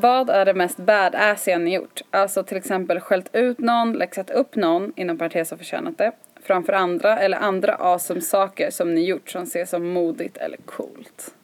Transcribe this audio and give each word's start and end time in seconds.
Vad 0.00 0.30
är 0.30 0.44
det 0.44 0.54
mest 0.54 0.76
badassiga 0.76 1.58
ni 1.58 1.74
gjort? 1.74 2.00
Alltså 2.10 2.42
till 2.42 2.56
exempel 2.56 3.00
skällt 3.00 3.30
ut 3.32 3.58
någon, 3.58 3.92
läxat 3.92 4.30
upp 4.30 4.56
någon, 4.56 4.92
inom 4.96 5.18
parentes 5.18 5.50
har 5.50 5.58
förtjänat 5.58 5.98
det, 5.98 6.12
framför 6.42 6.72
andra 6.72 7.18
eller 7.18 7.36
andra 7.38 7.74
awesome 7.74 8.20
saker 8.20 8.70
som 8.70 8.94
ni 8.94 9.04
gjort 9.04 9.30
som 9.30 9.42
ses 9.42 9.70
som 9.70 9.88
modigt 9.88 10.36
eller 10.36 10.56
coolt. 10.56 11.34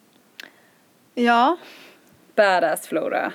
Ja, 1.15 1.57
Badass 2.35 2.87
Flora. 2.87 3.31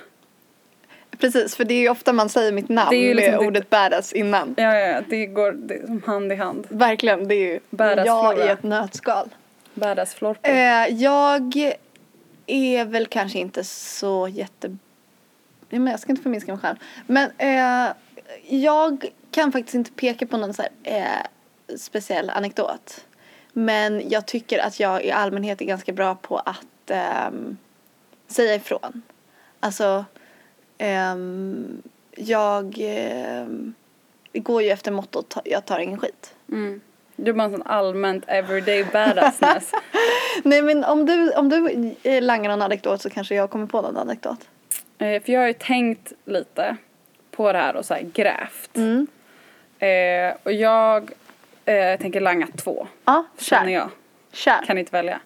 precis. 1.19 1.55
För 1.55 1.63
det 1.63 1.73
är 1.73 1.79
ju 1.81 1.89
ofta 1.89 2.13
man 2.13 2.29
säger 2.29 2.51
mitt 2.51 2.69
namn 2.69 2.89
Det 2.89 2.95
är 2.95 3.07
ju 3.07 3.13
liksom 3.13 3.31
med 3.31 3.39
ditt- 3.41 3.47
ordet 3.47 3.69
badass 3.69 4.13
innan. 4.13 4.55
Ja, 4.57 4.63
ja, 4.63 4.87
ja, 4.87 5.01
det 5.09 5.25
går 5.25 5.51
det 5.51 5.85
som 5.85 6.01
hand 6.05 6.31
i 6.31 6.35
hand. 6.35 6.67
Verkligen, 6.69 7.27
det 7.27 7.35
är 7.35 7.53
ju 7.53 7.59
Badass 7.69 8.05
jag 8.05 8.33
Flora. 8.35 8.47
i 8.47 8.51
ett 8.51 8.63
nötskal. 8.63 9.29
Badass 9.73 10.13
Florpy. 10.13 10.49
Eh, 10.49 10.87
jag 11.01 11.55
är 12.47 12.85
väl 12.85 13.05
kanske 13.07 13.39
inte 13.39 13.63
så 13.63 14.27
jätte... 14.27 14.77
Men 15.79 15.91
jag 15.91 15.99
ska 15.99 16.11
inte 16.11 16.21
förminska 16.21 16.51
mig 16.51 16.61
själv. 16.61 16.77
Men 17.07 17.31
eh, 17.37 17.93
jag 18.49 19.05
kan 19.31 19.51
faktiskt 19.51 19.75
inte 19.75 19.91
peka 19.91 20.25
på 20.25 20.37
någon 20.37 20.53
så 20.53 20.61
här, 20.61 20.71
eh, 20.83 21.77
speciell 21.77 22.29
anekdot. 22.29 23.05
Men 23.53 24.09
jag 24.09 24.25
tycker 24.25 24.59
att 24.59 24.79
jag 24.79 25.05
i 25.05 25.11
allmänhet 25.11 25.61
är 25.61 25.65
ganska 25.65 25.91
bra 25.91 26.15
på 26.15 26.37
att 26.37 26.89
ehm, 26.89 27.57
säga 28.27 28.55
ifrån. 28.55 29.01
Alltså, 29.59 30.05
ehm, 30.77 31.81
jag 32.15 32.75
ehm, 32.79 33.73
går 34.33 34.61
ju 34.61 34.69
efter 34.69 34.91
mottot 34.91 35.37
jag 35.45 35.65
tar 35.65 35.79
ingen 35.79 35.99
skit. 35.99 36.35
Mm. 36.51 36.81
Du 37.15 37.31
är 37.31 37.35
bara 37.35 37.43
en 37.43 37.51
sån 37.51 37.63
allmänt 37.63 38.23
everyday 38.27 38.85
badassness. 38.93 39.71
Nej 40.43 40.61
men 40.61 40.83
om 40.83 41.05
du, 41.05 41.31
om 41.33 41.49
du 41.49 41.91
eh, 42.03 42.23
langar 42.23 42.49
någon 42.49 42.61
anekdot 42.61 43.01
så 43.01 43.09
kanske 43.09 43.35
jag 43.35 43.49
kommer 43.49 43.65
på 43.65 43.81
någon 43.81 43.97
anekdot. 43.97 44.39
Eh, 45.03 45.21
För 45.23 45.31
jag 45.33 45.39
har 45.39 45.47
ju 45.47 45.53
tänkt 45.53 46.13
lite 46.25 46.77
på 47.31 47.51
det 47.53 47.59
här 47.59 47.75
och 47.75 47.85
så 47.85 47.93
här 47.93 48.01
grävt. 48.13 48.77
Mm. 48.77 49.07
Eh, 49.79 50.35
och 50.43 50.51
jag 50.51 51.11
eh, 51.65 51.99
tänker 51.99 52.21
langa 52.21 52.47
två. 52.57 52.87
Ja, 53.05 53.25
Känner 53.37 53.65
kör. 53.65 53.71
jag. 53.73 53.89
Kör. 54.31 54.65
Kan 54.65 54.77
inte 54.77 54.91
välja. 54.91 55.19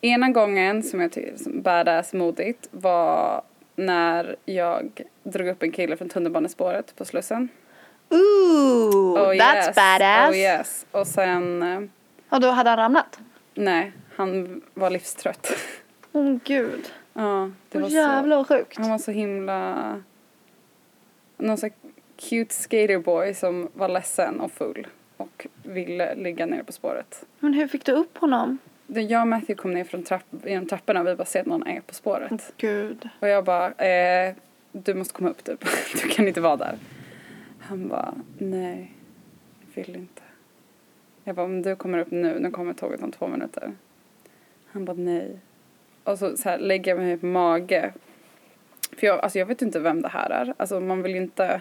Ena 0.00 0.28
gången 0.28 0.82
som 0.82 1.00
jag 1.00 1.12
tycker 1.12 1.36
som 1.36 1.62
badass 1.62 2.12
modigt 2.12 2.68
var 2.70 3.42
när 3.76 4.36
jag 4.44 5.00
drog 5.22 5.48
upp 5.48 5.62
en 5.62 5.72
kille 5.72 5.96
från 5.96 6.08
tunnelbanespåret 6.08 6.96
på 6.96 7.04
Slussen. 7.04 7.48
Ooh, 8.08 9.14
Oh 9.14 9.32
that's 9.32 9.66
yes. 9.66 9.74
badass. 9.76 10.30
Oh 10.30 10.36
yes. 10.36 10.86
Och 10.90 11.06
sen, 11.06 11.62
eh, 11.62 11.80
Och 12.28 12.40
då 12.40 12.50
hade 12.50 12.70
han 12.70 12.76
ramlat? 12.78 13.18
nej, 13.54 13.92
han 14.16 14.62
var 14.74 14.90
livstrött. 14.90 15.52
Åh 16.12 16.22
oh, 16.22 16.38
gud. 16.44 16.92
Ja, 17.12 17.50
det 17.68 17.78
Åh 17.78 17.82
var 17.82 17.88
så. 17.88 17.94
jävlar 17.94 18.36
vad 18.36 18.48
sjukt. 18.48 18.78
Han 18.78 18.90
var 18.90 18.98
så 18.98 19.10
himla... 19.10 20.02
Någon 21.36 21.58
här 21.62 21.72
cute 22.16 22.54
skaterboy 22.54 23.34
som 23.34 23.68
var 23.74 23.88
ledsen 23.88 24.40
och 24.40 24.52
full 24.52 24.86
och 25.16 25.46
ville 25.62 26.14
ligga 26.14 26.46
ner 26.46 26.62
på 26.62 26.72
spåret. 26.72 27.24
Men 27.38 27.54
hur 27.54 27.68
fick 27.68 27.84
du 27.84 27.92
upp 27.92 28.18
honom? 28.18 28.58
Jag 28.86 29.20
och 29.20 29.28
Matthew 29.28 29.54
kom 29.62 29.74
ner 29.74 29.84
från 29.84 30.02
trapp, 30.02 30.24
genom 30.44 30.66
trapporna 30.66 31.00
och 31.00 31.06
vi 31.06 31.14
bara 31.14 31.24
ser 31.24 31.40
att 31.40 31.46
någon 31.46 31.66
är 31.66 31.80
på 31.80 31.94
spåret. 31.94 32.52
Gud. 32.56 33.08
Och 33.20 33.28
jag 33.28 33.44
bara, 33.44 33.72
eh, 33.72 34.34
du 34.72 34.94
måste 34.94 35.14
komma 35.14 35.30
upp 35.30 35.44
typ. 35.44 35.64
Du 36.02 36.08
kan 36.08 36.28
inte 36.28 36.40
vara 36.40 36.56
där. 36.56 36.78
Han 37.58 37.88
bara, 37.88 38.14
nej, 38.38 38.92
jag 39.60 39.84
vill 39.84 39.96
inte. 39.96 40.22
Jag 41.24 41.36
bara, 41.36 41.46
om 41.46 41.62
du 41.62 41.76
kommer 41.76 41.98
upp 41.98 42.10
nu, 42.10 42.38
nu 42.40 42.50
kommer 42.50 42.74
tåget 42.74 43.02
om 43.02 43.12
två 43.12 43.28
minuter. 43.28 43.72
Han 44.66 44.84
bara, 44.84 44.96
nej. 44.96 45.38
Och 46.04 46.18
så, 46.18 46.36
så 46.36 46.48
här, 46.48 46.58
lägger 46.58 46.90
jag 46.90 46.98
mig 46.98 47.18
på 47.18 47.26
mage. 47.26 47.92
För 48.96 49.06
jag, 49.06 49.20
alltså 49.20 49.38
jag 49.38 49.46
vet 49.46 49.62
inte 49.62 49.80
vem 49.80 50.02
det 50.02 50.08
här 50.08 50.30
är. 50.30 50.54
Alltså 50.56 50.80
man 50.80 51.02
vill 51.02 51.12
ju 51.12 51.22
inte. 51.22 51.60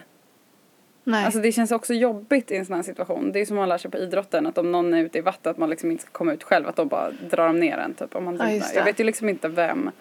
Nej. 1.04 1.26
Alltså 1.26 1.40
det 1.40 1.52
känns 1.52 1.72
också 1.72 1.94
jobbigt 1.94 2.52
i 2.52 2.58
en 2.58 2.66
sån 2.66 2.76
här 2.76 2.84
situation. 2.84 3.32
Det 3.32 3.40
är 3.40 3.46
som 3.46 3.56
man 3.56 3.70
lär 3.70 3.78
sig 3.78 3.92
på 3.92 3.98
idrotten 3.98 4.48
att 4.48 4.58
om 4.58 4.72
någon 4.72 4.94
är 4.94 5.04
ute 5.04 5.18
i 5.18 5.22
vattnet 5.22 5.48
att 5.48 5.58
man 5.58 5.70
liksom 5.70 5.92
inte 5.92 6.04
ska 6.04 6.12
komma 6.12 6.34
ut 6.34 6.44
själv. 6.44 6.68
Att 6.68 6.76
de 6.76 6.88
bara 6.88 7.12
drar 7.12 7.48
dem 7.48 7.60
ner 7.60 7.78
en 7.78 7.94
typ. 7.94 8.16
Om 8.16 8.24
man 8.24 8.36
Ja, 8.36 8.66
jag 8.76 8.86
vet 8.86 9.00
ju 9.00 9.04
liksom 9.04 9.30
inte 9.30 9.48
vem. 9.48 9.92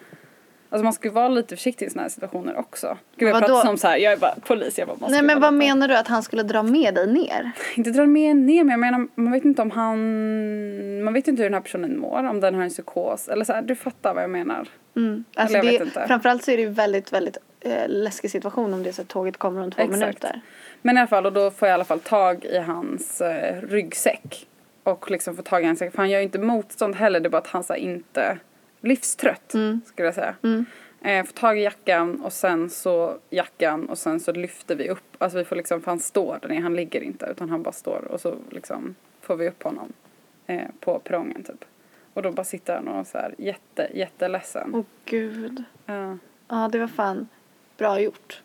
Alltså 0.72 0.84
man 0.84 0.92
ska 0.92 1.08
ju 1.08 1.14
vara 1.14 1.28
lite 1.28 1.56
försiktig 1.56 1.86
i 1.86 1.91
såna 1.91 2.03
här 2.03 2.08
situationer 2.08 2.56
också. 2.58 2.98
Gud 3.16 3.28
jag 3.28 3.38
pratar 3.38 3.66
som 3.66 3.78
så 3.78 3.88
här, 3.88 3.97
jag 3.97 4.12
är 4.12 4.16
bara 4.16 4.34
polis. 4.47 4.78
Jag 4.78 4.88
bara, 4.88 5.08
Nej 5.08 5.22
men 5.22 5.41
vad 5.41 5.54
menar 5.54 5.88
du 5.88 5.97
att 5.97 6.08
han 6.08 6.22
skulle 6.22 6.42
dra 6.42 6.62
med 6.62 6.94
dig 6.94 7.06
ner? 7.06 7.50
Inte 7.76 7.91
dra 7.91 8.06
med 8.06 8.36
ner 8.36 8.64
men 8.64 8.70
jag 8.70 8.80
menar 8.80 9.09
man 9.14 9.32
vet 9.32 9.44
inte 9.44 9.62
om 9.62 9.70
han. 9.70 11.04
Man 11.04 11.14
vet 11.14 11.28
inte 11.28 11.42
hur 11.42 11.50
den 11.50 11.54
här 11.54 11.60
personen 11.60 11.98
mår. 11.98 12.28
Om 12.28 12.41
den 12.41 12.54
har 12.54 12.62
en 12.62 12.70
psykos. 12.70 13.28
Eller 13.28 13.44
så 13.44 13.53
här, 13.53 13.62
du 13.62 13.75
fattar 13.75 14.14
vad 14.14 14.22
jag 14.22 14.30
menar. 14.30 14.69
Mm. 14.97 15.25
Alltså 15.34 15.56
Eller 15.59 15.66
jag 15.66 15.75
det, 15.75 15.78
vet 15.78 15.88
inte. 15.88 16.04
Framförallt 16.06 16.44
så 16.44 16.50
är 16.50 16.56
det 16.56 16.62
ju 16.62 16.70
väldigt, 16.70 17.12
väldigt 17.12 17.36
eh, 17.60 17.88
läskig 17.88 18.30
situation 18.30 18.75
om 18.75 18.82
det 18.82 18.91
är 18.91 18.92
så 18.92 19.03
att 19.03 19.09
tåget 19.09 19.36
kommer 19.36 19.62
om 19.62 19.70
två 19.70 19.82
Exakt. 19.82 20.00
minuter. 20.00 20.41
Men 20.82 20.97
i 20.97 21.00
alla 21.00 21.09
fall 21.09 21.26
och 21.26 21.32
då 21.32 21.50
får 21.50 21.69
jag 21.69 21.72
i 21.72 21.75
alla 21.75 21.84
fall 21.84 22.00
tag 22.00 22.44
i 22.44 22.59
hans 22.59 23.20
eh, 23.20 23.60
ryggsäck. 23.62 24.47
Och 24.82 25.10
liksom 25.10 25.36
får 25.36 25.42
tag 25.42 25.62
i 25.62 25.66
hans 25.66 25.78
säck. 25.78 25.91
För 25.91 25.98
han 25.98 26.10
gör 26.10 26.19
ju 26.19 26.25
inte 26.25 26.38
motstånd 26.38 26.94
heller. 26.94 27.20
Det 27.20 27.26
är 27.26 27.30
bara 27.30 27.38
att 27.38 27.47
han 27.47 27.64
så 27.64 27.75
inte 27.75 28.38
livstrött. 28.80 29.54
Mm. 29.54 29.80
Skulle 29.86 30.08
jag 30.08 30.14
säga. 30.14 30.34
Mm. 30.42 30.64
Eh, 31.00 31.24
får 31.24 31.32
tag 31.32 31.58
i 31.58 31.62
jackan 31.62 32.20
och 32.20 32.32
sen 32.32 32.70
så 32.70 33.18
jackan 33.30 33.88
och 33.88 33.98
sen 33.98 34.20
så 34.20 34.32
lyfter 34.32 34.74
vi 34.74 34.88
upp. 34.88 35.16
Alltså 35.18 35.38
vi 35.38 35.44
får 35.44 35.56
liksom, 35.56 35.80
för 35.80 35.91
han 35.91 36.00
står 36.00 36.38
där 36.42 36.48
nere, 36.48 36.60
han 36.60 36.76
ligger 36.76 37.00
inte 37.00 37.26
utan 37.26 37.50
han 37.50 37.62
bara 37.62 37.72
står 37.72 38.04
och 38.10 38.20
så 38.20 38.36
liksom 38.50 38.94
får 39.20 39.36
vi 39.36 39.48
upp 39.48 39.62
honom 39.62 39.92
eh, 40.46 40.68
på 40.80 40.98
perrongen 40.98 41.44
typ. 41.44 41.64
Och 42.14 42.22
då 42.22 42.32
bara 42.32 42.44
sitter 42.44 42.74
han 42.74 42.88
och 42.88 43.06
så 43.06 43.18
här 43.18 43.34
jätte, 43.38 43.88
jätteledsen. 43.94 44.70
Åh 44.74 44.84
gud. 45.04 45.64
Ja. 45.86 46.18
Ja 46.48 46.68
det 46.72 46.78
var 46.78 46.88
fan 46.88 47.28
bra 47.76 48.00
gjort. 48.00 48.42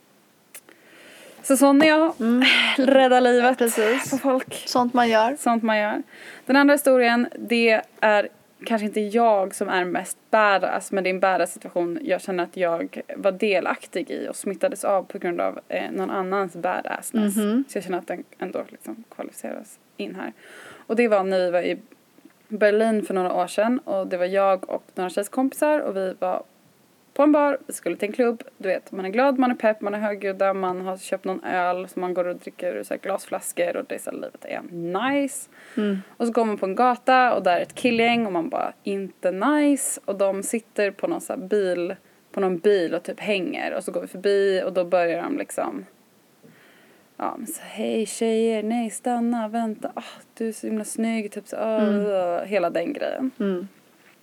Så 1.42 1.58
sån 1.58 1.82
är 1.82 1.88
jag. 1.88 2.14
Mm. 2.20 2.44
Rädda 2.78 3.20
livet 3.20 3.58
Precis. 3.58 4.12
på 4.12 4.18
folk. 4.18 4.54
Sånt 4.68 4.94
man 4.94 5.10
gör. 5.10 5.36
Sånt 5.40 5.64
man 5.64 5.78
gör. 5.78 6.04
Den 6.46 6.56
andra 6.56 6.74
historien, 6.74 7.28
det 7.40 7.82
är 8.00 8.30
kanske 8.66 8.86
inte 8.86 9.02
jag 9.02 9.56
som 9.56 9.70
är 9.70 9.86
mest 9.86 10.18
badass, 10.32 10.92
men 10.92 11.04
det 11.04 11.10
är 11.10 11.14
en 11.14 11.20
badass 11.20 11.54
situation 11.54 12.00
jag 12.02 12.22
känner 12.22 12.44
att 12.44 12.58
jag 12.58 13.02
var 13.16 13.32
delaktig 13.32 14.12
i 14.12 14.28
och 14.30 14.36
smittades 14.36 14.84
av 14.84 15.04
på 15.04 15.18
grund 15.18 15.42
av 15.42 15.60
eh, 15.68 15.92
någon 15.92 16.10
annans 16.10 16.56
badassness. 16.56 17.36
Mhm. 17.36 17.64
Så 17.68 17.78
jag 17.78 17.84
känner 17.84 17.98
att 17.98 18.08
den 18.08 18.24
ändå 18.40 18.64
liksom 18.70 19.04
kvalificeras 19.16 19.80
in 19.98 20.16
här. 20.16 20.34
Och 20.88 20.96
det 20.96 21.08
var 21.08 21.24
när 21.24 21.40
vi 21.40 21.52
var 21.52 21.62
i 21.62 21.80
Berlin 22.48 23.06
för 23.06 23.14
några 23.14 23.34
år 23.34 23.48
sedan 23.48 23.80
och 23.80 24.08
det 24.08 24.18
var 24.18 24.26
jag 24.26 24.70
och 24.70 24.84
några 24.96 25.10
tjejskompisar 25.10 25.80
och 25.80 25.98
vi 25.98 26.16
var 26.20 26.44
på 27.16 27.24
en 27.24 27.32
bar, 27.32 27.58
vi 27.68 27.74
skulle 27.74 27.96
till 27.96 28.10
en 28.10 28.14
klubb, 28.14 28.44
du 28.58 28.70
vet 28.70 28.92
man 28.92 29.06
är 29.06 29.10
glad, 29.10 29.40
man 29.40 29.52
är 29.52 29.56
pepp, 29.56 29.82
man 29.82 29.94
är 29.94 30.00
högljudda, 30.00 30.54
man 30.54 30.82
har 30.82 30.98
köpt 30.98 31.26
någon 31.26 31.44
öl 31.44 31.88
som 31.88 32.02
man 32.02 32.14
går 32.14 32.28
och 32.28 32.36
dricker 32.36 32.76
ur 32.76 32.84
så 32.84 32.96
glasflaskor 33.02 33.78
och 33.78 33.86
det 33.86 33.96
är 33.96 34.00
så 34.00 34.12
livet 34.12 34.46
är 34.46 34.62
nice. 34.72 35.50
Mm. 35.78 35.98
Och 36.18 36.28
så 36.28 36.34
går 36.34 36.46
man 36.46 36.58
på 36.58 36.66
en 36.66 36.76
gata 36.76 37.34
och 37.34 37.44
där 37.44 37.58
är 37.58 37.62
ett 37.62 37.76
killgäng 37.76 38.26
och 38.26 38.32
man 38.32 38.50
bara 38.50 38.74
inte 38.84 39.32
nice 39.32 40.02
och 40.06 40.16
de 40.16 40.44
sitter 40.44 40.92
på 40.92 41.08
någon 41.08 41.22
så 41.22 41.38
bil, 41.38 41.96
på 42.32 42.40
någon 42.40 42.58
bil 42.58 42.96
och 42.96 43.04
typ 43.04 43.20
hänger 43.20 43.74
och 43.74 43.84
så 43.84 43.92
går 43.92 44.02
vi 44.02 44.08
förbi 44.08 44.64
och 44.66 44.74
då 44.74 44.86
börjar 44.86 45.24
de 45.24 45.38
liksom 45.38 45.86
Ja 47.18 47.36
men 47.38 47.48
så 47.48 47.62
hej 47.62 48.06
tjejer, 48.06 48.64
nej 48.64 48.90
stanna, 48.90 49.48
vänta, 49.48 49.92
ah, 49.96 50.04
du 50.34 50.48
är 50.48 50.52
så 50.52 50.68
himla 50.68 50.84
snygg, 50.84 51.32
typ 51.32 51.48
så, 51.48 51.58
ah, 51.58 52.44
hela 52.44 52.70
den 52.70 52.94
grejen. 52.94 53.32
Mm. 53.40 53.68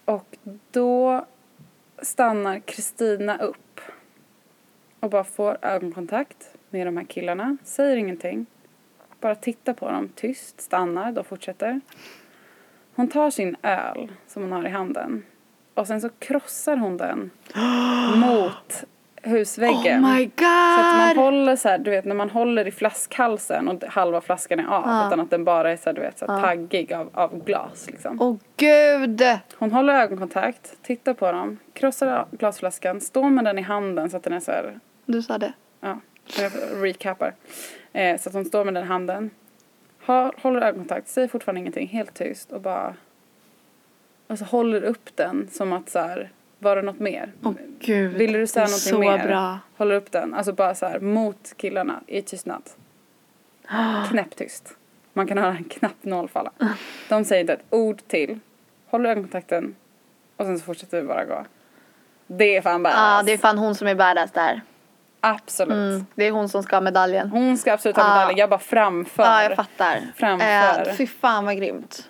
Och 0.05 0.37
då 0.71 1.25
stannar 2.03 2.59
Kristina 2.59 3.39
upp 3.39 3.81
och 5.01 5.11
bara 5.11 5.25
får 5.25 5.59
ögonkontakt 5.63 6.51
med 6.71 6.87
de 6.87 6.97
här 6.97 7.05
killarna, 7.05 7.57
säger 7.65 7.97
ingenting. 7.97 8.47
Bara 9.21 9.35
tittar 9.35 9.73
på 9.73 9.91
dem 9.91 10.09
tyst, 10.15 10.61
stannar, 10.61 11.13
de 11.13 11.25
fortsätter. 11.25 11.81
Hon 12.95 13.09
tar 13.09 13.31
sin 13.31 13.57
öl 13.63 14.13
som 14.27 14.43
hon 14.43 14.53
har 14.53 14.67
i 14.67 14.71
handen 14.71 15.25
och 15.75 15.87
sen 15.87 16.01
så 16.01 16.09
krossar 16.09 16.77
hon 16.77 16.97
den 16.97 17.31
mot 18.21 18.85
husväggen. 19.23 20.05
Oh 20.05 20.15
my 20.15 20.25
god! 20.25 20.33
Så 20.77 20.81
att 20.81 20.97
man 20.97 21.17
håller 21.17 21.57
så 21.57 21.69
här, 21.69 21.79
du 21.79 21.91
vet 21.91 22.05
när 22.05 22.15
man 22.15 22.31
håller 22.31 22.67
i 22.67 22.71
flaskhalsen 22.71 23.69
och 23.69 23.85
halva 23.85 24.21
flaskan 24.21 24.61
är 24.61 24.67
av 24.67 24.83
Ja. 24.87 25.07
utan 25.07 25.21
att 25.21 25.31
den 25.31 25.45
bara 25.45 25.73
är 25.73 25.77
så 25.77 25.83
här, 25.89 25.93
du 25.95 26.01
vet 26.01 26.19
så 26.19 26.27
här, 26.27 26.35
Ja. 26.35 26.41
taggig 26.41 26.93
av, 26.93 27.11
av 27.13 27.45
glas 27.45 27.87
liksom. 27.87 28.21
Åh 28.23 28.37
gud! 28.57 29.23
Hon 29.59 29.73
håller 29.73 29.95
ögonkontakt, 29.95 30.77
tittar 30.83 31.15
på 31.15 31.33
dem, 31.33 31.59
krossar 31.73 32.27
glasflaskan, 32.31 33.01
står 33.01 33.31
med 33.31 33.45
den 33.45 33.59
i 33.59 33.63
handen 33.63 34.11
så 34.11 34.17
att 34.17 34.23
den 34.23 34.33
är 34.33 34.41
så 34.41 34.51
här, 34.51 34.79
Du 35.07 35.23
sa 35.23 35.39
det. 35.39 35.53
ja, 35.81 35.99
jag 36.39 36.53
recapar. 36.85 37.35
Eh, 37.93 38.21
så 38.21 38.29
att 38.29 38.35
hon 38.35 38.45
står 38.45 38.65
med 38.65 38.75
den 38.75 38.85
i 38.85 38.87
handen, 38.87 39.31
har, 40.05 40.33
håller 40.43 40.61
ögonkontakt, 40.61 41.09
säger 41.09 41.29
fortfarande 41.29 41.61
ingenting, 41.61 41.89
helt 41.89 42.15
tyst 42.15 42.53
och 42.53 42.61
bara, 42.61 42.95
och 44.27 44.39
så 44.39 44.45
håller 44.45 44.83
upp 44.85 45.17
den 45.17 45.49
som 45.53 45.73
att 45.73 45.91
så 45.91 45.99
här, 45.99 46.31
var 46.63 46.77
det 46.77 46.83
något 46.83 46.99
mer? 46.99 47.33
Åh 47.43 47.53
gud. 47.81 48.13
Ville 48.13 48.39
du 48.39 48.47
säga 48.47 48.67
så 48.67 48.99
mer? 48.99 49.27
bra. 49.27 49.59
Håller 49.77 49.95
upp 49.95 50.13
den, 50.13 50.35
alltså 50.35 50.53
bara 50.53 50.75
så 50.75 50.87
här 50.87 51.01
mot 51.01 51.53
killarna 51.57 52.01
i 52.07 52.23
tystnad. 52.23 52.63
Knäpptyst. 54.11 54.77
Man 55.13 55.27
kan 55.27 55.39
höra 55.39 55.51
en 55.57 55.65
knapp 55.65 56.05
noll 56.05 56.29
falla. 56.29 56.51
De 57.09 57.25
säger 57.25 57.41
inte 57.41 57.53
ett 57.53 57.65
ord 57.71 58.03
till. 58.09 58.41
Håller 58.91 59.11
ögonkontakten 59.11 59.75
och 60.37 60.47
sen 60.47 60.59
så 60.59 60.65
fortsätter 60.65 61.01
vi 61.01 61.07
bara 61.09 61.25
gå. 61.25 61.45
Det 62.27 62.57
är 62.57 62.63
fan 62.63 62.83
badass. 62.83 62.99
Ja, 62.99 63.23
det 63.27 63.33
är 63.33 63.39
fan 63.39 63.59
hon 63.59 63.75
som 63.75 63.87
är 63.89 63.95
badass 63.95 64.31
där. 64.31 64.61
Absolut. 65.21 65.73
Mm, 65.73 66.07
det 66.15 66.25
är 66.25 66.31
hon 66.31 66.49
som 66.49 66.63
ska 66.63 66.77
ha 66.77 66.81
medaljen. 66.81 67.31
Hon 67.31 67.59
ska 67.59 67.73
absolut 67.73 67.97
ha 67.97 68.05
Ja. 68.05 68.15
medaljen, 68.15 68.39
jag 68.39 68.51
bara 68.51 68.61
framför. 68.61 69.23
Ja, 69.23 69.43
jag 69.43 69.57
fattar. 69.57 70.01
Framför. 70.17 70.89
Eh, 70.89 70.95
fy 70.97 71.07
fan 71.07 71.45
vad 71.45 71.57
grymt. 71.57 72.09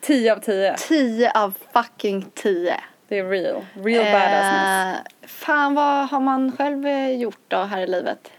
10 0.00 0.32
av 0.32 0.38
10. 0.38 0.76
10 0.76 1.32
av 1.34 1.54
fucking 1.72 2.26
10. 2.34 2.74
Det 3.08 3.18
är 3.18 3.28
real. 3.28 3.64
Real 3.74 4.04
badassness. 4.04 4.98
Eh, 5.22 5.28
fan 5.28 5.74
vad 5.74 6.08
har 6.08 6.20
man 6.20 6.56
själv 6.56 6.86
eh, 6.86 7.10
gjort 7.10 7.40
då 7.48 7.56
här 7.56 7.80
i 7.80 7.86
livet? 7.86 8.30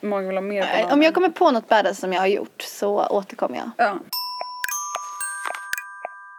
Många 0.00 0.26
vill 0.26 0.36
ha 0.36 0.42
mer 0.42 0.62
Eh. 0.62 0.92
Om 0.92 1.02
jag 1.02 1.14
kommer 1.14 1.28
på 1.28 1.50
något 1.50 1.68
badass 1.68 1.98
som 1.98 2.12
jag 2.12 2.20
har 2.20 2.26
gjort 2.26 2.62
så 2.62 3.06
återkommer 3.06 3.56
jag. 3.56 3.70
Ja. 3.76 3.98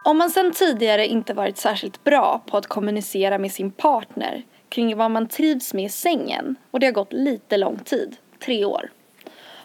Om 0.04 0.18
man 0.18 0.30
sedan 0.30 0.52
tidigare 0.52 1.08
inte 1.08 1.34
varit 1.34 1.58
särskilt 1.58 2.04
bra 2.04 2.42
på 2.46 2.58
att 2.58 2.68
kommunicera 2.68 3.38
med 3.38 3.52
sin 3.52 3.72
partner 3.72 4.44
kring 4.70 4.98
vad 4.98 5.12
man 5.12 5.28
trivs 5.28 5.74
med 5.74 5.86
i 5.86 5.90
sängen 5.90 6.56
och 6.72 6.80
det 6.80 6.86
har 6.86 6.94
gått 6.94 7.14
lite 7.14 7.58
lång 7.58 7.80
tid, 7.80 8.16
tre 8.40 8.66
år. 8.66 8.92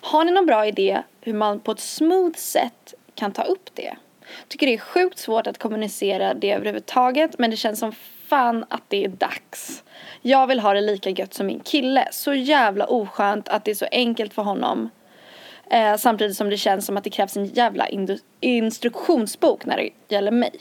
Har 0.02 0.24
ni 0.24 0.32
någon 0.32 0.46
bra 0.46 0.66
idé 0.66 1.02
hur 1.20 1.32
man 1.32 1.60
på 1.60 1.72
ett 1.72 1.80
smooth 1.80 2.34
sätt 2.36 2.94
kan 3.14 3.32
ta 3.32 3.42
upp 3.42 3.70
det? 3.74 3.96
Tycker 4.48 4.66
det 4.66 4.74
är 4.74 4.78
sjukt 4.78 5.18
svårt 5.18 5.46
att 5.46 5.58
kommunicera 5.58 6.34
det 6.34 6.52
överhuvudtaget 6.52 7.38
men 7.38 7.50
det 7.50 7.56
känns 7.56 7.78
som 7.78 7.92
fan 8.28 8.64
att 8.68 8.82
det 8.88 9.04
är 9.04 9.08
dags. 9.08 9.82
Jag 10.22 10.46
vill 10.46 10.60
ha 10.60 10.74
det 10.74 10.80
lika 10.80 11.10
gött 11.10 11.34
som 11.34 11.46
min 11.46 11.60
kille. 11.60 12.08
Så 12.12 12.34
jävla 12.34 12.86
oskönt 12.86 13.48
att 13.48 13.64
det 13.64 13.70
är 13.70 13.74
så 13.74 13.86
enkelt 13.90 14.34
för 14.34 14.42
honom 14.42 14.90
Eh, 15.70 15.96
samtidigt 15.96 16.36
som 16.36 16.50
det 16.50 16.56
känns 16.56 16.86
som 16.86 16.96
att 16.96 17.04
det 17.04 17.10
krävs 17.10 17.36
en 17.36 17.46
jävla 17.46 17.86
indu- 17.86 18.22
instruktionsbok 18.40 19.66
när 19.66 19.76
det 19.76 19.90
gäller 20.08 20.30
mig. 20.30 20.52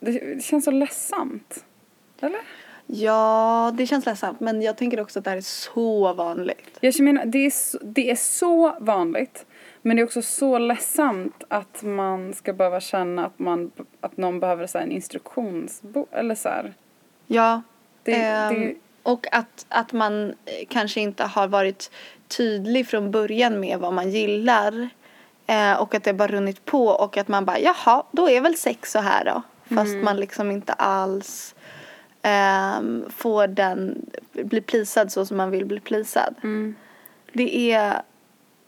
Det, 0.00 0.34
det 0.34 0.44
känns 0.44 0.64
så 0.64 0.70
ledsamt. 0.70 1.64
Eller? 2.20 2.40
Ja, 2.86 3.72
det 3.74 3.86
känns 3.86 4.06
ledsamt 4.06 4.40
men 4.40 4.62
jag 4.62 4.76
tänker 4.76 5.00
också 5.00 5.18
att 5.18 5.24
det 5.24 5.30
här 5.30 5.36
är 5.36 5.40
så 5.40 6.12
vanligt. 6.12 6.78
Jag 6.80 7.00
menar, 7.00 7.24
det 7.24 7.46
är, 7.46 7.50
så, 7.50 7.78
det 7.82 8.10
är 8.10 8.16
så 8.16 8.76
vanligt. 8.80 9.45
Men 9.86 9.96
det 9.96 10.02
är 10.02 10.04
också 10.04 10.22
så 10.22 10.58
ledsamt 10.58 11.44
att 11.48 11.82
man 11.82 12.34
ska 12.34 12.52
behöva 12.52 12.80
känna 12.80 13.26
att, 13.26 13.38
man, 13.38 13.70
att 14.00 14.16
någon 14.16 14.40
behöver 14.40 14.66
så 14.66 14.78
en 14.78 14.92
instruktionsbok. 14.92 16.08
Eller 16.12 16.34
så 16.34 16.48
här. 16.48 16.74
Ja. 17.26 17.62
Det, 18.02 18.14
ehm, 18.14 18.54
det, 18.54 18.74
och 19.02 19.26
att, 19.32 19.66
att 19.68 19.92
man 19.92 20.30
eh, 20.30 20.66
kanske 20.68 21.00
inte 21.00 21.24
har 21.24 21.48
varit 21.48 21.90
tydlig 22.28 22.86
från 22.86 23.10
början 23.10 23.60
med 23.60 23.78
vad 23.78 23.92
man 23.92 24.10
gillar. 24.10 24.88
Eh, 25.46 25.80
och 25.80 25.94
att 25.94 26.04
det 26.04 26.14
bara 26.14 26.28
runnit 26.28 26.64
på 26.64 26.86
och 26.86 27.16
att 27.16 27.28
man 27.28 27.44
bara 27.44 27.58
jaha, 27.58 28.02
då 28.10 28.30
är 28.30 28.40
väl 28.40 28.56
sex 28.56 28.92
så 28.92 28.98
här 28.98 29.24
då. 29.24 29.42
Fast 29.74 29.96
man 29.96 30.16
liksom 30.16 30.50
inte 30.50 30.72
alls 30.72 31.54
ehm, 32.22 33.04
får 33.10 33.46
den, 33.46 34.10
bli 34.32 34.60
plisad 34.60 35.12
så 35.12 35.26
som 35.26 35.36
man 35.36 35.50
vill 35.50 35.66
bli 35.66 35.80
plisad. 35.80 36.34
mm, 36.42 36.74
Det 37.32 37.72
är 37.72 38.02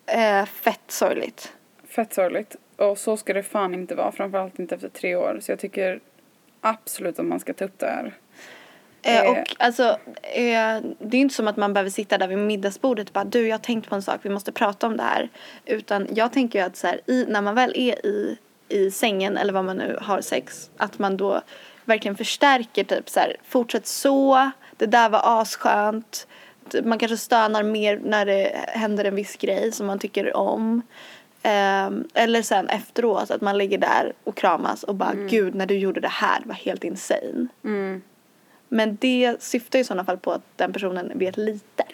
eh, 0.09 0.45
fett 0.45 0.81
sorgligt. 0.89 1.53
fett 1.89 2.15
sorgligt. 2.15 2.57
Och 2.77 2.99
så 2.99 3.17
ska 3.17 3.35
det 3.35 3.43
fan 3.43 3.75
inte 3.75 3.95
vara. 3.95 4.13
Framförallt 4.13 4.59
inte 4.59 4.75
efter 4.75 4.89
tre 4.89 5.17
år. 5.17 5.39
Så 5.43 5.53
jag 5.53 5.59
tycker 5.59 6.01
absolut 6.61 7.19
att 7.19 7.27
man 7.27 7.41
ska 7.41 7.53
ta 7.53 7.65
upp 7.65 7.79
det 7.79 7.87
här. 7.87 8.15
Eh, 9.03 9.21
Eh. 9.21 9.31
och 9.31 9.57
alltså, 9.59 9.99
eh, 10.23 10.81
det 10.99 11.17
är 11.17 11.21
inte 11.21 11.35
som 11.35 11.49
att 11.49 11.57
man 11.57 11.73
behöver 11.73 11.91
sitta 11.91 12.19
där 12.19 12.29
vid 12.29 12.39
middagsbordet 12.39 13.09
och 13.09 13.13
bara 13.13 13.25
du 13.25 13.47
jag 13.47 13.55
har 13.55 13.59
tänkt 13.59 13.89
på 13.89 13.95
en 13.95 14.03
sak, 14.03 14.21
vi 14.23 14.31
måste 14.31 14.53
prata 14.53 14.87
om 14.87 14.97
det 14.97 15.03
här. 15.03 15.29
Utan 15.67 16.09
jag 16.15 16.33
tänker 16.33 16.59
ju 16.59 16.65
att 16.65 16.77
så 16.77 16.87
här, 16.87 17.01
i, 17.07 17.25
när 17.29 17.43
man 17.43 17.55
väl 17.55 17.73
är 17.75 18.07
i, 18.07 18.39
i 18.69 18.91
sängen 18.91 19.37
eller 19.37 19.53
vad 19.53 19.65
man 19.65 19.77
nu 19.77 19.99
har 20.01 20.21
sex, 20.21 20.71
att 20.77 20.99
man 20.99 21.17
då 21.17 21.43
verkligen 21.85 22.17
förstärker 22.17 22.85
typ 22.85 23.09
så 23.09 23.21
här, 23.21 23.37
fortsätt 23.45 23.87
så, 23.87 24.51
det 24.77 24.87
där 24.87 25.09
var 25.09 25.41
asskönt. 25.41 26.27
Man 26.85 26.99
kanske 26.99 27.17
stönar 27.17 27.63
mer 27.63 28.01
när 28.05 28.27
det 28.27 28.53
händer 28.69 29.05
en 29.05 29.15
viss 29.15 29.37
grej 29.37 29.73
som 29.73 29.87
man 29.87 29.99
tycker 29.99 30.37
om. 30.37 30.83
Ehm, 31.43 32.05
eller 32.15 32.43
sen 32.43 32.69
efteråt 32.69 33.31
att 33.31 33.41
man 33.41 33.59
ligger 33.59 33.79
där 33.79 34.13
och 34.25 34.37
kramas 34.37 34.83
och 34.83 34.95
bara 34.95 35.15
gud 35.15 35.55
när 35.55 35.67
du 35.67 35.79
gjorde 35.79 36.01
det 36.01 36.09
här 36.09 36.41
det 36.41 36.49
var 36.49 36.55
helt 36.55 36.85
insane. 36.85 37.47
Mm. 37.65 38.03
Men 38.69 38.97
det 39.01 39.43
syftar 39.43 39.79
ju 39.79 39.81
i 39.81 39.85
sådana 39.85 40.05
fall 40.05 40.19
på 40.19 40.33
att 40.33 40.43
den 40.57 40.73
personen 40.73 41.13
vet 41.15 41.37
lite. 41.37 41.85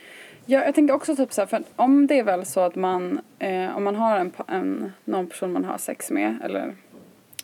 Ja, 0.47 0.65
jag 0.65 0.75
tänker 0.75 0.95
också 0.95 1.17
typ 1.17 1.33
så 1.33 1.41
här, 1.41 1.47
för 1.47 1.63
om 1.77 2.07
det 2.07 2.19
är 2.19 2.25
väl 2.25 2.47
så 2.47 2.61
att 2.61 2.75
man, 2.75 3.21
eh, 3.39 3.77
om 3.77 3.85
man 3.85 3.97
har 3.97 4.19
en, 4.19 4.33
en, 4.49 4.93
någon 5.05 5.27
person 5.27 5.53
man 5.53 5.65
har 5.65 5.79
sex 5.79 6.11
med 6.11 6.39
eller 6.45 6.75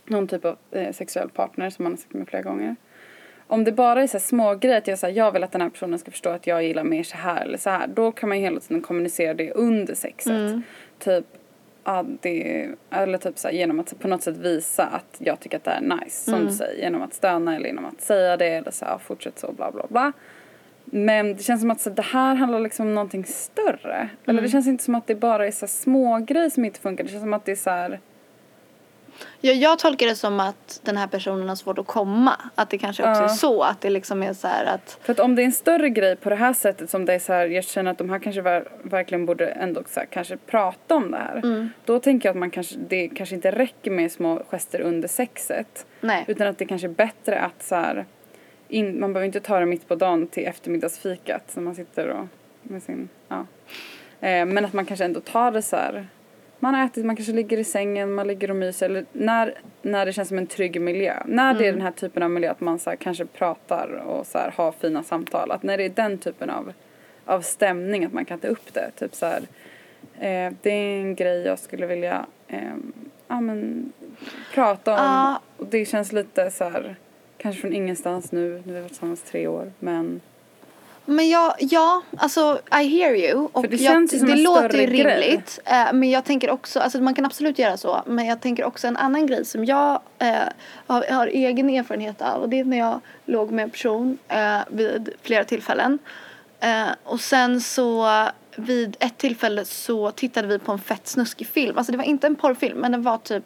någon 0.05 0.29
typ 0.29 0.45
av 0.45 0.57
eh, 0.71 0.93
sexuell 0.93 1.29
partner 1.29 1.71
som 1.71 1.83
man 1.83 1.93
har 1.93 1.97
sex 1.97 2.15
med 2.15 2.29
flera 2.29 2.43
gånger. 2.43 2.77
Om 3.51 3.65
det 3.65 3.73
bara 3.73 4.03
är 4.03 4.07
så 4.07 4.13
här 4.13 4.23
små 4.23 4.55
grejer 4.55 4.79
att 4.79 4.87
jag, 4.87 4.99
så 4.99 5.07
här, 5.07 5.13
jag 5.15 5.33
vill 5.33 5.45
att 5.45 5.53
den 5.53 5.61
här 5.61 5.69
personen 5.69 5.99
ska 5.99 6.11
förstå 6.11 6.31
att 6.31 6.47
jag 6.47 6.65
gillar 6.65 6.85
mer 6.85 7.03
så 7.03 7.17
här 7.17 7.45
eller 7.45 7.59
så 7.59 7.71
här. 7.71 7.87
Då 7.87 8.13
kan 8.13 8.29
man 8.29 8.39
ju 8.39 8.45
hela 8.45 8.61
tiden 8.61 8.83
kommunicera 8.83 9.35
det 9.35 9.53
under 9.53 9.95
sexet. 9.95 10.63
Typ, 10.99 11.25
ja, 11.85 12.05
det, 12.21 12.69
eller 12.91 13.19
typ 13.19 13.39
så 13.39 13.49
här, 13.49 13.55
genom 13.55 13.81
att 13.81 13.99
på 13.99 14.09
något 14.09 14.23
sätt 14.23 14.37
visa 14.37 14.87
att 14.87 15.17
jag 15.19 15.41
tycker 15.41 15.57
att 15.57 15.65
det 15.65 15.71
är 15.71 15.81
nice. 15.81 16.31
Som 16.31 16.47
du 16.47 16.53
säger, 16.53 16.83
genom 16.83 17.03
att 17.03 17.15
stöna 17.15 17.57
eller 17.57 17.67
genom 17.67 17.85
att 17.85 18.01
säga 18.01 18.37
det 18.37 18.49
eller 18.49 18.71
så 18.71 18.85
här, 18.85 18.99
fortsätt 18.99 19.39
så 19.39 19.53
bla 19.53 19.71
bla 19.71 19.87
bla. 19.89 20.13
Men 20.85 21.37
det 21.37 21.43
känns 21.43 21.61
som 21.61 21.71
att 21.71 21.81
så, 21.81 21.91
det 21.91 22.03
här 22.03 22.35
handlar 22.35 22.61
liksom 22.61 22.87
om 22.87 22.95
någonting 22.95 23.25
större. 23.25 24.09
Eller 24.27 24.43
det 24.43 24.49
känns 24.49 24.67
inte 24.67 24.85
som 24.85 24.95
att 24.95 25.07
det 25.07 25.15
bara 25.15 25.47
är 25.47 25.51
så 25.51 25.67
små 25.67 26.19
grejer 26.19 26.51
som 26.51 26.65
inte 26.65 26.81
funkar. 26.81 27.05
Det 27.05 27.11
känns 27.11 27.23
som 27.23 27.35
att 27.35 27.45
det 27.45 27.53
är 27.53 27.57
så 27.57 27.71
här, 27.71 28.01
Jag, 29.41 29.55
jag 29.57 29.79
tolkar 29.79 30.07
det 30.07 30.15
som 30.15 30.41
att 30.41 30.81
den 30.85 30.97
här 30.97 31.07
personen 31.07 31.49
har 31.49 31.57
svårt 31.57 31.79
att 31.79 31.87
komma. 31.87 32.41
Att 32.55 32.71
det 32.71 32.79
kanske 32.79 33.03
också 33.03 33.23
Ja. 33.23 33.25
är 33.25 33.29
så. 33.29 33.63
Att 33.63 33.81
det 33.81 33.91
liksom 33.91 34.23
är 34.23 34.33
så 34.33 34.49
att 34.49 34.99
För 35.03 35.13
att 35.13 35.21
om 35.21 35.35
det 35.35 35.43
är 35.43 35.45
en 35.45 35.53
större 35.53 35.89
grej 35.91 36.17
på 36.17 36.31
det 36.31 36.37
här 36.37 36.53
sättet 36.53 36.91
som 36.91 37.05
det 37.05 37.15
är 37.15 37.19
så 37.19 37.33
här, 37.33 37.47
jag 37.47 37.65
känner 37.65 37.91
att 37.91 37.99
de 37.99 38.11
här 38.11 38.19
kanske 38.19 38.41
ver- 38.43 38.69
verkligen 38.83 39.27
borde 39.27 39.47
ändå 39.47 39.83
så 39.89 40.01
här, 40.01 40.07
kanske 40.07 40.37
prata 40.37 40.95
om 40.95 41.11
det 41.11 41.17
här. 41.17 41.69
Då 41.85 41.99
tänker 42.01 42.29
jag 42.29 42.33
att 42.35 42.39
man 42.41 42.51
kanske, 42.51 42.77
det 42.89 43.09
kanske 43.09 43.35
inte 43.35 43.51
räcker 43.51 43.91
med 43.91 44.13
små 44.13 44.43
gester 44.51 44.81
under 44.81 45.09
sexet. 45.09 45.87
nej. 46.01 46.25
Utan 46.29 46.47
att 46.49 46.59
det 46.59 46.65
kanske 46.67 46.87
är 46.87 46.93
bättre 46.93 47.39
att 47.41 47.63
så 47.63 47.75
här, 47.75 48.05
in, 48.69 49.01
man 49.01 49.13
behöver 49.13 49.27
inte 49.27 49.41
ta 49.41 49.61
det 49.61 49.67
mitt 49.67 49.89
på 49.89 49.95
dagen 49.95 50.27
till 50.27 50.45
eftermiddagsfikat 50.47 51.51
när 51.55 51.63
man 51.63 51.75
sitter 51.75 52.09
och 52.09 52.27
med 52.63 52.83
sin, 52.83 53.09
ja. 53.29 53.47
Eh, 54.21 54.47
men 54.47 54.65
att 54.65 54.73
man 54.73 54.87
kanske 54.87 55.05
ändå 55.05 55.21
tar 55.21 55.51
det 55.51 55.63
så 55.63 55.77
här. 55.77 56.07
Man 56.63 56.75
har 56.75 56.85
ätit, 56.85 57.05
man 57.05 57.17
kanske 57.17 57.33
ligger 57.33 57.59
i 57.59 57.65
sängen, 57.65 58.13
man 58.15 58.27
ligger 58.27 58.51
och 58.51 58.57
myser. 58.57 58.87
Eller 58.87 59.05
när, 59.13 59.55
när 59.83 60.07
det 60.07 60.13
känns 60.13 60.29
som 60.29 60.39
en 60.39 60.47
trygg 60.47 60.81
miljö. 60.81 61.23
När 61.27 61.55
det 61.55 61.67
är 61.67 61.73
den 61.73 61.81
här 61.81 61.91
typen 61.91 62.23
av 62.23 62.31
miljö 62.31 62.51
att 62.51 62.61
man 62.61 62.79
så 62.79 62.91
här, 62.91 62.97
kanske 62.97 63.27
pratar 63.27 63.89
och 64.07 64.27
så 64.27 64.39
här, 64.39 64.53
har 64.57 64.73
fina 64.73 65.03
samtal. 65.03 65.51
Att 65.51 65.63
när 65.63 65.79
det 65.79 65.85
är 65.85 65.89
den 65.89 66.19
typen 66.19 66.51
av, 66.51 66.73
av 67.25 67.41
stämning 67.41 68.05
att 68.05 68.13
man 68.13 68.25
kan 68.25 68.39
ta 68.39 68.49
upp 68.49 68.75
det. 68.75 68.91
Typ 68.99 69.15
så 69.15 69.27
här, 69.27 69.41
eh, 70.19 70.53
det 70.63 70.71
är 70.71 71.01
en 71.01 71.15
grej 71.15 71.43
jag 71.43 71.59
skulle 71.59 71.87
vilja 71.87 72.27
eh, 72.49 72.75
ja, 73.29 73.41
men, 73.41 73.93
prata 74.55 74.93
om. 74.93 74.99
Ja. 74.99 75.41
Och 75.57 75.67
det 75.67 75.85
känns 75.85 76.13
lite 76.13 76.51
så 76.51 76.65
här, 76.65 76.97
kanske 77.37 77.61
från 77.61 77.73
ingenstans 77.73 78.33
nu. 78.33 78.63
Nu 78.65 78.73
har 78.73 78.75
vi 78.75 78.81
varit 78.81 78.89
tillsammans 78.89 79.23
tre 79.23 79.47
år. 79.47 79.73
Men 79.79 80.21
Men 81.11 81.29
jag, 81.29 81.55
ja, 81.59 82.03
alltså 82.17 82.61
I 82.71 82.99
hear 82.99 83.15
you. 83.15 83.49
Och 83.53 83.65
För 83.65 83.71
det 83.71 83.77
jag, 83.77 83.93
känns 83.93 84.15
ju 84.15 84.19
som 84.19 84.27
det 84.27 84.33
en 84.33 84.43
låter 84.43 84.79
ju 84.79 84.87
rimligt. 84.87 85.59
Eh, 85.65 85.93
men 85.93 86.11
jag 86.11 86.25
tänker 86.25 86.51
också, 86.51 86.81
alltså 86.81 87.01
man 87.01 87.15
kan 87.15 87.27
absolut 87.27 87.59
göra 87.59 87.77
så. 87.77 88.03
Men 88.07 88.27
jag 88.27 88.41
tänker 88.41 88.65
också 88.65 88.87
en 88.87 88.97
annan 88.97 89.27
grej 89.27 89.45
som 89.45 89.65
jag 89.65 90.01
eh, 90.19 90.37
har, 90.87 91.13
har 91.13 91.27
egen 91.27 91.71
erfarenhet 91.71 92.23
av. 92.23 92.43
Och 92.43 92.49
det 92.49 92.61
är 92.61 92.65
när 92.65 92.79
jag 92.79 93.01
låg 93.25 93.51
med 93.51 93.63
en 93.63 93.71
person 93.71 94.19
eh, 94.29 94.59
vid 94.69 95.11
flera 95.23 95.45
tillfällen. 95.45 95.99
Eh, 96.61 96.89
och 97.05 97.21
sen 97.21 97.61
så 97.61 98.09
vid 98.57 98.97
ett 99.01 99.19
tillfälle 99.19 99.65
så 99.65 100.11
tittade 100.11 100.49
vi 100.49 100.59
på 100.59 100.73
en 100.73 100.79
fett 100.79 101.07
snuskig 101.09 101.47
film. 101.47 101.79
Alltså 101.79 101.93
det 101.93 101.99
var 101.99 102.05
inte 102.05 102.27
en 102.27 102.37
porrfilm 102.37 102.79
men 102.79 102.93
det 102.93 102.99
var 102.99 103.19
typ 103.19 103.45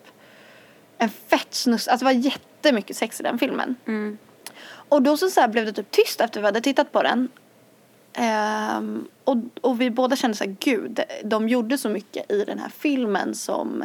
en 0.98 1.08
fett 1.08 1.54
snusk, 1.54 1.88
alltså 1.88 2.06
det 2.06 2.12
var 2.14 2.20
jättemycket 2.20 2.96
sex 2.96 3.20
i 3.20 3.22
den 3.22 3.38
filmen. 3.38 3.76
Och 4.88 5.02
då 5.02 5.16
så, 5.16 5.30
så 5.30 5.40
här 5.40 5.48
blev 5.48 5.64
det 5.64 5.72
typ 5.72 5.90
tyst 5.90 6.20
efter 6.20 6.40
vi 6.40 6.46
hade 6.46 6.60
tittat 6.60 6.92
på 6.92 7.02
den. 7.02 7.28
Ehm, 8.14 9.08
och, 9.24 9.36
och 9.60 9.80
vi 9.80 9.90
båda 9.90 10.16
kände 10.16 10.36
så 10.36 10.44
här, 10.44 10.56
gud, 10.60 11.00
de 11.24 11.48
gjorde 11.48 11.78
så 11.78 11.88
mycket 11.88 12.30
i 12.30 12.44
den 12.44 12.58
här 12.58 12.68
filmen 12.68 13.34
som 13.34 13.84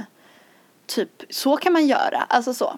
typ, 0.89 1.23
så 1.29 1.57
kan 1.57 1.73
man 1.73 1.87
göra. 1.87 2.25
Alltså 2.27 2.53
så. 2.53 2.77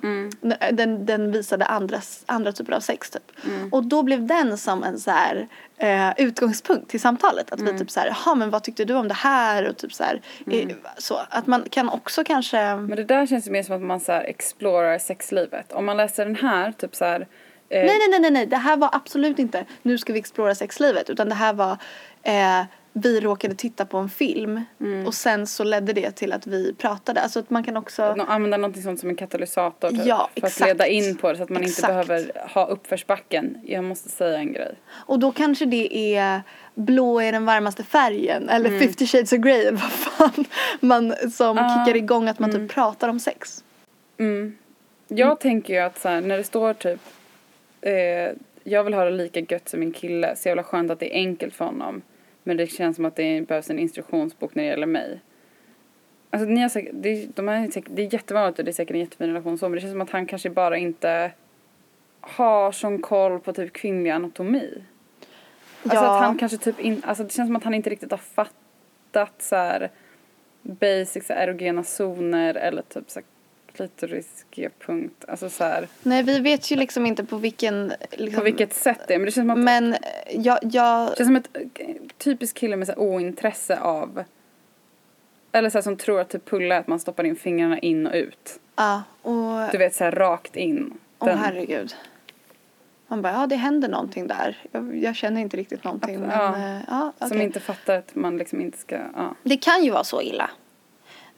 Den, 0.72 1.06
den 1.06 1.32
visade 1.32 1.66
andra, 1.66 1.98
andra 2.26 2.52
typer 2.52 2.74
av 2.74 2.80
sex 2.80 3.10
typ. 3.10 3.32
Och 3.72 3.84
då 3.84 4.04
blev 4.04 4.28
den 4.28 4.58
som 4.58 4.84
en 4.84 5.00
så 5.00 5.12
här 5.12 5.48
eh, 5.78 6.12
utgångspunkt 6.18 6.90
till 6.90 7.00
samtalet. 7.00 7.52
Att 7.52 7.62
vi 7.62 7.80
typ 7.80 7.92
så 7.92 8.00
här, 8.00 8.08
jaha 8.08 8.36
men 8.36 8.50
vad 8.50 8.64
tyckte 8.64 8.86
du 8.86 8.94
om 8.94 9.08
det 9.08 9.14
här? 9.14 9.70
Och 9.70 9.78
typ 9.78 9.94
så 9.94 10.04
här, 10.04 10.22
eh, 10.52 10.70
så. 10.98 11.20
Att 11.30 11.48
man 11.48 11.64
kan 11.70 11.90
också 11.90 12.24
kanske 12.24 12.76
Men 12.76 12.96
det 12.96 13.04
där 13.04 13.28
känns 13.28 13.48
ju 13.48 13.52
mer 13.52 13.64
som 13.64 13.76
att 13.76 13.82
man 13.82 14.00
så 14.00 14.12
här 14.12 14.24
explorar 14.24 15.00
sexlivet. 15.00 15.72
Om 15.72 15.86
man 15.86 15.98
läser 15.98 16.26
den 16.26 16.36
här, 16.36 16.72
typ 16.72 16.96
så 16.96 17.06
här. 17.06 17.28
Eh, 17.72 17.86
Nej, 17.86 17.98
nej, 18.00 18.08
nej, 18.10 18.20
nej, 18.20 18.32
nej, 18.32 18.46
det 18.46 18.58
här 18.58 18.78
var 18.78 18.90
absolut 18.94 19.40
inte 19.40 19.66
nu 19.82 19.98
ska 19.98 20.14
vi 20.14 20.20
explora 20.20 20.56
sexlivet 20.56 21.10
utan 21.10 21.30
det 21.30 21.36
här 21.36 21.54
var 21.54 21.78
eh, 22.24 22.64
vi 22.94 23.20
råkade 23.20 23.56
titta 23.56 23.86
på 23.86 23.98
en 23.98 24.10
film 24.10 24.62
Mm. 24.82 25.08
och 25.08 25.14
sen 25.14 25.48
så 25.48 25.64
ledde 25.64 25.94
det 25.94 26.12
till 26.12 26.34
att 26.34 26.48
vi 26.48 26.74
pratade. 26.74 27.22
Alltså 27.22 27.40
att 27.40 27.50
man 27.50 27.64
kan 27.64 27.78
också... 27.78 28.16
Nå- 28.16 28.24
Använda 28.28 28.58
något 28.58 28.84
sånt 28.84 29.00
som 29.00 29.10
en 29.10 29.16
katalysator 29.16 29.90
typ, 29.90 30.06
Ja, 30.06 30.30
för 30.34 30.42
att 30.42 30.48
exakt. 30.48 30.68
leda 30.68 30.88
in 30.88 31.18
på 31.18 31.32
det 31.32 31.38
så 31.38 31.44
att 31.44 31.50
man 31.50 31.64
Exakt. 31.64 31.78
inte 31.80 32.08
behöver 32.08 32.48
ha 32.54 32.66
uppförsbacken. 32.68 33.58
Jag 33.64 33.84
måste 33.84 34.10
säga 34.10 34.38
en 34.38 34.54
grej. 34.54 34.76
Och 34.92 35.20
då 35.20 35.32
kanske 35.32 35.66
det 35.66 36.16
är 36.18 36.42
blå 36.76 37.22
är 37.22 37.32
den 37.32 37.46
varmaste 37.46 37.84
färgen 37.84 38.50
eller 38.50 38.80
50 38.80 39.08
shades 39.08 39.34
of 39.34 39.40
grey 39.40 39.72
vad 39.72 39.92
fan 39.92 40.46
man 40.80 41.14
som 41.32 41.58
Mm. 41.58 41.66
Ah, 41.72 41.86
kickar 41.86 41.98
igång 41.98 42.28
att 42.28 42.40
man 42.40 42.52
typ 42.52 42.72
pratar 42.72 43.10
om 43.10 43.20
sex. 43.20 43.64
Mm. 44.20 44.58
Jag 45.08 45.40
tänker 45.40 45.74
ju 45.74 45.80
att 45.80 46.00
så 46.02 46.10
här, 46.10 46.22
när 46.22 46.38
det 46.38 46.44
står 46.44 46.74
typ 46.74 47.00
eh, 47.82 48.32
jag 48.64 48.84
vill 48.84 48.94
ha 48.94 49.06
det 49.06 49.12
lika 49.12 49.40
gött 49.40 49.70
som 49.70 49.80
min 49.80 49.92
kille 49.92 50.36
så 50.36 50.48
jävla 50.48 50.64
skönt 50.64 50.92
att 50.92 51.00
det 51.00 51.14
är 51.16 51.20
enkelt 51.20 51.54
för 51.54 51.66
honom. 51.66 52.02
Men 52.44 52.58
det 52.58 52.68
känns 52.68 52.96
som 52.96 53.06
att 53.06 53.16
det 53.16 53.42
behövs 53.48 53.70
en 53.70 53.80
instruktionsbok 53.80 54.56
när 54.56 54.64
det 54.64 54.70
gäller 54.70 54.88
mig. 54.88 55.20
Alltså 56.30 56.50
ni 56.50 56.62
har 56.62 56.70
säkert, 56.70 56.92
det, 56.96 57.10
är- 57.10 57.28
de 57.36 57.50
är 57.50 57.68
säkert, 57.72 57.92
det 57.96 58.02
är 58.02 58.14
jättevanligt 58.14 58.60
och 58.60 58.66
det 58.66 58.72
är 58.72 58.74
säkert 58.74 58.94
en 58.94 59.00
jättefin 59.00 59.28
relation 59.28 59.58
så 59.58 59.70
men 59.70 59.76
det 59.76 59.82
känns 59.82 59.92
som 59.94 60.02
att 60.02 60.10
han 60.10 60.26
kanske 60.26 60.50
bara 60.50 60.78
inte 60.78 61.32
har 62.22 62.72
sån 62.72 63.02
koll 63.02 63.40
på 63.40 63.54
typ 63.54 63.74
kvinnlig 63.74 64.10
anatomi. 64.12 64.84
Alltså 65.84 65.96
Ja. 65.98 66.16
att 66.18 66.24
han 66.24 66.38
kanske 66.38 66.58
typ 66.58 66.80
in, 66.80 67.02
alltså 67.06 67.24
det 67.24 67.32
känns 67.34 67.48
som 67.48 67.56
att 67.56 67.64
han 67.64 67.74
inte 67.74 67.90
riktigt 67.90 68.12
har 68.12 68.18
fattat 68.18 69.34
så 69.42 69.56
här 69.56 69.90
basic 70.62 71.28
så 71.28 71.34
här, 71.34 71.48
erogena 71.48 71.84
zoner 71.84 72.54
eller 72.56 72.82
typ 72.82 73.10
så 73.10 73.20
här 73.80 73.88
klitoris 73.88 74.46
G-punkt. 74.52 75.26
Alltså 75.28 75.50
så 75.50 75.64
här, 75.64 75.88
Nej 76.04 76.24
vi 76.24 76.40
vet 76.40 76.72
ju 76.72 76.76
liksom 76.76 77.06
inte 77.06 77.24
på 77.26 77.38
vilken... 77.38 77.94
Liksom, 78.12 78.38
på 78.40 78.44
vilket 78.44 78.74
sätt 78.74 79.00
det 79.08 79.14
är. 79.14 79.18
Men 79.20 79.26
det 79.26 79.32
känns 79.32 79.44
som 79.44 79.50
att 79.50 79.58
Men 79.60 79.96
jag, 80.32 80.60
jag, 80.62 81.10
det 81.12 81.16
känns 81.18 81.28
som 81.28 81.36
ett 81.36 81.50
eh, 81.54 81.96
typiskt 82.18 82.58
kille 82.58 82.76
med 82.76 82.88
så 82.88 82.92
här 82.94 83.00
ointresse 83.00 83.80
av 83.80 84.24
eller 85.52 85.70
så 85.70 85.78
här, 85.78 85.84
som 85.84 85.98
tror 85.98 86.20
att 86.20 86.30
typ 86.30 86.46
pulla 86.50 86.76
är 86.76 86.80
att 86.80 86.88
man 86.88 87.00
stoppar 87.00 87.24
in 87.24 87.36
fingrarna 87.36 87.80
in 87.80 88.08
och 88.08 88.14
ut. 88.16 88.60
ja 88.76 89.04
och... 89.22 89.72
Du 89.72 89.78
vet 89.78 89.96
så 89.96 90.04
här 90.04 90.12
rakt 90.12 90.56
in. 90.56 90.94
Åh 91.20 91.28
Den- 91.28 91.38
herregud. 91.38 91.96
Man 93.08 93.22
bara, 93.22 93.34
ja 93.34 93.48
det 93.48 93.56
händer 93.56 93.90
någonting 93.90 94.28
där. 94.28 94.58
Jag, 94.72 94.96
jag 94.98 95.16
känner 95.16 95.42
inte 95.42 95.58
riktigt 95.58 95.84
någonting. 95.84 96.16
Att- 96.16 96.22
men, 96.22 96.30
ja. 96.32 96.58
eh, 96.58 96.82
ja, 96.90 97.14
Som 97.20 97.28
okej. 97.28 97.44
inte 97.44 97.60
fattar 97.60 97.98
att 97.98 98.16
man 98.16 98.38
liksom 98.38 98.62
inte 98.62 98.78
ska, 98.78 98.96
ja. 99.16 99.36
Det 99.44 99.58
kan 99.58 99.84
ju 99.84 99.92
vara 99.92 100.04
så 100.04 100.22
illa. 100.22 100.50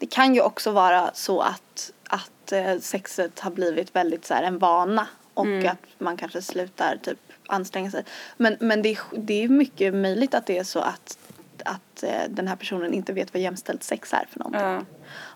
Det 0.04 0.08
kan 0.10 0.34
ju 0.34 0.40
också 0.40 0.70
vara 0.72 1.10
så 1.14 1.40
att, 1.40 1.92
att 2.08 2.52
eh, 2.52 2.78
sexet 2.80 3.40
har 3.40 3.50
blivit 3.50 3.96
väldigt 3.96 4.24
så 4.24 4.34
här 4.34 4.42
en 4.42 4.58
vana. 4.58 5.06
Och 5.34 5.46
Mm. 5.46 5.66
att 5.72 5.86
man 5.98 6.16
kanske 6.16 6.42
slutar 6.42 6.96
typ 7.02 7.18
anstränga 7.46 7.90
sig. 7.90 8.04
Men, 8.36 8.56
men 8.60 8.82
det, 8.82 8.88
är, 8.92 8.98
det 9.16 9.44
är 9.44 9.48
mycket 9.48 9.94
möjligt 9.94 10.34
att 10.34 10.46
det 10.46 10.58
är 10.58 10.64
så 10.64 10.78
att, 10.78 11.18
att 11.64 12.02
eh, 12.02 12.10
den 12.28 12.48
här 12.48 12.56
personen 12.56 12.94
inte 12.94 13.12
vet 13.12 13.34
vad 13.34 13.42
jämställt 13.42 13.82
sex 13.82 14.12
är 14.12 14.26
för 14.30 14.38
någonting. 14.38 14.60
ja. 14.62 14.80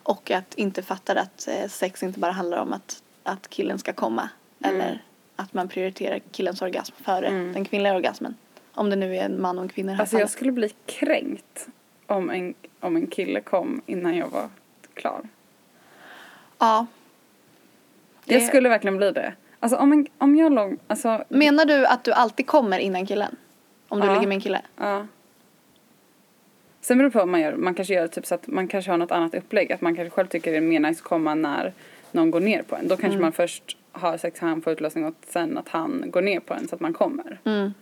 Och 0.02 0.30
att 0.30 0.54
inte 0.54 0.82
fattar 0.82 1.16
att 1.16 1.48
eh, 1.48 1.68
sex 1.68 2.02
inte 2.02 2.18
bara 2.20 2.32
handlar 2.32 2.58
om 2.58 2.72
att, 2.72 3.02
att 3.22 3.48
killen 3.50 3.78
ska 3.78 3.92
komma. 3.92 4.28
Eller 4.64 5.02
att 5.37 5.54
man 5.54 5.68
prioriterar 5.68 6.18
killens 6.32 6.62
orgasm 6.62 6.94
före 7.04 7.26
Mm. 7.26 7.52
den 7.52 7.64
kvinnliga 7.64 7.94
orgasmen. 7.94 8.34
Om 8.75 8.90
det 8.90 8.96
nu 8.96 9.16
är 9.16 9.25
en 9.25 9.40
man 9.40 9.58
och 9.58 9.64
en 9.64 9.68
kvinna 9.68 9.92
i 9.92 9.94
det 9.94 9.96
här 9.96 10.02
Alltså 10.02 10.18
jag 10.18 10.30
skulle 10.30 10.52
bli 10.52 10.72
kränkt 10.87 11.68
om 12.06 12.30
en, 12.30 12.54
om 12.80 12.96
en 12.96 13.06
kille 13.06 13.40
kom 13.40 13.82
innan 13.87 14.16
jag 14.16 14.28
var 14.28 14.48
klar. 14.98 15.20
Ja. 16.58 16.86
Jag 18.24 18.40
Det- 18.40 18.46
skulle 18.46 18.68
verkligen 18.68 18.96
bli 18.96 19.10
det. 19.12 19.32
Alltså 19.60 19.76
om, 19.78 19.92
en, 19.92 20.06
om 20.18 20.36
jag 20.36 20.52
låg, 20.52 20.76
alltså, 20.86 21.24
Menar 21.28 21.64
du 21.64 21.86
att 21.86 22.04
du 22.04 22.12
alltid 22.12 22.46
kommer 22.46 22.78
innan 22.78 23.06
killen? 23.06 23.36
Om 23.88 24.00
du 24.00 24.06
Ja. 24.06 24.14
ligger 24.14 24.26
med 24.26 24.34
en 24.34 24.40
kille? 24.40 24.60
ja. 24.76 25.06
Sen 26.80 26.98
beror 26.98 27.08
det 27.08 27.12
på 27.12 27.18
vad 27.18 27.28
man 27.28 27.40
gör. 27.40 27.56
Man 27.56 27.74
kanske 27.74 27.94
gör 27.94 28.06
typ 28.08 28.26
så 28.26 28.34
att 28.34 28.46
man 28.46 28.68
kanske 28.68 28.90
har 28.90 28.98
något 28.98 29.10
annat 29.12 29.34
upplägg. 29.34 29.72
Att 29.72 29.80
man 29.80 29.96
kanske 29.96 30.10
själv 30.10 30.26
tycker 30.26 30.50
det 30.50 30.56
är 30.56 30.60
mer 30.60 30.80
nice 30.80 30.98
att 31.00 31.04
komma 31.08 31.34
när 31.34 31.72
någon 32.12 32.30
går 32.30 32.40
ner 32.40 32.62
på 32.62 32.76
en. 32.76 32.88
Då 32.88 32.96
kanske 32.96 33.06
Mm. 33.16 33.22
man 33.22 33.32
först 33.32 33.76
har 33.92 34.16
sex, 34.18 34.40
han 34.40 34.62
får 34.62 34.72
utlösning 34.72 35.04
och 35.04 35.14
sen 35.26 35.58
att 35.58 35.68
han 35.68 36.04
går 36.10 36.22
ner 36.22 36.40
på 36.40 36.54
en 36.54 36.68
så 36.68 36.74
att 36.74 36.80
man 36.80 36.92
kommer. 36.92 37.40
Mm. 37.44 37.74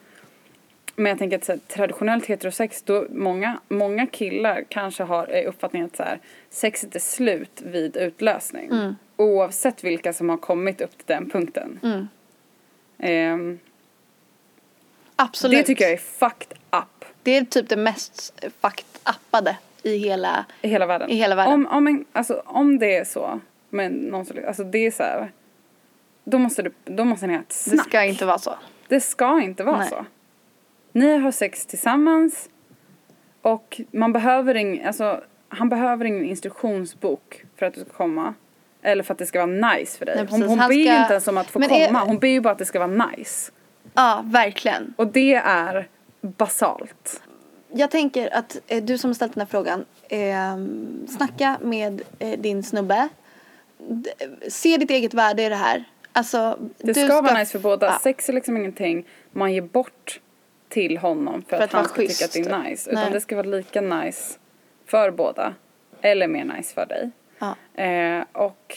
Men 0.96 1.10
jag 1.10 1.18
tänker 1.18 1.36
att 1.38 1.44
så 1.44 1.52
här, 1.52 1.58
traditionellt 1.68 2.26
heterosex, 2.26 2.82
då 2.82 3.06
många, 3.10 3.60
många 3.68 4.06
killar 4.06 4.64
kanske 4.68 5.02
har 5.02 5.44
uppfattningen 5.46 5.86
att 5.86 5.96
så 5.96 6.02
här, 6.02 6.18
sexet 6.50 6.94
är 6.94 7.00
slut 7.00 7.62
vid 7.64 7.96
utlösning. 7.96 8.70
Mm. 8.70 8.96
Oavsett 9.16 9.84
vilka 9.84 10.12
som 10.12 10.28
har 10.28 10.36
kommit 10.36 10.80
upp 10.80 10.96
till 10.96 11.06
den 11.06 11.30
punkten. 11.30 11.80
Mm. 11.82 12.08
Ehm, 12.98 13.58
Absolut. 15.16 15.58
det 15.58 15.64
tycker 15.64 15.84
jag 15.84 15.92
är 15.92 15.96
fucked 15.96 16.58
up 16.70 17.04
Det 17.22 17.36
är 17.36 17.44
typ 17.44 17.68
det 17.68 17.76
mest 17.76 18.44
fucked-appade 18.60 19.54
i 19.82 19.96
hela... 19.98 20.44
i 20.62 20.68
hela 20.68 20.86
världen. 20.86 21.10
I 21.10 21.14
hela 21.14 21.34
världen. 21.34 21.54
Om, 21.54 21.66
om, 21.66 21.86
en, 21.86 22.04
alltså, 22.12 22.42
om 22.44 22.78
det 22.78 22.96
är 22.96 23.04
så, 23.04 23.40
men 23.70 23.92
någon 23.92 24.26
som, 24.26 24.36
alltså 24.46 24.64
det 24.64 24.86
är 24.86 24.90
så 24.90 25.02
här, 25.02 25.32
då 26.24 26.38
måste, 26.38 26.62
du, 26.62 26.72
då 26.84 27.04
måste 27.04 27.26
ni 27.26 27.32
ha 27.32 27.40
ett 27.40 27.48
Det 27.48 27.54
snack. 27.54 27.88
ska 27.88 28.04
inte 28.04 28.26
vara 28.26 28.38
så. 28.38 28.54
Det 28.88 29.00
ska 29.00 29.40
inte 29.42 29.64
vara 29.64 29.78
Nej. 29.78 29.88
så. 29.88 30.04
Ni 30.96 31.18
har 31.18 31.32
sex 31.32 31.66
tillsammans 31.66 32.48
och 33.42 33.80
man 33.90 34.12
behöver 34.12 34.54
ing, 34.56 34.82
alltså, 34.84 35.20
han 35.48 35.68
behöver 35.68 36.04
ingen 36.04 36.24
instruktionsbok 36.24 37.44
för 37.56 37.66
att 37.66 37.74
du 37.74 37.80
ska 37.80 37.90
komma. 37.90 38.34
Eller 38.82 39.02
för 39.02 39.12
att 39.14 39.18
det 39.18 39.26
ska 39.26 39.46
vara 39.46 39.72
nice 39.74 39.98
för 39.98 40.06
dig. 40.06 40.16
Nej, 40.16 40.26
hon 40.30 40.42
hon 40.42 40.58
Han 40.58 40.68
ber 40.68 40.76
ju 40.76 40.84
ska- 40.86 41.00
inte 41.02 41.12
ens 41.12 41.28
om 41.28 41.38
att 41.38 41.46
få 41.46 41.58
Men 41.58 41.68
komma, 41.68 41.80
är- 42.02 42.06
hon 42.06 42.18
ber 42.18 42.28
ju 42.28 42.40
bara 42.40 42.52
att 42.52 42.58
det 42.58 42.64
ska 42.64 42.78
vara 42.86 43.06
nice. 43.06 43.52
Ja, 43.94 44.22
verkligen. 44.24 44.94
Och 44.96 45.06
det 45.06 45.34
är 45.34 45.88
basalt. 46.20 47.22
Jag 47.72 47.90
tänker 47.90 48.34
att 48.36 48.60
eh, 48.66 48.84
du 48.84 48.98
som 48.98 49.10
har 49.10 49.14
ställt 49.14 49.34
den 49.34 49.40
här 49.40 49.46
frågan, 49.48 49.84
eh, 50.08 50.56
snacka 51.16 51.56
med 51.62 52.02
eh, 52.18 52.38
din 52.40 52.62
snubbe. 52.62 53.08
D- 53.88 54.10
se 54.48 54.76
ditt 54.76 54.90
eget 54.90 55.14
värde 55.14 55.42
i 55.42 55.48
det 55.48 55.54
här. 55.56 55.84
Alltså, 56.12 56.58
Det 56.78 56.92
du 56.92 57.04
ska, 57.04 57.20
vara 57.20 57.38
nice 57.38 57.52
för 57.52 57.58
båda. 57.58 57.86
Ja. 57.86 57.98
Sex 58.02 58.28
är 58.28 58.32
liksom 58.32 58.56
ingenting 58.56 59.06
man 59.32 59.52
ger 59.54 59.62
bort 59.62 60.20
till 60.68 60.98
honom 60.98 61.42
för, 61.42 61.48
För 61.48 61.56
att, 61.56 61.62
att 61.64 61.72
han 61.72 61.84
ska 61.84 61.94
tycka 61.96 62.24
att 62.24 62.32
det 62.32 62.38
schysst. 62.38 62.50
är 62.50 62.62
nice. 62.62 62.90
Utan 62.90 63.02
Nej. 63.02 63.12
det 63.12 63.20
ska 63.20 63.36
vara 63.36 63.46
lika 63.46 63.80
nice 63.80 64.38
för 64.84 65.10
båda. 65.10 65.54
Eller 66.00 66.28
mer 66.28 66.44
nice 66.44 66.74
för 66.74 66.86
dig. 66.86 67.10
Ja. 67.38 67.82
Eh, 67.82 68.24
och 68.32 68.76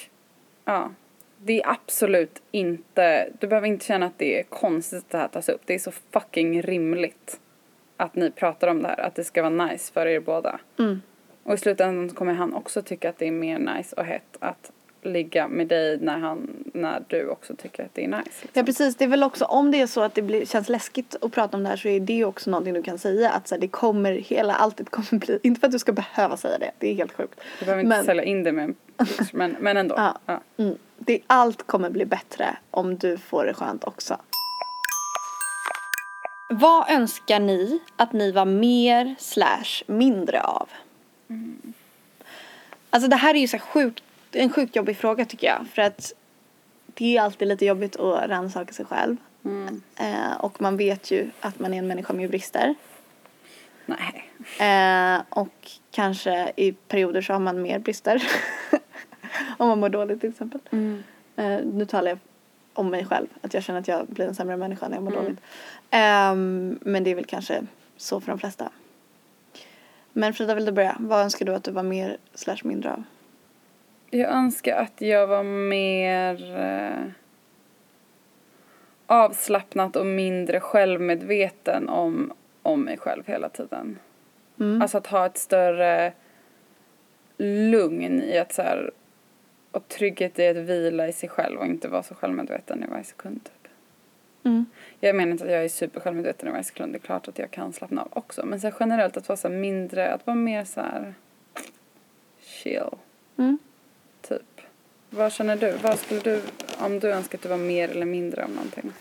ja, 0.65 0.91
det 1.37 1.61
är 1.61 1.69
absolut 1.69 2.41
inte, 2.51 3.29
du 3.39 3.47
behöver 3.47 3.67
inte 3.67 3.85
känna 3.85 4.05
att 4.05 4.17
det 4.17 4.39
är 4.39 4.43
konstigt 4.43 4.99
att 4.99 5.09
det 5.09 5.17
här 5.17 5.27
tas 5.27 5.49
upp. 5.49 5.61
Det 5.65 5.73
är 5.73 5.79
så 5.79 5.91
fucking 6.11 6.61
rimligt 6.61 7.39
att 7.97 8.15
ni 8.15 8.31
pratar 8.31 8.67
om 8.67 8.81
det 8.81 8.87
här. 8.87 8.99
Att 8.99 9.15
det 9.15 9.23
ska 9.23 9.41
vara 9.41 9.67
nice 9.67 9.93
för 9.93 10.05
er 10.05 10.19
båda. 10.19 10.59
Mm. 10.79 11.01
Och 11.43 11.53
i 11.53 11.57
slutändan 11.57 12.09
kommer 12.09 12.33
han 12.33 12.53
också 12.53 12.81
tycka 12.81 13.09
att 13.09 13.17
det 13.17 13.27
är 13.27 13.31
mer 13.31 13.59
nice 13.59 13.95
och 13.95 14.05
hett 14.05 14.37
att 14.39 14.71
ligga 15.01 15.47
med 15.47 15.67
dig 15.67 15.97
när, 16.01 16.17
han, 16.17 16.58
när 16.73 17.03
du 17.07 17.27
också 17.29 17.55
tycker 17.55 17.83
att 17.85 17.93
det 17.93 18.03
är 18.03 18.07
nice. 18.07 18.19
Liksom. 18.25 18.49
Ja 18.53 18.63
precis, 18.63 18.95
det 18.95 19.03
är 19.03 19.07
väl 19.07 19.23
också 19.23 19.45
om 19.45 19.71
det 19.71 19.81
är 19.81 19.87
så 19.87 20.01
att 20.01 20.15
det 20.15 20.21
blir, 20.21 20.45
känns 20.45 20.69
läskigt 20.69 21.15
att 21.21 21.31
prata 21.31 21.57
om 21.57 21.63
det 21.63 21.69
här 21.69 21.77
så 21.77 21.87
är 21.87 21.99
det 21.99 22.25
också 22.25 22.49
någonting 22.49 22.73
du 22.73 22.83
kan 22.83 22.97
säga 22.99 23.31
att 23.31 23.47
så 23.47 23.55
här, 23.55 23.59
det 23.61 23.67
kommer 23.67 24.11
hela, 24.11 24.53
alltid 24.55 24.89
kommer 24.91 25.19
bli, 25.25 25.39
inte 25.43 25.59
för 25.59 25.67
att 25.67 25.71
du 25.73 25.79
ska 25.79 25.91
behöva 25.91 26.37
säga 26.37 26.57
det, 26.57 26.71
det 26.79 26.91
är 26.91 26.95
helt 26.95 27.13
sjukt. 27.13 27.39
Du 27.59 27.65
behöver 27.65 27.83
inte 27.83 27.95
Men- 27.95 28.05
sälja 28.05 28.23
in 28.23 28.43
det 28.43 28.51
med 28.51 28.63
en 28.63 28.75
pitch, 29.05 29.33
men, 29.33 29.55
men 29.59 29.77
ändå. 29.77 29.95
Ja. 29.97 30.19
Ja. 30.25 30.41
Mm. 30.57 30.77
Det, 30.97 31.19
allt 31.27 31.67
kommer 31.67 31.89
bli 31.89 32.05
bättre 32.05 32.57
om 32.71 32.97
du 32.97 33.17
får 33.17 33.45
det 33.45 33.53
skönt 33.53 33.83
också. 33.83 34.17
Vad 36.49 36.91
önskar 36.91 37.39
ni 37.39 37.79
att 37.95 38.13
ni 38.13 38.31
var 38.31 38.45
mer 38.45 39.15
slash 39.19 39.83
mindre 39.87 40.41
av? 40.41 40.69
Alltså 42.89 43.09
det 43.09 43.15
här 43.15 43.35
är 43.35 43.39
ju 43.39 43.47
så 43.47 43.59
sjukt, 43.59 44.03
en 44.31 44.49
sjukt 44.49 44.75
jobbig 44.75 44.97
fråga 44.97 45.25
tycker 45.25 45.47
jag. 45.47 45.65
För 45.73 45.81
att 45.81 46.13
det 46.99 47.17
är 47.17 47.21
alltid 47.21 47.47
lite 47.47 47.65
jobbigt 47.65 47.95
att 47.95 48.29
rannsaka 48.29 48.73
sig 48.73 48.85
själv. 48.85 49.17
Mm. 49.45 49.81
Eh, 49.95 50.37
och 50.39 50.61
man 50.61 50.77
vet 50.77 51.11
ju 51.11 51.29
att 51.39 51.59
man 51.59 51.73
är 51.73 51.77
en 51.77 51.87
människa 51.87 52.13
med 52.13 52.29
brister. 52.29 52.75
Nej. 53.85 54.29
Eh, 54.59 55.21
och 55.29 55.71
kanske 55.91 56.51
i 56.55 56.71
perioder 56.71 57.21
så 57.21 57.33
har 57.33 57.39
man 57.39 57.61
mer 57.61 57.79
brister. 57.79 58.23
om 59.57 59.67
man 59.67 59.79
mår 59.79 59.89
dåligt 59.89 60.21
till 60.21 60.29
exempel. 60.29 60.61
Mm. 60.71 61.03
Eh, 61.35 61.59
nu 61.73 61.85
talar 61.85 62.09
jag 62.09 62.19
om 62.73 62.89
mig 62.89 63.05
själv. 63.05 63.27
Att 63.41 63.53
jag 63.53 63.63
känner 63.63 63.79
att 63.79 63.87
jag 63.87 64.07
blir 64.07 64.27
en 64.27 64.35
sämre 64.35 64.57
människa 64.57 64.87
när 64.87 64.95
jag 64.95 65.03
mår 65.03 65.11
Mm. 65.11 65.23
dåligt. 65.23 65.39
Ehm, 65.89 66.79
men 66.81 67.03
det 67.03 67.11
är 67.11 67.15
väl 67.15 67.25
kanske 67.25 67.61
så 67.97 68.21
för 68.21 68.31
de 68.31 68.39
flesta. 68.39 68.69
Men 70.13 70.33
Frida, 70.33 70.55
vill 70.55 70.65
du 70.65 70.71
börja? 70.71 70.95
Vad 70.99 71.21
önskar 71.21 71.45
du 71.45 71.55
att 71.55 71.63
du 71.63 71.71
var 71.71 71.83
mer 71.83 72.17
slash 72.33 72.57
mindre 72.63 72.91
av? 72.93 73.03
Jag 74.11 74.31
önskar 74.31 74.77
att 74.77 75.01
jag 75.01 75.27
var 75.27 75.43
mer 75.43 76.57
eh, 76.59 77.11
avslappnat 79.05 79.95
och 79.95 80.05
mindre 80.05 80.59
självmedveten 80.59 81.89
om, 81.89 82.33
om 82.61 82.81
mig 82.81 82.97
själv 82.97 83.23
hela 83.25 83.49
tiden. 83.49 83.99
Mm. 84.59 84.81
Alltså 84.81 84.97
att 84.97 85.07
ha 85.07 85.25
ett 85.25 85.37
större 85.37 86.13
lugn 87.37 88.21
i 88.21 88.37
att 88.37 88.53
så 88.53 88.61
här, 88.61 88.91
och 89.71 89.87
trygghet 89.87 90.39
i 90.39 90.47
att 90.47 90.57
vila 90.57 91.07
i 91.07 91.13
sig 91.13 91.29
själv 91.29 91.59
och 91.59 91.65
inte 91.65 91.87
vara 91.87 92.03
så 92.03 92.15
självmedveten 92.15 92.83
i 92.83 92.87
varje 92.87 93.03
sekund. 93.03 93.43
Typ. 93.43 93.71
Mm. 94.43 94.65
Jag 94.99 95.15
menar 95.15 95.31
inte 95.31 95.43
att 95.43 95.51
jag 95.51 95.63
är 95.63 95.69
supersjälvmedveten 95.69 96.47
i 96.47 96.51
varje 96.51 96.63
sekund. 96.63 96.93
Det 96.93 96.97
är 96.97 96.99
klart 96.99 97.27
att 97.27 97.39
jag 97.39 97.51
kan 97.51 97.73
slappna 97.73 98.01
av 98.01 98.09
också. 98.13 98.45
Men 98.45 98.61
så 98.61 98.71
generellt 98.79 99.17
att 99.17 99.29
vara 99.29 99.37
så 99.37 99.49
mindre, 99.49 100.13
att 100.13 100.27
vara 100.27 100.35
mer 100.35 100.63
så 100.63 100.81
här 100.81 101.13
chill. 102.39 102.89
Mm. 103.37 103.57
Typ. 104.21 104.61
Vad 105.09 105.33
känner 105.33 105.55
du? 105.55 105.71
Vad 105.71 105.99
skulle 105.99 106.19
du, 106.19 106.41
om 106.79 106.99
du 106.99 107.11
önskar 107.11 107.37
att 107.37 107.41
du 107.41 107.49
var 107.49 107.57
mer 107.57 107.89
eller 107.89 108.05
mindre 108.05 108.43
av 108.43 108.49
någonting? 108.49 108.91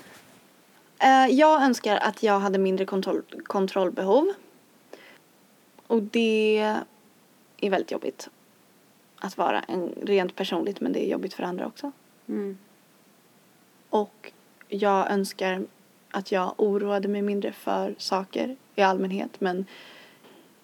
Eh, 0.98 1.26
jag 1.26 1.62
önskar 1.62 1.96
att 1.96 2.22
jag 2.22 2.40
hade 2.40 2.58
mindre 2.58 2.86
kontroll, 2.86 3.22
kontrollbehov. 3.44 4.32
Och 5.86 6.02
det 6.02 6.58
är 7.56 7.70
väldigt 7.70 7.90
jobbigt 7.90 8.28
att 9.18 9.36
vara 9.36 9.60
en, 9.60 9.94
rent 10.02 10.36
personligt 10.36 10.80
men 10.80 10.92
det 10.92 11.06
är 11.06 11.10
jobbigt 11.10 11.34
för 11.34 11.42
andra 11.42 11.66
också. 11.66 11.92
Mm. 12.28 12.58
Och 13.90 14.32
jag 14.68 15.10
önskar 15.10 15.66
att 16.10 16.32
jag 16.32 16.54
oroade 16.56 17.08
mig 17.08 17.22
mindre 17.22 17.52
för 17.52 17.94
saker 17.98 18.56
i 18.74 18.82
allmänhet 18.82 19.40
men 19.40 19.66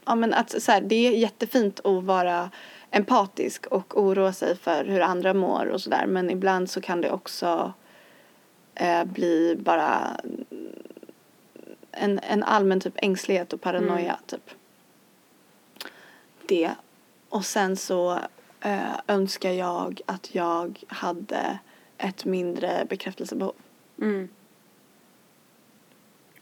ja 0.04 0.14
men 0.14 0.34
att 0.34 0.62
så 0.62 0.72
här, 0.72 0.80
det 0.80 1.06
är 1.06 1.10
jättefint 1.10 1.80
att 1.86 2.04
vara 2.04 2.50
empatisk 2.96 3.66
och 3.66 4.00
oroa 4.02 4.32
sig 4.32 4.56
för 4.56 4.84
hur 4.84 5.00
andra 5.00 5.34
mår 5.34 5.66
och 5.66 5.80
sådär 5.80 6.06
men 6.06 6.30
ibland 6.30 6.70
så 6.70 6.80
kan 6.80 7.00
det 7.00 7.10
också 7.10 7.72
eh, 8.74 9.04
bli 9.04 9.56
bara 9.58 10.20
en, 11.92 12.18
en 12.18 12.42
allmän 12.42 12.80
typ 12.80 12.94
ängslighet 12.96 13.52
och 13.52 13.60
paranoia 13.60 14.18
typ. 14.26 14.50
Det. 16.48 16.70
Och 17.28 17.44
sen 17.44 17.76
så 17.76 18.18
eh, 18.60 19.00
önskar 19.06 19.50
jag 19.50 20.00
att 20.06 20.34
jag 20.34 20.84
hade 20.86 21.58
ett 21.98 22.24
mindre 22.24 22.86
bekräftelsebehov. 22.90 23.54
Mm. 24.00 24.28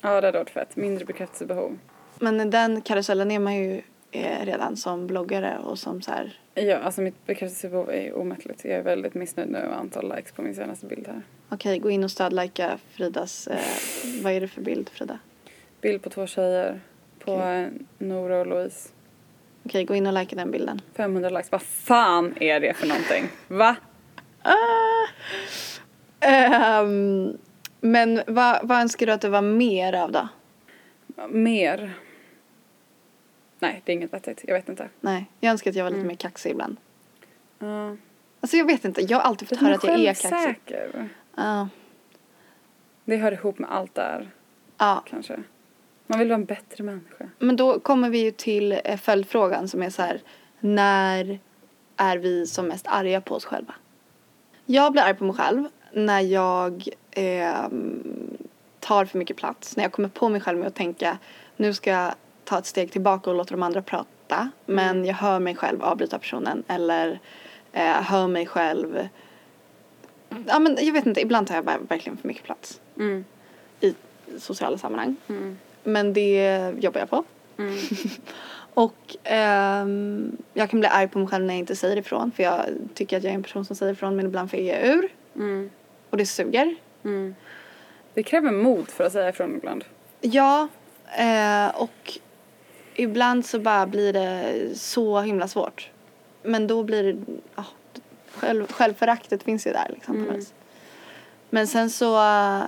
Ja, 0.00 0.20
det 0.20 0.26
hade 0.26 0.38
varit 0.38 0.50
fett. 0.50 0.76
Mindre 0.76 1.04
bekräftelsebehov. 1.04 1.78
Men 2.18 2.50
den 2.50 2.80
karusellen 2.80 3.30
är 3.30 3.38
man 3.38 3.54
ju 3.54 3.82
eh, 4.12 4.44
redan 4.46 4.76
som 4.76 5.06
bloggare 5.06 5.58
och 5.58 5.78
som 5.78 6.02
så 6.02 6.10
här. 6.10 6.38
Ja, 6.54 6.76
alltså 6.76 7.00
mitt 7.00 7.26
bekräftelsebehov 7.26 7.90
är 7.90 8.16
omättligt. 8.16 8.64
Jag 8.64 8.74
är 8.74 8.82
väldigt 8.82 9.14
missnöjd 9.14 9.50
nu 9.50 9.58
med 9.58 9.78
antal 9.78 10.14
likes 10.16 10.32
på 10.32 10.42
min 10.42 10.54
senaste 10.54 10.86
bild 10.86 11.06
här. 11.06 11.22
Okej, 11.48 11.78
gå 11.78 11.90
in 11.90 12.04
och 12.04 12.10
stödlajka 12.10 12.78
Fridas, 12.90 13.46
eh, 13.46 13.58
vad 14.22 14.32
är 14.32 14.40
det 14.40 14.48
för 14.48 14.60
bild 14.60 14.88
Frida? 14.88 15.18
Bild 15.80 16.02
på 16.02 16.10
två 16.10 16.26
tjejer. 16.26 16.80
På 17.18 17.42
eh, 17.42 17.68
Nora 17.98 18.40
och 18.40 18.46
Louise. 18.46 18.88
Okej, 19.64 19.84
gå 19.84 19.94
in 19.94 20.06
och 20.06 20.12
likea 20.12 20.36
den 20.38 20.50
bilden. 20.50 20.80
500 20.94 21.30
likes. 21.30 21.52
Vad 21.52 21.62
fan 21.62 22.34
är 22.40 22.60
det 22.60 22.74
för 22.74 22.86
någonting? 22.86 23.28
Va? 23.48 23.76
Ah! 24.42 25.06
Ehm, 26.20 27.38
men 27.80 28.22
vad, 28.26 28.60
vad 28.62 28.80
önskar 28.80 29.06
du 29.06 29.12
att 29.12 29.20
det 29.20 29.28
var 29.28 29.42
mer 29.42 29.92
av 29.92 30.12
då? 30.12 30.28
Mer? 31.28 31.92
Nej, 33.62 33.82
det 33.84 33.92
är 33.92 33.94
inget 33.94 34.12
vettigt. 34.12 34.44
Jag 34.46 34.54
vet 34.54 34.68
inte. 34.68 34.88
Nej, 35.00 35.26
jag 35.40 35.50
önskar 35.50 35.70
att 35.70 35.76
jag 35.76 35.84
var 35.84 35.90
lite 35.90 35.98
Mm. 36.00 36.08
mer 36.08 36.14
kaxig 36.14 36.50
ibland. 36.50 36.76
Ja. 37.58 37.96
Alltså 38.40 38.56
jag 38.56 38.64
vet 38.66 38.84
inte, 38.84 39.00
jag 39.02 39.18
har 39.18 39.22
alltid 39.24 39.48
fått 39.48 39.58
höra 39.58 39.74
att 39.74 39.84
jag 39.84 40.00
är 40.00 40.06
kaxig. 40.06 40.30
självsäker. 40.30 41.08
Ja. 41.36 41.68
Det 43.04 43.16
hör 43.16 43.32
ihop 43.32 43.58
med 43.58 43.70
allt 43.72 43.94
där, 43.94 44.30
ja, 44.78 45.02
kanske. 45.10 45.42
Man 46.06 46.18
vill 46.18 46.28
vara 46.28 46.34
en 46.38 46.44
bättre 46.44 46.84
människa. 46.84 47.28
men 47.38 47.56
då 47.56 47.80
kommer 47.80 48.10
vi 48.10 48.18
ju 48.24 48.30
till 48.30 48.80
eh, 48.84 48.96
följdfrågan 48.96 49.68
som 49.68 49.82
är 49.82 49.90
så 49.90 50.02
här, 50.02 50.20
när 50.60 51.38
är 51.96 52.16
vi 52.18 52.46
som 52.46 52.66
mest 52.66 52.86
arga 52.86 53.20
på 53.20 53.34
oss 53.34 53.44
själva? 53.44 53.74
Jag 54.66 54.92
blir 54.92 55.02
arg 55.02 55.14
på 55.14 55.24
mig 55.24 55.36
själv 55.36 55.64
när 55.92 56.20
jag 56.20 56.88
ehm, 57.10 58.36
tar 58.80 59.04
för 59.04 59.18
mycket 59.18 59.36
plats, 59.36 59.76
när 59.76 59.84
jag 59.84 59.92
kommer 59.92 60.08
på 60.08 60.28
mig 60.28 60.40
själv 60.40 60.58
med 60.58 60.66
att 60.68 60.74
tänka 60.74 61.18
nu 61.56 61.74
ska 61.74 61.90
jag 61.90 62.14
ta 62.44 62.58
ett 62.58 62.66
steg 62.66 62.92
tillbaka 62.92 63.30
och 63.30 63.36
låta 63.36 63.50
de 63.54 63.62
andra 63.62 63.82
prata 63.82 64.50
men 64.66 65.04
jag 65.04 65.14
hör 65.14 65.38
mig 65.38 65.54
själv 65.56 65.82
avbryta 65.82 66.18
personen 66.18 66.62
eller 66.68 67.20
eh, 67.72 68.02
hör 68.02 68.26
mig 68.28 68.46
själv 68.46 69.08
Ja 70.46 70.58
men 70.58 70.76
jag 70.80 70.92
vet 70.92 71.06
inte, 71.06 71.20
ibland 71.20 71.46
tar 71.46 71.54
jag 71.54 71.62
verkligen 71.88 72.16
för 72.16 72.28
mycket 72.28 72.44
plats 72.44 72.80
Mm. 72.96 73.24
i 73.80 73.94
sociala 74.38 74.78
sammanhang. 74.78 75.16
Mm. 75.28 75.58
Men 75.84 76.12
det 76.12 76.72
jobbar 76.80 77.00
jag 77.00 77.10
på. 77.10 77.24
Mm. 77.58 77.76
Och 78.74 79.16
ehm, 79.24 80.36
jag 80.54 80.70
kan 80.70 80.80
bli 80.80 80.88
arg 80.88 81.08
på 81.08 81.18
mig 81.18 81.28
själv 81.28 81.44
när 81.44 81.54
jag 81.54 81.58
inte 81.58 81.76
säger 81.76 81.96
ifrån 81.96 82.32
för 82.36 82.42
jag 82.42 82.60
tycker 82.94 83.16
att 83.16 83.22
jag 83.24 83.30
är 83.30 83.34
en 83.34 83.42
person 83.42 83.64
som 83.64 83.76
säger 83.76 83.92
ifrån 83.92 84.16
men 84.16 84.26
ibland 84.26 84.50
fegar 84.50 84.80
jag 84.80 84.88
ur 84.96 85.08
Mm. 85.36 85.70
och 86.10 86.16
det 86.16 86.26
suger. 86.26 86.74
Mm. 87.04 87.34
Det 88.14 88.22
kräver 88.22 88.50
mod 88.50 88.88
för 88.88 89.04
att 89.04 89.12
säga 89.12 89.28
ifrån 89.28 89.56
ibland. 89.56 89.84
Ja, 90.20 90.68
eh, 91.18 91.68
och 91.80 92.18
ibland 92.94 93.46
så 93.46 93.58
bara 93.58 93.86
blir 93.86 94.12
det 94.12 94.68
så 94.78 95.20
himla 95.20 95.48
svårt. 95.48 95.90
Men 96.42 96.66
då 96.66 96.82
blir 96.82 97.12
det, 97.12 97.24
ja, 97.54 97.64
själv, 98.34 98.66
självföraktet 98.72 99.42
finns 99.42 99.66
ju 99.66 99.72
där 99.72 99.86
liksom 99.88 100.16
Mm. 100.16 100.40
Men 101.50 101.66
sen 101.66 101.90
så 101.90 102.16
eh, 102.16 102.62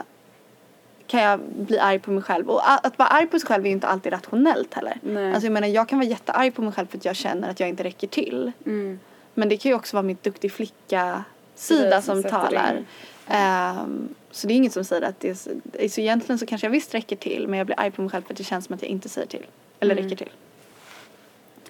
kan 1.07 1.23
jag 1.23 1.41
bli 1.41 1.79
arg 1.79 1.99
på 1.99 2.11
mig 2.11 2.23
själv. 2.23 2.51
Och 2.51 2.71
att 2.71 2.99
vara 2.99 3.09
arg 3.09 3.27
på 3.27 3.39
sig 3.39 3.47
själv 3.47 3.65
är 3.65 3.69
ju 3.69 3.73
inte 3.73 3.87
alltid 3.87 4.13
rationellt 4.13 4.75
heller. 4.75 4.99
Nej. 5.03 5.33
Alltså 5.33 5.47
jag 5.47 5.53
menar 5.53 5.69
jag 5.69 5.89
kan 5.89 5.99
vara 5.99 6.09
jättearg 6.09 6.55
på 6.55 6.63
mig 6.63 6.73
själv 6.73 6.87
för 6.87 6.99
att 6.99 7.05
jag 7.05 7.17
känner 7.17 7.51
att 7.51 7.61
jag 7.61 7.69
inte 7.69 7.85
räcker 7.85 8.07
till. 8.07 8.53
Mm. 8.67 8.99
Men 9.35 9.49
det 9.49 9.57
kan 9.57 9.71
ju 9.71 9.77
också 9.77 9.97
vara 9.97 10.03
mitt 10.03 10.23
duktig 10.23 10.53
flicka-sida 10.53 12.03
som 12.03 12.23
talar. 12.23 12.77
in. 12.77 12.87
Ehm, 13.29 14.09
så 14.31 14.47
det 14.47 14.55
är 14.55 14.57
inget 14.57 14.73
som 14.73 14.85
säger 14.85 15.03
att 15.03 15.21
det 15.21 15.31
är 15.31 15.35
så, 15.35 15.51
så 15.89 16.01
egentligen 16.01 16.39
så 16.39 16.47
kanske 16.47 16.67
jag 16.67 16.73
visst 16.73 16.95
räcker 16.95 17.17
till 17.17 17.49
men 17.49 17.59
jag 17.59 17.67
blir 17.67 17.81
arg 17.81 17.91
på 17.91 18.03
mig 18.03 18.11
själv 18.11 18.23
för 18.23 18.33
att 18.33 18.37
det 18.39 18.45
känns 18.45 18.65
som 18.65 18.75
att 18.75 18.83
jag 18.83 18.91
inte 18.91 19.09
säger 19.09 19.27
till. 19.29 19.47
Eller 19.81 19.95
Mm. 19.95 20.05
räcker 20.05 20.17
till. 20.17 20.33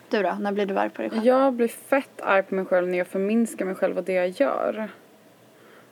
Du 0.09 0.23
då? 0.23 0.37
När 0.41 0.53
blir 0.53 0.67
du 0.67 0.79
arg 0.79 0.91
på 0.91 1.03
dig 1.03 1.11
själv? 1.11 1.27
Jag 1.27 1.53
blir 1.53 1.69
fett 1.69 2.21
arg 2.21 2.43
på 2.43 2.55
mig 2.55 2.65
själv 2.65 2.89
när 2.89 2.99
jag 2.99 3.07
förminskar 3.07 3.65
mig 3.65 3.75
själv 3.75 3.99
och 3.99 4.05
det 4.05 4.13
jag 4.13 4.29
gör. 4.29 4.89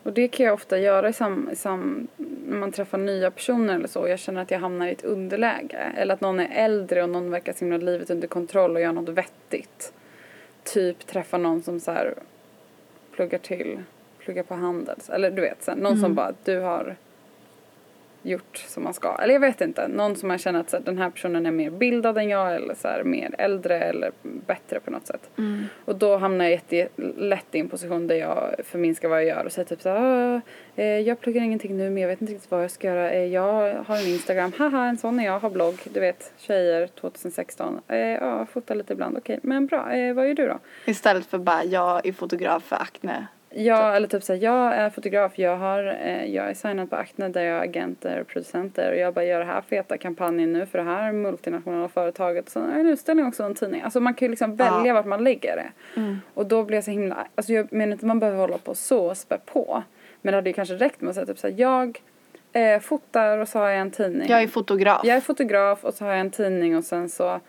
Och 0.03 0.13
det 0.13 0.29
kan 0.29 0.47
jag 0.47 0.53
ofta 0.55 0.79
göra 0.79 1.09
i 1.09 1.13
sam, 1.13 1.51
sam, 1.57 2.09
när 2.47 2.57
man 2.57 2.73
träffar 2.73 2.99
nya 2.99 3.31
personer 3.31 3.75
eller 3.75 3.89
så 3.89 4.01
och 4.01 4.09
jag 4.09 4.19
känner 4.19 4.43
att 4.43 4.51
jag 4.51 4.59
hamnar 4.59 4.87
i 4.87 4.93
ett 4.93 5.05
underläge. 5.05 5.93
Eller 5.97 6.15
att 6.15 6.21
någon 6.21 6.41
är 6.41 6.49
äldre 6.65 7.03
och 7.03 7.09
någon 7.09 7.31
verkar 7.31 7.53
så 7.53 7.59
himla 7.59 7.77
livet 7.77 8.11
under 8.11 8.29
kontroll 8.29 8.77
och 8.77 8.81
gör 8.83 8.93
något 8.93 9.09
vettigt. 9.09 9.93
Typ 10.65 11.07
träffa 11.07 11.39
någon 11.39 11.63
som 11.63 11.81
så 11.81 11.91
här 11.93 12.15
pluggar 13.15 13.39
till, 13.39 13.79
pluggar 14.25 14.43
på 14.43 14.55
Handels. 14.55 15.11
Eller 15.11 15.31
du 15.31 15.43
vet, 15.43 15.63
så 15.63 15.75
någon 15.75 15.93
som 15.97 16.05
Mm. 16.05 16.15
bara, 16.15 16.33
du 16.45 16.59
har 16.61 16.97
gjort 18.25 18.57
som 18.69 18.85
man 18.85 18.95
ska. 18.95 19.17
Eller 19.23 19.35
jag 19.35 19.41
vet 19.41 19.61
inte, 19.61 19.89
någon 19.89 20.17
som 20.17 20.29
man 20.29 20.39
känner 20.39 20.61
att 20.61 20.71
så 20.71 20.79
den 20.79 20.99
här 20.99 21.11
personen 21.11 21.47
är 21.47 21.51
mer 21.51 21.71
bildad 21.71 22.19
än 22.19 22.29
jag 22.29 22.55
eller 22.55 22.75
så 22.75 22.89
här, 22.89 23.03
mer 23.05 23.35
äldre 23.39 23.81
eller 23.81 24.13
bättre 24.23 24.81
på 24.81 24.91
något 24.91 25.07
sätt. 25.07 25.31
Mm. 25.39 25.65
Och 25.85 25.97
då 25.97 26.17
hamnar 26.17 26.45
jag 26.45 26.53
jätte, 26.53 26.89
lätt 27.17 27.47
i 27.55 27.59
en 27.59 27.69
position 27.69 28.07
där 28.07 28.15
jag 28.17 28.55
förminskar 28.65 29.09
vad 29.09 29.19
jag 29.19 29.27
gör 29.29 29.45
och 29.45 29.53
säger 29.53 29.67
typ 29.69 29.83
så 29.83 29.89
här, 29.89 29.97
"Ah, 30.37 30.41
eh, 30.83 30.99
jag 31.01 31.21
pluggar 31.21 31.43
ingenting 31.43 31.77
nu 31.77 31.91
men 31.91 32.03
jag 32.03 32.09
vet 32.09 32.21
inte 32.21 32.33
riktigt 32.33 32.51
vad 32.51 32.63
jag 32.63 32.71
ska 32.71 32.87
göra. 32.89 33.11
Eh, 33.11 33.25
jag 33.25 33.75
har 33.87 33.97
en 33.97 34.07
Instagram, 34.07 34.53
haha 34.59 34.87
en 34.87 34.99
sån 34.99 35.21
är 35.21 35.25
jag, 35.25 35.39
har 35.39 35.51
blogg, 35.51 35.75
du 35.85 36.01
vet, 36.01 36.33
tjejer 36.39 36.87
2016. 36.87 37.81
Eh, 37.89 37.99
ja, 37.99 38.47
fotar 38.47 38.75
lite 38.75 38.93
ibland, 38.93 39.17
okej, 39.19 39.39
men 39.43 39.67
bra, 39.67 39.83
vad 40.15 40.29
gör 40.29 40.35
du 40.35 40.47
då? 40.49 40.59
Istället 40.87 41.27
för 41.27 41.39
bara 41.39 41.65
jag 41.65 42.07
är 42.07 42.13
fotograf 42.13 42.63
för 42.65 42.77
Acne. 42.77 43.27
Ja, 43.55 43.95
eller 43.95 44.09
typ 44.09 44.23
såhär, 44.23 44.41
jag 44.41 44.75
är 44.75 44.91
fotograf, 44.91 45.39
jag, 45.39 45.57
har, 45.57 45.85
eh, 46.05 46.25
jag 46.25 46.51
är 46.51 46.55
signad 46.55 46.91
på 46.91 46.97
Acne 46.97 47.29
där 47.29 47.43
jag 47.43 47.57
är 47.59 47.63
agenter 47.63 48.21
och 48.21 48.27
producenter 48.27 48.91
och 48.93 48.97
jag 48.99 49.15
bara 49.15 49.25
gör 49.25 49.39
det 49.39 49.45
här 49.45 49.61
feta 49.61 49.99
kampanjen 49.99 50.53
nu 50.53 50.67
för 50.67 50.79
det 50.79 50.85
här 50.85 51.13
multinationella 51.13 51.89
företaget. 51.89 52.49
Så 52.49 52.61
är 52.61 52.79
en 52.79 52.87
utställning 52.89 53.27
också 53.27 53.43
en 53.43 53.55
tidning. 53.55 53.83
Alltså 53.83 54.01
man 54.01 54.15
kan 54.15 54.27
ju 54.27 54.31
liksom 54.31 54.57
välja 54.57 54.87
Ja. 54.87 54.95
vart 54.95 55.07
man 55.07 55.25
lägger 55.25 55.57
det. 55.57 56.01
Mm. 56.01 56.19
Och 56.35 56.47
då 56.47 56.63
blir 56.65 56.77
jag 56.77 56.85
så 56.85 56.91
himla, 56.91 57.27
alltså 57.35 57.53
jag 57.53 57.73
menar 57.73 57.93
inte 57.93 58.07
man 58.07 58.19
behöver 58.19 58.39
hålla 58.39 58.59
på 58.59 58.75
så 58.75 59.07
och 59.07 59.17
spä 59.17 59.39
på. 59.47 59.83
Men 60.23 60.33
det 60.33 60.37
hade 60.37 60.51
ju 60.51 60.55
kanske 60.55 60.75
räckt 60.75 61.01
med 61.01 61.09
att 61.09 61.15
säga 61.15 61.27
typ 61.27 61.39
såhär, 61.39 61.55
jag 61.59 62.03
eh, 62.53 62.81
fotar 62.81 63.39
och 63.39 63.49
så 63.49 63.59
har 63.59 63.69
jag 63.69 63.81
en 63.81 63.91
tidning. 63.91 64.29
Jag 64.29 64.43
är 64.43 64.49
fotograf. 64.49 65.01
Jag 65.05 65.17
är 65.17 65.21
fotograf 65.21 65.85
och 65.85 65.95
så 65.95 66.05
har 66.05 66.11
jag 66.13 66.21
en 66.21 66.31
tidning 66.31 66.77
och 66.77 66.85
sen 66.85 67.09
så 67.09 67.41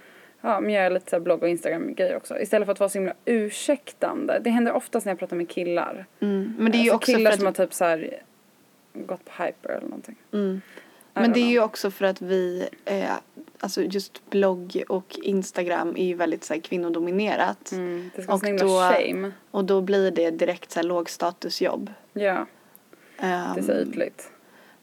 ja, 0.44 0.60
men 0.60 0.74
jag 0.74 0.84
gör 0.84 0.90
lite 0.90 1.10
så 1.10 1.20
blogg 1.20 1.44
och 1.44 1.50
Instagram-grejer 1.50 2.16
också. 2.16 2.40
Istället 2.40 2.66
för 2.66 2.72
att 2.72 2.80
vara 2.80 2.90
så 2.90 2.98
himla 2.98 3.14
ursäktande. 3.26 4.40
Det 4.44 4.50
händer 4.50 4.74
oftast 4.74 5.06
när 5.06 5.12
jag 5.12 5.20
pratar 5.20 5.36
med 5.36 5.50
killar. 5.50 6.06
Mm. 6.20 6.56
Men 6.60 6.72
det 6.72 6.78
är 6.78 6.84
ju 6.84 6.90
alltså 6.90 6.96
också 6.96 7.12
killar 7.12 7.32
för 7.32 7.38
som 7.38 7.48
att, 7.48 7.58
har 7.58 7.66
typ 7.66 7.74
så 7.74 7.86
här 7.86 8.20
gått 8.94 9.26
på 9.26 9.44
hyper 9.44 9.70
eller 9.70 9.88
någonting. 9.88 10.16
mm. 10.34 10.62
Men 11.16 11.34
det 11.34 11.40
är 11.40 11.50
ju 11.50 11.60
också 11.60 11.92
för 11.92 12.06
att 12.06 12.22
vi, 12.22 12.70
eh, 12.86 13.12
alltså 13.60 13.82
just 13.82 14.30
blogg 14.30 14.84
och 14.90 15.20
Instagram 15.24 15.96
är 15.98 16.06
ju 16.06 16.14
väldigt 16.14 16.44
så 16.44 16.54
här, 16.54 16.62
kvinnodominerat. 16.62 17.72
Mm, 17.72 18.10
det 18.16 18.22
ska 18.22 18.34
Och 18.34 18.42
då- 18.60 18.80
shame. 18.94 19.32
Och 19.52 19.66
då 19.66 19.82
blir 19.82 20.12
det 20.12 20.32
direkt 20.32 20.72
så 20.72 20.80
här 20.80 20.84
lågstatusjobb. 20.88 21.92
Ja, 22.14 22.46
det 23.18 23.26
är 23.60 23.62
så 23.62 23.72
ytligt. 23.74 24.32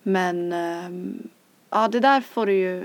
Men 0.03 0.53
ehm, 0.53 1.29
ja, 1.71 1.89
det 1.89 2.01
där 2.01 2.21
får 2.21 2.47
du 2.47 2.53
ju 2.53 2.85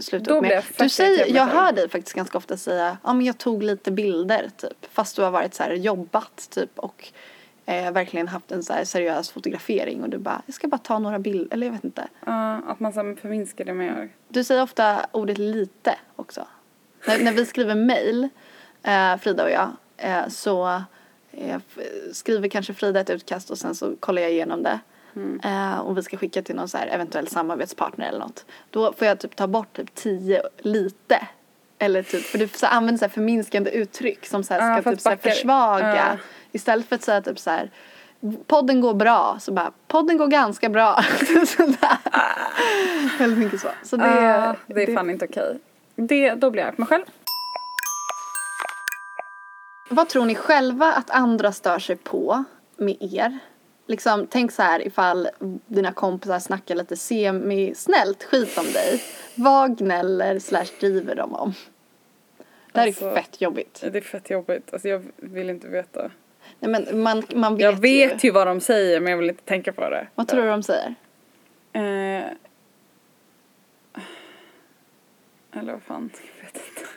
sluta 0.00 0.30
Då 0.30 0.36
upp 0.36 0.42
med. 0.42 0.64
Du 0.78 0.88
säger, 0.88 1.36
jag 1.36 1.46
hör 1.46 1.72
dig 1.72 1.88
faktiskt 1.88 2.16
ganska 2.16 2.38
ofta 2.38 2.56
säga, 2.56 2.98
ja 3.04 3.12
men 3.12 3.26
jag 3.26 3.38
tog 3.38 3.62
lite 3.62 3.90
bilder 3.90 4.50
typ. 4.56 4.86
Fast 4.92 5.16
du 5.16 5.22
har 5.22 5.30
varit 5.30 5.54
så 5.54 5.62
här 5.62 5.72
jobbat 5.72 6.48
typ 6.50 6.78
och 6.78 7.08
eh, 7.66 7.92
verkligen 7.92 8.28
haft 8.28 8.52
en 8.52 8.62
så 8.62 8.72
här 8.72 8.84
seriös 8.84 9.30
fotografering 9.30 10.02
och 10.02 10.08
du 10.10 10.18
bara, 10.18 10.42
jag 10.46 10.54
ska 10.54 10.68
bara 10.68 10.78
ta 10.78 10.98
några 10.98 11.18
bilder, 11.18 11.54
eller 11.54 11.66
jag 11.66 11.72
vet 11.72 11.84
inte. 11.84 12.08
Ja, 12.26 12.60
att 12.66 12.80
man 12.80 12.92
så 12.92 13.16
förminskar 13.20 13.64
det 13.64 13.74
man 13.74 13.86
gör. 13.86 14.10
Du 14.28 14.44
säger 14.44 14.62
ofta 14.62 15.06
ordet 15.12 15.38
lite 15.38 15.94
också. 16.16 16.46
När, 17.06 17.18
när 17.24 17.32
vi 17.32 17.46
skriver 17.46 17.74
mail, 17.74 18.28
eh, 18.82 19.16
Frida 19.16 19.44
och 19.44 19.50
jag, 19.50 19.70
eh, 19.96 20.28
så 20.28 20.82
eh, 21.32 21.60
skriver 22.12 22.48
kanske 22.48 22.74
Frida 22.74 23.00
ett 23.00 23.10
utkast 23.10 23.50
och 23.50 23.58
sen 23.58 23.74
så 23.74 23.96
kollar 24.00 24.22
jag 24.22 24.30
igenom 24.30 24.62
det. 24.62 24.80
Eh, 25.44 25.78
och 25.78 25.98
vi 25.98 26.02
ska 26.02 26.16
skicka 26.16 26.42
till 26.42 26.54
någon 26.54 26.68
så 26.68 26.78
här 26.78 26.86
eventuell 26.86 27.28
samarbetspartner 27.28 28.08
eller 28.08 28.18
något. 28.18 28.44
Då 28.70 28.92
får 28.92 29.06
jag 29.06 29.18
typ 29.18 29.36
ta 29.36 29.46
bort 29.46 29.76
typ 29.76 29.94
tio 29.94 30.42
lite. 30.58 31.26
Eller 31.78 32.02
typ, 32.02 32.22
för 32.22 32.38
du 32.38 32.48
så 32.48 32.66
använder 32.66 32.98
så 32.98 33.04
här 33.04 33.10
förminskande 33.12 33.70
uttryck 33.70 34.26
som 34.26 34.44
så 34.44 34.54
här 34.54 34.70
Ja, 34.70 34.74
ska 34.76 34.82
för 34.82 34.90
typ 34.90 35.00
så 35.00 35.08
här 35.08 35.16
försvaga. 35.16 35.96
Ja. 35.96 36.16
Istället 36.52 36.86
för 36.88 36.96
att 36.96 37.02
säga 37.02 37.22
typ 37.22 37.38
så 37.38 37.50
här 37.50 37.70
podden 38.46 38.80
går 38.80 38.94
bra 38.94 39.36
så 39.40 39.52
bara 39.52 39.72
podden 39.88 40.16
går 40.18 40.26
ganska 40.26 40.68
bra. 40.68 41.02
Sådär. 41.46 41.98
Väldigt 43.18 43.38
mycket 43.38 43.60
så. 43.60 43.68
Så 43.82 43.96
det, 43.96 44.04
Ah, 44.48 44.56
det 44.66 44.82
är 44.82 44.94
fan 44.94 45.10
inte 45.10 45.24
okej. 45.24 45.58
Det, 45.96 46.34
då 46.34 46.50
blir 46.50 46.62
jag 46.62 46.68
arg 46.68 46.76
på 46.76 46.80
mig 46.82 46.88
själv. 46.88 47.04
Vad 49.90 50.08
tror 50.08 50.24
ni 50.24 50.34
själva 50.34 50.92
att 50.92 51.10
andra 51.10 51.52
stör 51.52 51.78
sig 51.78 51.96
på 51.96 52.44
med 52.76 52.96
er? 53.00 53.38
Liksom, 53.86 54.26
tänk 54.30 54.52
så 54.52 54.62
här 54.62 54.86
ifall 54.86 55.28
dina 55.66 55.92
kompisar 55.92 56.38
snackar 56.38 56.74
lite 56.74 56.96
semi-snällt 56.96 58.22
skit 58.24 58.58
om 58.58 58.64
dig. 58.72 59.02
Vad 59.34 59.78
gnäller 59.78 60.38
slash 60.38 60.66
driver 60.80 61.14
de 61.14 61.34
om? 61.34 61.54
Det 62.72 62.80
här 62.80 62.86
Alltså, 62.86 63.06
är 63.08 63.14
fett 63.14 63.40
jobbigt. 63.40 63.80
Det 63.92 63.98
är 63.98 64.02
fett 64.02 64.30
jobbigt. 64.30 64.72
Alltså 64.72 64.88
jag 64.88 65.04
vill 65.16 65.50
inte 65.50 65.68
veta. 65.68 66.10
Nej, 66.60 66.70
men 66.70 67.02
man, 67.02 67.22
man 67.34 67.54
vet 67.56 67.62
Jag 67.62 67.72
vet 67.80 68.24
ju. 68.24 68.28
ju 68.28 68.32
vad 68.32 68.46
de 68.46 68.60
säger 68.60 69.00
men 69.00 69.10
jag 69.10 69.18
vill 69.18 69.28
inte 69.30 69.44
tänka 69.44 69.72
på 69.72 69.90
det. 69.90 70.06
Vad 70.14 70.28
tror 70.28 70.42
du 70.42 70.48
de 70.48 70.62
säger? 70.62 70.94
Eh, 71.72 72.24
eller 75.60 75.72
vad 75.72 75.82
fan, 75.82 76.10
jag 76.38 76.44
vet 76.46 76.56
inte. 76.56 76.88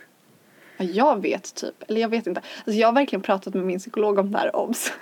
Ja, 0.78 0.86
jag 0.86 1.21
vet 1.21 1.56
typ. 1.56 1.84
Eller 1.88 2.02
jag 2.02 2.10
vet 2.10 2.28
inte. 2.28 2.41
Alltså, 2.58 2.71
jag 2.71 2.88
har 2.88 2.93
verkligen 2.93 3.21
pratat 3.21 3.54
med 3.54 3.65
min 3.65 3.80
psykolog 3.80 4.19
om 4.19 4.32
det 4.32 4.38
här 4.38 4.56
obs. 4.56 4.93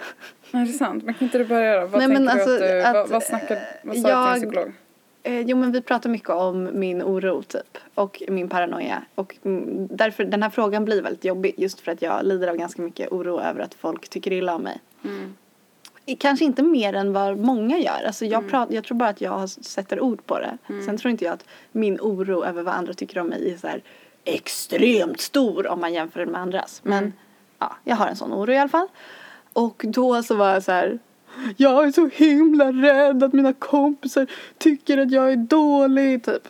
Nej, 0.51 0.65
det 0.65 0.71
är 0.71 0.77
sant. 0.77 1.03
Men 1.03 1.13
kan 1.13 1.25
inte 1.25 1.37
du 1.37 1.45
börja 1.45 1.81
då? 1.81 1.87
Vad 1.87 1.99
Nej, 1.99 2.07
men 2.07 2.29
alltså, 2.29 2.53
att 2.53 2.59
du, 2.59 2.81
vad, 2.81 2.95
att, 2.95 3.09
vad 3.09 3.23
snackar, 3.23 3.59
vad 3.83 3.97
sa 3.97 4.09
jag- 4.09 4.33
din 4.33 4.41
psykolog? 4.41 4.73
Eh, 5.23 5.39
jo 5.39 5.57
men 5.57 5.71
vi 5.71 5.81
pratar 5.81 6.09
mycket 6.09 6.29
om 6.29 6.69
min 6.73 7.03
oro 7.03 7.41
typ 7.43 7.77
och 7.95 8.23
min 8.27 8.49
paranoia 8.49 9.01
och 9.15 9.35
mm, 9.45 9.87
därför 9.91 10.23
den 10.23 10.43
här 10.43 10.49
frågan 10.49 10.85
blir 10.85 11.01
väldigt 11.01 11.25
jobbig 11.25 11.53
just 11.57 11.79
för 11.79 11.91
att 11.91 12.01
jag 12.01 12.25
lider 12.25 12.47
av 12.47 12.55
ganska 12.57 12.81
mycket 12.81 13.11
oro 13.11 13.39
över 13.39 13.59
att 13.61 13.73
folk 13.73 14.09
tycker 14.09 14.33
illa 14.33 14.55
om 14.55 14.61
mig. 14.61 14.79
Mm. 15.03 15.33
Kanske 16.19 16.45
inte 16.45 16.63
mer 16.63 16.93
än 16.93 17.13
vad 17.13 17.37
många 17.37 17.77
gör. 17.77 18.03
Alltså 18.05 18.25
jag, 18.25 18.49
prat, 18.49 18.71
jag 18.71 18.83
tror 18.83 18.97
bara 18.97 19.09
att 19.09 19.21
jag 19.21 19.49
sätter 19.49 19.99
ord 19.99 20.25
på 20.25 20.39
det. 20.39 20.57
Sen 20.85 20.97
tror 20.97 21.11
inte 21.11 21.25
jag 21.25 21.33
att 21.33 21.45
min 21.71 21.99
oro 22.01 22.43
över 22.43 22.63
vad 22.63 22.73
andra 22.73 22.93
tycker 22.93 23.19
om 23.19 23.27
mig 23.27 23.53
är 23.53 23.57
så 23.57 23.67
här 23.67 23.81
extremt 24.23 25.19
stor 25.21 25.67
om 25.67 25.81
man 25.81 25.93
jämför 25.93 26.19
den 26.19 26.31
med 26.31 26.41
andras. 26.41 26.81
Men 26.83 27.13
ja, 27.59 27.75
jag 27.83 27.95
har 27.95 28.07
en 28.07 28.15
sån 28.15 28.33
oro 28.33 28.51
i 28.51 28.57
alla 28.57 28.69
fall. 28.69 28.87
Och 29.55 29.85
då 29.87 30.23
så 30.23 30.35
var 30.35 30.53
jag 30.53 30.63
så 30.63 30.71
här 30.71 30.99
jag 31.57 31.87
är 31.87 31.91
så 31.91 32.09
himla 32.13 32.71
rädd 32.71 33.23
att 33.23 33.33
mina 33.33 33.53
kompisar 33.53 34.27
tycker 34.57 34.97
att 34.97 35.11
jag 35.11 35.31
är 35.31 35.35
dålig 35.35 36.23
typ. 36.23 36.47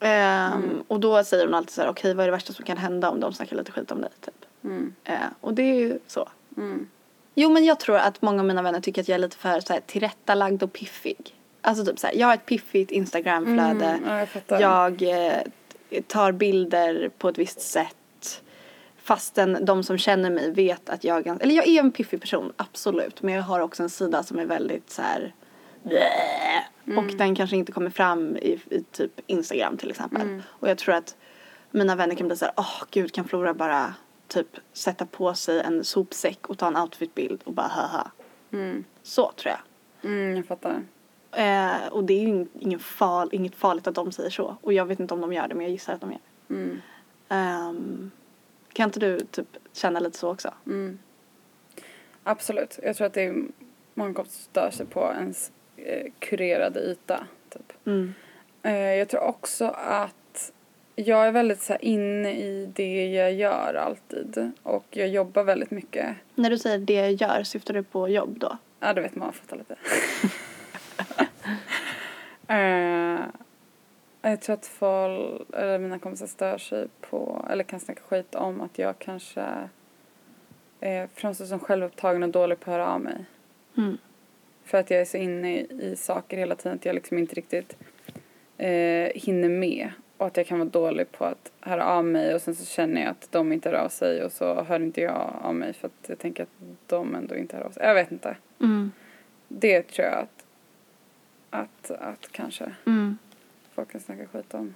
Ehm, 0.00 0.84
Och 0.88 1.00
då 1.00 1.24
säger 1.24 1.44
hon 1.44 1.54
alltid 1.54 1.70
så 1.70 1.82
här, 1.82 1.88
okej 1.88 2.14
vad 2.14 2.22
är 2.22 2.26
det 2.26 2.32
värsta 2.32 2.52
som 2.52 2.64
kan 2.64 2.76
hända 2.76 3.10
om 3.10 3.20
de 3.20 3.32
snackar 3.32 3.56
lite 3.56 3.72
skit 3.72 3.90
om 3.90 4.00
dig 4.00 4.10
typ. 4.20 4.44
Mm. 4.64 4.94
Eh, 5.04 5.14
och 5.40 5.54
det 5.54 5.62
är 5.62 5.74
ju 5.74 5.98
så. 6.06 6.28
Mm. 6.56 6.86
Jo 7.34 7.50
men 7.50 7.64
jag 7.64 7.80
tror 7.80 7.96
att 7.96 8.22
många 8.22 8.40
av 8.40 8.46
mina 8.46 8.62
vänner 8.62 8.80
tycker 8.80 9.02
att 9.02 9.08
jag 9.08 9.14
är 9.14 9.18
lite 9.18 9.36
för 9.36 9.60
så 9.60 9.72
här, 9.72 9.80
tillrättalagd 9.86 10.62
och 10.62 10.72
piffig. 10.72 11.34
Alltså 11.60 11.84
typ 11.84 11.98
så 11.98 12.06
här, 12.06 12.14
jag 12.14 12.26
har 12.26 12.34
ett 12.34 12.46
piffigt 12.46 12.90
instagramflöde. 12.90 13.84
Mm, 13.84 14.26
ja, 14.46 14.58
jag 14.60 15.02
jag 15.02 15.02
eh, 15.02 16.02
tar 16.06 16.32
bilder 16.32 17.10
på 17.18 17.28
ett 17.28 17.38
visst 17.38 17.60
sätt. 17.60 17.96
Fastän 19.06 19.64
de 19.64 19.82
som 19.82 19.98
känner 19.98 20.30
mig 20.30 20.50
vet 20.50 20.88
att 20.90 21.04
jag, 21.04 21.26
eller 21.26 21.54
jag 21.54 21.66
är 21.68 21.80
en 21.80 21.90
piffig 21.92 22.20
person, 22.20 22.52
absolut. 22.56 23.22
Men 23.22 23.34
jag 23.34 23.42
har 23.42 23.60
också 23.60 23.82
en 23.82 23.90
sida 23.90 24.22
som 24.22 24.38
är 24.38 24.44
väldigt 24.46 24.90
så 24.90 25.02
här. 25.02 25.34
bleh. 25.82 26.98
Och 26.98 27.04
den 27.04 27.34
kanske 27.34 27.56
inte 27.56 27.72
kommer 27.72 27.90
fram 27.90 28.36
i, 28.36 28.60
i 28.70 28.84
typ 28.92 29.20
Instagram 29.26 29.76
till 29.76 29.90
exempel. 29.90 30.42
Och 30.46 30.68
jag 30.68 30.78
tror 30.78 30.94
att 30.94 31.16
mina 31.70 31.96
vänner 31.96 32.14
kan 32.14 32.26
bli 32.26 32.36
så 32.36 32.44
här, 32.44 32.54
åh 32.56 32.82
gud 32.90 33.12
kan 33.12 33.24
Flora 33.24 33.54
bara 33.54 33.94
typ 34.28 34.56
sätta 34.72 35.06
på 35.06 35.34
sig 35.34 35.60
en 35.60 35.84
sopsäck 35.84 36.46
och 36.46 36.58
ta 36.58 36.66
en 36.66 36.76
outfitbild 36.76 37.40
och 37.44 37.52
bara 37.52 37.66
haha. 37.66 38.10
Mm. 38.52 38.84
Så 39.02 39.32
tror 39.36 39.54
jag. 39.54 40.10
Mm, 40.10 40.36
jag 40.36 40.46
fattar. 40.46 40.82
Eh, 41.32 41.86
och 41.92 42.04
det 42.04 42.14
är 42.14 42.20
ju 42.20 42.26
ing- 42.28 42.48
ingen 42.58 42.78
fal, 42.78 43.28
inget 43.32 43.54
farligt 43.54 43.86
att 43.86 43.94
de 43.94 44.12
säger 44.12 44.30
så. 44.30 44.56
Och 44.60 44.72
jag 44.72 44.86
vet 44.86 45.00
inte 45.00 45.14
om 45.14 45.20
de 45.20 45.32
gör 45.32 45.48
det 45.48 45.54
men 45.54 45.62
jag 45.64 45.70
gissar 45.70 45.92
att 45.94 46.00
de 46.00 46.12
gör 46.12 46.18
det. 46.48 46.54
Mm. 46.54 46.80
Ehm, 47.28 48.10
kan 48.76 48.88
inte 48.88 49.00
du 49.00 49.20
typ 49.20 49.56
känna 49.72 50.00
lite 50.00 50.18
så 50.18 50.30
också? 50.30 50.54
Mm. 50.66 50.98
Absolut. 52.22 52.78
Jag 52.82 52.96
tror 52.96 53.06
att 53.06 53.12
det 53.12 53.22
är 53.22 53.44
många 53.94 54.14
som 54.14 54.24
stör 54.26 54.70
sig 54.70 54.86
på 54.86 55.12
ens 55.18 55.52
eh, 55.76 56.12
kurerade 56.18 56.80
yta. 56.80 57.26
Typ. 57.48 57.72
Mm. 57.86 58.14
Eh, 58.62 58.94
jag 58.94 59.08
tror 59.08 59.20
också 59.20 59.64
att 59.76 60.52
jag 60.96 61.26
är 61.26 61.32
väldigt 61.32 61.62
så 61.62 61.72
här, 61.72 61.84
inne 61.84 62.32
i 62.32 62.66
det 62.74 63.06
jag 63.06 63.32
gör 63.32 63.74
alltid. 63.74 64.52
Och 64.62 64.86
jag 64.90 65.08
jobbar 65.08 65.44
väldigt 65.44 65.70
mycket. 65.70 66.16
När 66.34 66.50
du 66.50 66.58
säger 66.58 66.78
det 66.78 66.94
jag 66.94 67.12
gör, 67.12 67.42
syftar 67.42 67.74
du 67.74 67.82
på 67.82 68.08
jobb 68.08 68.38
då? 68.38 68.58
Ja, 68.80 68.92
du 68.92 69.00
vet 69.00 69.14
man 69.14 69.32
fattar 69.32 69.56
lite. 69.56 69.76
eh, 72.54 73.45
jag 74.30 74.40
tror 74.40 74.54
att 74.54 74.66
folk, 74.66 75.42
eller 75.54 75.78
mina 75.78 75.98
kompisar 75.98 76.26
stör 76.26 76.58
sig 76.58 76.88
på, 77.00 77.46
eller 77.50 77.64
kan 77.64 77.80
snacka 77.80 78.00
skit 78.08 78.34
om 78.34 78.60
att 78.60 78.78
jag 78.78 78.98
kanske 78.98 79.68
eh, 80.80 81.08
framstår 81.14 81.44
som 81.44 81.60
självupptagen 81.60 82.22
och 82.22 82.28
dålig 82.28 82.60
på 82.60 82.70
att 82.70 82.76
höra 82.76 82.92
av 82.92 83.00
mig. 83.00 83.24
Mm. 83.76 83.98
För 84.64 84.78
att 84.78 84.90
jag 84.90 85.00
är 85.00 85.04
så 85.04 85.16
inne 85.16 85.58
i, 85.58 85.66
i 85.82 85.96
saker 85.96 86.36
hela 86.36 86.54
tiden 86.54 86.78
att 86.78 86.84
jag 86.84 86.94
liksom 86.94 87.18
inte 87.18 87.34
riktigt 87.34 87.76
eh, 88.58 89.10
hinner 89.14 89.48
med. 89.48 89.90
Och 90.16 90.26
att 90.26 90.36
jag 90.36 90.46
kan 90.46 90.58
vara 90.58 90.68
dålig 90.68 91.12
på 91.12 91.24
att 91.24 91.52
höra 91.60 91.86
av 91.86 92.04
mig 92.04 92.34
och 92.34 92.42
sen 92.42 92.54
så 92.54 92.64
känner 92.64 93.00
jag 93.00 93.10
att 93.10 93.28
de 93.30 93.52
inte 93.52 93.68
hör 93.68 93.76
av 93.76 93.88
sig 93.88 94.24
och 94.24 94.32
så 94.32 94.62
hör 94.62 94.80
inte 94.80 95.00
jag 95.00 95.32
av 95.42 95.54
mig 95.54 95.72
för 95.72 95.86
att 95.86 96.08
jag 96.08 96.18
tänker 96.18 96.42
att 96.42 96.48
de 96.86 97.14
ändå 97.14 97.34
inte 97.34 97.56
hör 97.56 97.64
av 97.64 97.70
sig. 97.70 97.86
Jag 97.86 97.94
vet 97.94 98.12
inte. 98.12 98.36
Mm. 98.60 98.92
Det 99.48 99.82
tror 99.82 100.06
jag 100.06 100.18
att, 100.18 100.46
att, 101.50 101.90
att 101.90 102.32
kanske 102.32 102.72
Mm. 102.86 103.18
Folk 103.76 103.92
kan 103.92 104.00
snacka 104.00 104.26
skit 104.26 104.54
om. 104.54 104.74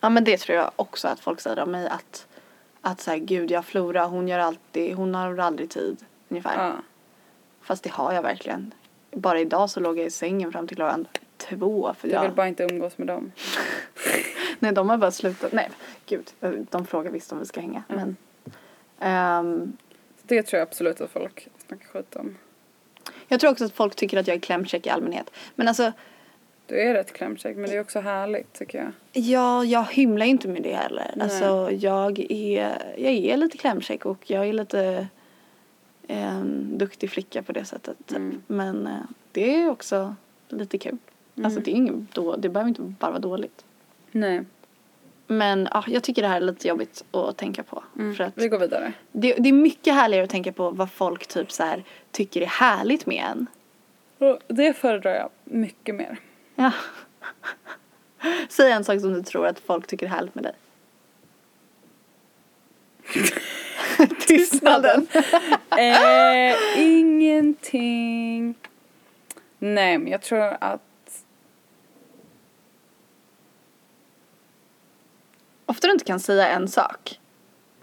Ja 0.00 0.08
men 0.08 0.24
det 0.24 0.36
tror 0.38 0.58
jag 0.58 0.70
också 0.76 1.08
att 1.08 1.20
folk 1.20 1.40
säger 1.40 1.58
om 1.62 1.70
mig 1.70 1.88
att 1.88 2.26
att 2.80 3.00
så 3.00 3.10
här, 3.10 3.18
gud 3.18 3.50
jag 3.50 3.64
Flora 3.64 4.06
hon 4.06 4.28
gör 4.28 4.38
alltid, 4.38 4.94
hon 4.94 5.14
har 5.14 5.38
aldrig 5.38 5.70
tid 5.70 6.04
ungefär. 6.28 6.66
Ja. 6.68 6.72
Fast 7.60 7.82
det 7.82 7.90
har 7.90 8.12
jag 8.12 8.22
verkligen. 8.22 8.74
Bara 9.10 9.40
idag 9.40 9.70
så 9.70 9.80
låg 9.80 9.98
jag 9.98 10.06
i 10.06 10.10
sängen 10.10 10.52
fram 10.52 10.66
till 10.66 10.76
klockan 10.76 11.06
två 11.36 11.94
för 11.98 12.08
Du 12.08 12.14
jag, 12.14 12.22
vill 12.22 12.32
bara 12.32 12.48
inte 12.48 12.62
umgås 12.62 12.98
med 12.98 13.06
dem. 13.06 13.32
nej 14.58 14.72
de 14.72 14.90
har 14.90 14.96
bara 14.96 15.10
slutat, 15.10 15.52
nej 15.52 15.70
gud 16.06 16.30
de 16.70 16.86
frågar 16.86 17.10
visst 17.10 17.32
om 17.32 17.38
vi 17.38 17.46
ska 17.46 17.60
hänga 17.60 17.82
Mm. 17.88 18.16
men 18.98 19.76
Så 20.20 20.24
det 20.26 20.42
tror 20.42 20.58
jag 20.58 20.68
absolut 20.68 21.00
att 21.00 21.10
folk 21.10 21.48
snackar 21.66 21.86
skit 21.86 22.16
om. 22.16 22.36
jag 23.28 23.40
tror 23.40 23.50
också 23.50 23.64
att 23.64 23.72
folk 23.72 23.94
tycker 23.94 24.18
att 24.18 24.26
jag 24.26 24.36
är 24.36 24.40
klämkäck 24.40 24.86
i 24.86 24.90
allmänhet. 24.90 25.30
Men 25.54 25.68
alltså 25.68 25.92
Du 26.68 26.80
är 26.80 26.94
rätt 26.94 27.12
klämkäck 27.12 27.56
men 27.56 27.70
det 27.70 27.76
är 27.76 27.80
också 27.80 28.00
härligt 28.00 28.52
tycker 28.52 28.78
jag. 28.78 28.92
Ja, 29.24 29.64
jag 29.64 29.84
hymlar 29.84 30.26
inte 30.26 30.48
med 30.48 30.62
det 30.62 30.74
heller. 30.74 31.10
Nej. 31.16 31.24
Alltså, 31.24 31.70
jag 31.70 32.18
är, 32.28 32.94
jag 32.96 33.12
är 33.12 33.36
lite 33.36 33.58
klämkäck 33.58 34.06
och 34.06 34.30
jag 34.30 34.48
är 34.48 34.52
lite 34.52 35.06
en 36.06 36.78
duktig 36.78 37.10
flicka 37.10 37.42
på 37.42 37.52
det 37.52 37.64
sättet. 37.64 37.96
Typ. 38.06 38.16
Mm. 38.16 38.42
Men 38.46 38.86
eh, 38.86 38.92
det 39.32 39.54
är 39.54 39.70
också 39.70 40.14
lite 40.48 40.78
kul. 40.78 40.98
Alltså 41.44 41.60
det 41.60 41.70
är 41.70 41.74
ingen 41.74 42.08
då, 42.12 42.36
det 42.36 42.48
behöver 42.48 42.68
inte 42.68 42.82
bara 42.82 43.10
vara 43.10 43.20
dåligt. 43.20 43.64
Nej. 44.10 44.44
Men 45.26 45.68
ja, 45.72 45.84
jag 45.86 46.02
tycker 46.02 46.22
det 46.22 46.28
här 46.28 46.36
är 46.36 46.40
lite 46.40 46.68
jobbigt 46.68 47.04
att 47.10 47.36
tänka 47.36 47.62
på. 47.62 47.82
Mm. 47.98 48.14
För 48.14 48.24
att 48.24 48.32
Vi 48.36 48.48
går 48.48 48.58
vidare. 48.58 48.92
det, 49.12 49.34
det 49.34 49.48
är 49.48 49.52
mycket 49.52 49.94
härligare 49.94 50.24
att 50.24 50.30
tänka 50.30 50.52
på 50.52 50.70
vad 50.70 50.90
folk 50.90 51.26
typ 51.26 51.52
så 51.52 51.62
här 51.62 51.84
tycker 52.10 52.40
är 52.40 52.46
härligt 52.46 53.06
med 53.06 53.24
en. 53.30 53.46
Det 54.48 54.72
föredrar 54.72 55.14
jag 55.14 55.30
mycket 55.44 55.94
mer. 55.94 56.18
Ja. 56.60 56.72
Säg 58.48 58.72
en 58.72 58.84
sak 58.84 59.00
som 59.00 59.12
du 59.12 59.22
tror 59.22 59.46
att 59.46 59.60
folk 59.60 59.86
tycker 59.86 60.06
är 60.06 60.10
härligt 60.10 60.34
med 60.34 60.44
dig. 60.44 60.54
Tystnaden. 64.26 65.06
eh, 65.78 66.80
ingenting. 66.80 68.54
Nej, 69.58 69.98
men 69.98 70.12
jag 70.12 70.22
tror 70.22 70.56
att... 70.60 71.24
Ofta 75.66 75.86
du 75.86 75.92
inte 75.92 76.04
kan 76.04 76.20
säga 76.20 76.48
en 76.48 76.68
sak. 76.68 77.20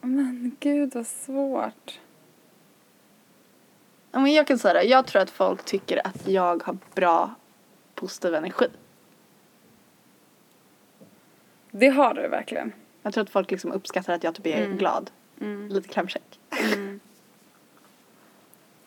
Men 0.02 0.56
gud 0.60 0.96
vad 0.96 1.08
svårt. 1.08 2.00
Ja, 4.12 4.20
men 4.20 4.34
jag 4.34 4.48
kan 4.48 4.60
säga 4.60 4.74
det, 4.74 4.84
jag 4.84 5.08
tror 5.08 5.22
att 5.22 5.30
folk 5.30 5.66
tycker 5.66 6.08
att 6.08 6.28
jag 6.28 6.64
har 6.64 6.78
bra 6.96 7.36
positiv 7.96 8.36
energi. 8.36 8.66
Det 11.72 11.88
har 11.88 12.14
du 12.14 12.28
verkligen. 12.28 12.72
Jag 13.02 13.14
tror 13.14 13.24
att 13.24 13.30
folk 13.30 13.52
liksom 13.52 13.72
uppskattar 13.72 14.14
att 14.14 14.24
jag 14.24 14.36
typ 14.36 14.48
är 14.48 14.64
Mm. 14.66 14.78
glad. 14.78 15.12
Mm. 15.42 15.68
Lite 15.68 15.88
klämkäck. 15.90 16.40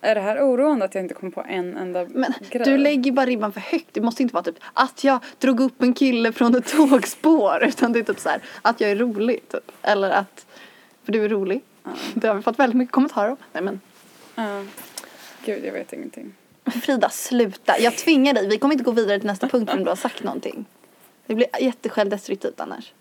Är 0.01 0.15
det 0.15 0.21
här 0.21 0.41
oroande 0.41 0.85
att 0.85 0.95
jag 0.95 1.05
inte 1.05 1.15
kom 1.15 1.33
på 1.33 1.45
en 1.49 1.77
enda 1.77 2.07
Men 2.11 2.33
grej? 2.51 2.65
du 2.65 2.79
lägger 2.79 3.13
bara 3.13 3.27
ribban 3.27 3.53
för 3.53 3.61
högt. 3.61 3.87
Det 3.93 4.01
måste 4.01 4.23
inte 4.23 4.35
vara 4.35 4.45
typ 4.45 4.59
att 4.73 5.05
jag 5.05 5.19
drog 5.39 5.61
upp 5.61 5.83
en 5.83 5.95
kille 5.95 6.33
från 6.33 6.55
ett 6.55 6.67
tågspår. 6.77 7.65
Utan 7.65 7.93
det 7.93 7.99
är 7.99 8.03
typ 8.05 8.19
så 8.21 8.29
här 8.29 8.43
att 8.63 8.81
jag 8.81 8.91
är 8.91 8.97
rolig 8.97 9.49
typ. 9.49 9.71
Eller 9.83 10.11
att, 10.11 10.47
för 11.05 11.13
du 11.13 11.25
är 11.25 11.29
rolig. 11.29 11.61
Det 12.15 12.29
har 12.29 12.35
vi 12.35 12.43
fått 12.43 12.59
väldigt 12.59 12.77
mycket 12.77 12.93
kommentarer 12.93 13.31
om. 13.31 13.37
Nej 13.53 13.63
men 13.63 13.81
Ja. 14.35 14.65
Gud, 15.45 15.65
jag 15.65 15.73
vet 15.73 15.93
ingenting. 15.93 16.35
Frida 16.71 17.11
sluta. 17.11 17.79
Jag 17.79 17.97
tvingar 17.97 18.35
dig. 18.35 18.49
Vi 18.49 18.59
kommer 18.59 18.75
inte 18.75 18.85
gå 18.85 18.91
vidare 18.91 19.19
till 19.19 19.27
nästa 19.27 19.49
punkt 19.49 19.71
förrän 19.71 19.85
du 19.85 19.91
har 19.91 19.97
sagt 19.97 20.23
någonting. 20.23 20.65
Det 21.27 21.35
blir 21.35 21.49
jättesjälvdestruktivt 21.61 22.61
annars. 22.61 22.93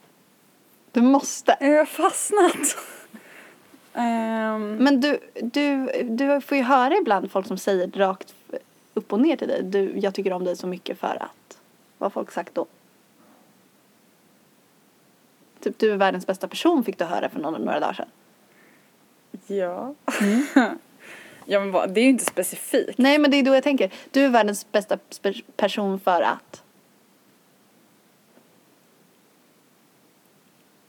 Du 0.91 1.01
måste. 1.01 1.57
Jag 1.59 1.77
har 1.77 1.85
fastnat. 1.85 2.77
Ehm, 3.93 4.75
Men 4.75 5.01
du, 5.01 5.19
du, 5.33 5.85
du 6.03 6.41
får 6.41 6.57
ju 6.57 6.63
höra 6.63 6.97
ibland 6.97 7.31
folk 7.31 7.47
som 7.47 7.57
säger 7.57 7.91
rakt 7.91 8.33
upp 8.93 9.13
och 9.13 9.19
ner 9.19 9.35
till 9.37 9.47
dig. 9.47 9.63
Du, 9.63 9.99
jag 9.99 10.13
tycker 10.13 10.33
om 10.33 10.43
dig 10.43 10.55
så 10.57 10.67
mycket 10.67 10.99
för 10.99 11.23
att. 11.23 11.57
Vad 11.97 12.05
har 12.05 12.09
folk 12.09 12.31
sagt 12.31 12.55
då? 12.55 12.65
Typ 15.59 15.79
du 15.79 15.91
är 15.91 15.97
världens 15.97 16.27
bästa 16.27 16.47
person 16.47 16.83
fick 16.83 16.97
du 16.97 17.05
höra 17.05 17.29
för 17.29 17.39
några, 17.39 17.57
några 17.57 17.79
dagar 17.79 17.93
sedan. 17.93 18.09
ja. 19.47 19.95
ja, 21.47 21.59
men 21.59 21.71
vad, 21.71 21.93
det 21.93 21.99
är 21.99 22.03
ju 22.03 22.09
inte 22.09 22.25
specifikt. 22.25 22.97
Nej 22.97 23.17
men 23.17 23.31
det 23.31 23.37
är 23.37 23.43
då 23.43 23.55
jag 23.55 23.63
tänker. 23.63 23.93
Du 24.11 24.25
är 24.25 24.29
världens 24.29 24.71
bästa 24.71 24.99
person 25.55 25.99
för 25.99 26.21
att. 26.21 26.63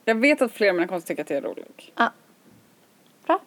Jag 0.05 0.15
vet 0.15 0.43
att 0.43 0.53
flera 0.53 0.71
av 0.71 0.77
mina 0.77 0.87
kompisar 0.87 1.07
tycker 1.07 1.23
att 1.23 1.31
jag 1.31 1.37
är 1.37 1.43
rolig. 1.43 1.93
Ah. 1.95 2.09
Bra. 3.27 3.41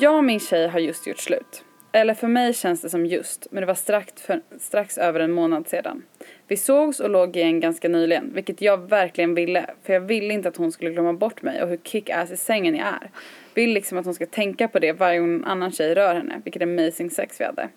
Jag 0.00 0.16
och 0.16 0.24
min 0.24 0.40
tjej 0.40 0.68
har 0.68 0.78
just 0.78 1.06
gjort 1.06 1.18
slut. 1.18 1.64
Eller 1.92 2.14
för 2.14 2.28
mig 2.28 2.54
känns 2.54 2.80
det 2.80 2.90
som 2.90 3.06
just, 3.06 3.46
men 3.50 3.60
det 3.60 3.66
var 3.66 3.74
strax, 3.74 4.22
för, 4.22 4.40
strax 4.60 4.98
över 4.98 5.20
en 5.20 5.32
månad 5.32 5.68
sedan. 5.68 6.02
Vi 6.46 6.56
sågs 6.56 7.00
och 7.00 7.10
låg 7.10 7.36
igen 7.36 7.60
ganska 7.60 7.88
nyligen, 7.88 8.34
vilket 8.34 8.60
jag 8.60 8.88
verkligen 8.88 9.34
ville. 9.34 9.70
För 9.82 9.92
jag 9.92 10.00
ville 10.00 10.34
inte 10.34 10.48
att 10.48 10.56
hon 10.56 10.72
skulle 10.72 10.90
glömma 10.90 11.12
bort 11.12 11.42
mig 11.42 11.62
och 11.62 11.68
hur 11.68 11.76
kick-ass 11.76 12.30
i 12.30 12.36
sängen 12.36 12.76
jag 12.76 12.86
är. 12.86 13.10
Vill 13.58 13.72
liksom 13.72 13.98
att 13.98 14.04
hon 14.04 14.14
ska 14.14 14.26
tänka 14.26 14.68
på 14.68 14.78
det 14.78 14.92
varje 14.92 15.18
gång 15.18 15.34
en 15.34 15.44
annan 15.44 15.72
tjej 15.72 15.94
rör 15.94 16.14
henne, 16.14 16.40
vilket 16.44 16.62
amazing 16.62 17.10
sex 17.10 17.40
vi 17.40 17.44
hade. 17.44 17.68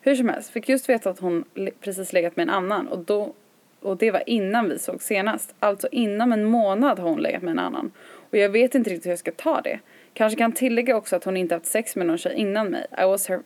Hur 0.00 0.14
som 0.14 0.28
helst, 0.28 0.50
fick 0.50 0.68
just 0.68 0.88
veta 0.88 1.10
att 1.10 1.18
hon 1.18 1.44
precis 1.80 2.12
legat 2.12 2.36
med 2.36 2.42
en 2.42 2.50
annan 2.50 2.88
och 2.88 2.98
då 2.98 3.34
och 3.80 3.96
det 3.96 4.10
var 4.10 4.22
innan 4.26 4.68
vi 4.68 4.78
såg 4.78 5.02
senast. 5.02 5.54
Alltså 5.58 5.88
inom 5.92 6.32
en 6.32 6.44
månad 6.44 6.98
har 6.98 7.08
hon 7.08 7.20
legat 7.20 7.42
med 7.42 7.50
en 7.50 7.58
annan. 7.58 7.90
Och 8.30 8.38
jag 8.38 8.48
vet 8.48 8.74
inte 8.74 8.90
riktigt 8.90 9.06
hur 9.06 9.10
jag 9.10 9.18
ska 9.18 9.32
ta 9.32 9.60
det. 9.60 9.78
Kanske 10.12 10.38
kan 10.38 10.52
tillägga 10.52 10.96
också 10.96 11.16
att 11.16 11.24
hon 11.24 11.36
inte 11.36 11.54
haft 11.54 11.66
sex 11.66 11.96
med 11.96 12.06
någon 12.06 12.18
tjej 12.18 12.34
innan 12.34 12.68
mig. 12.68 12.86
I 12.98 13.04
was 13.04 13.28
her, 13.28 13.40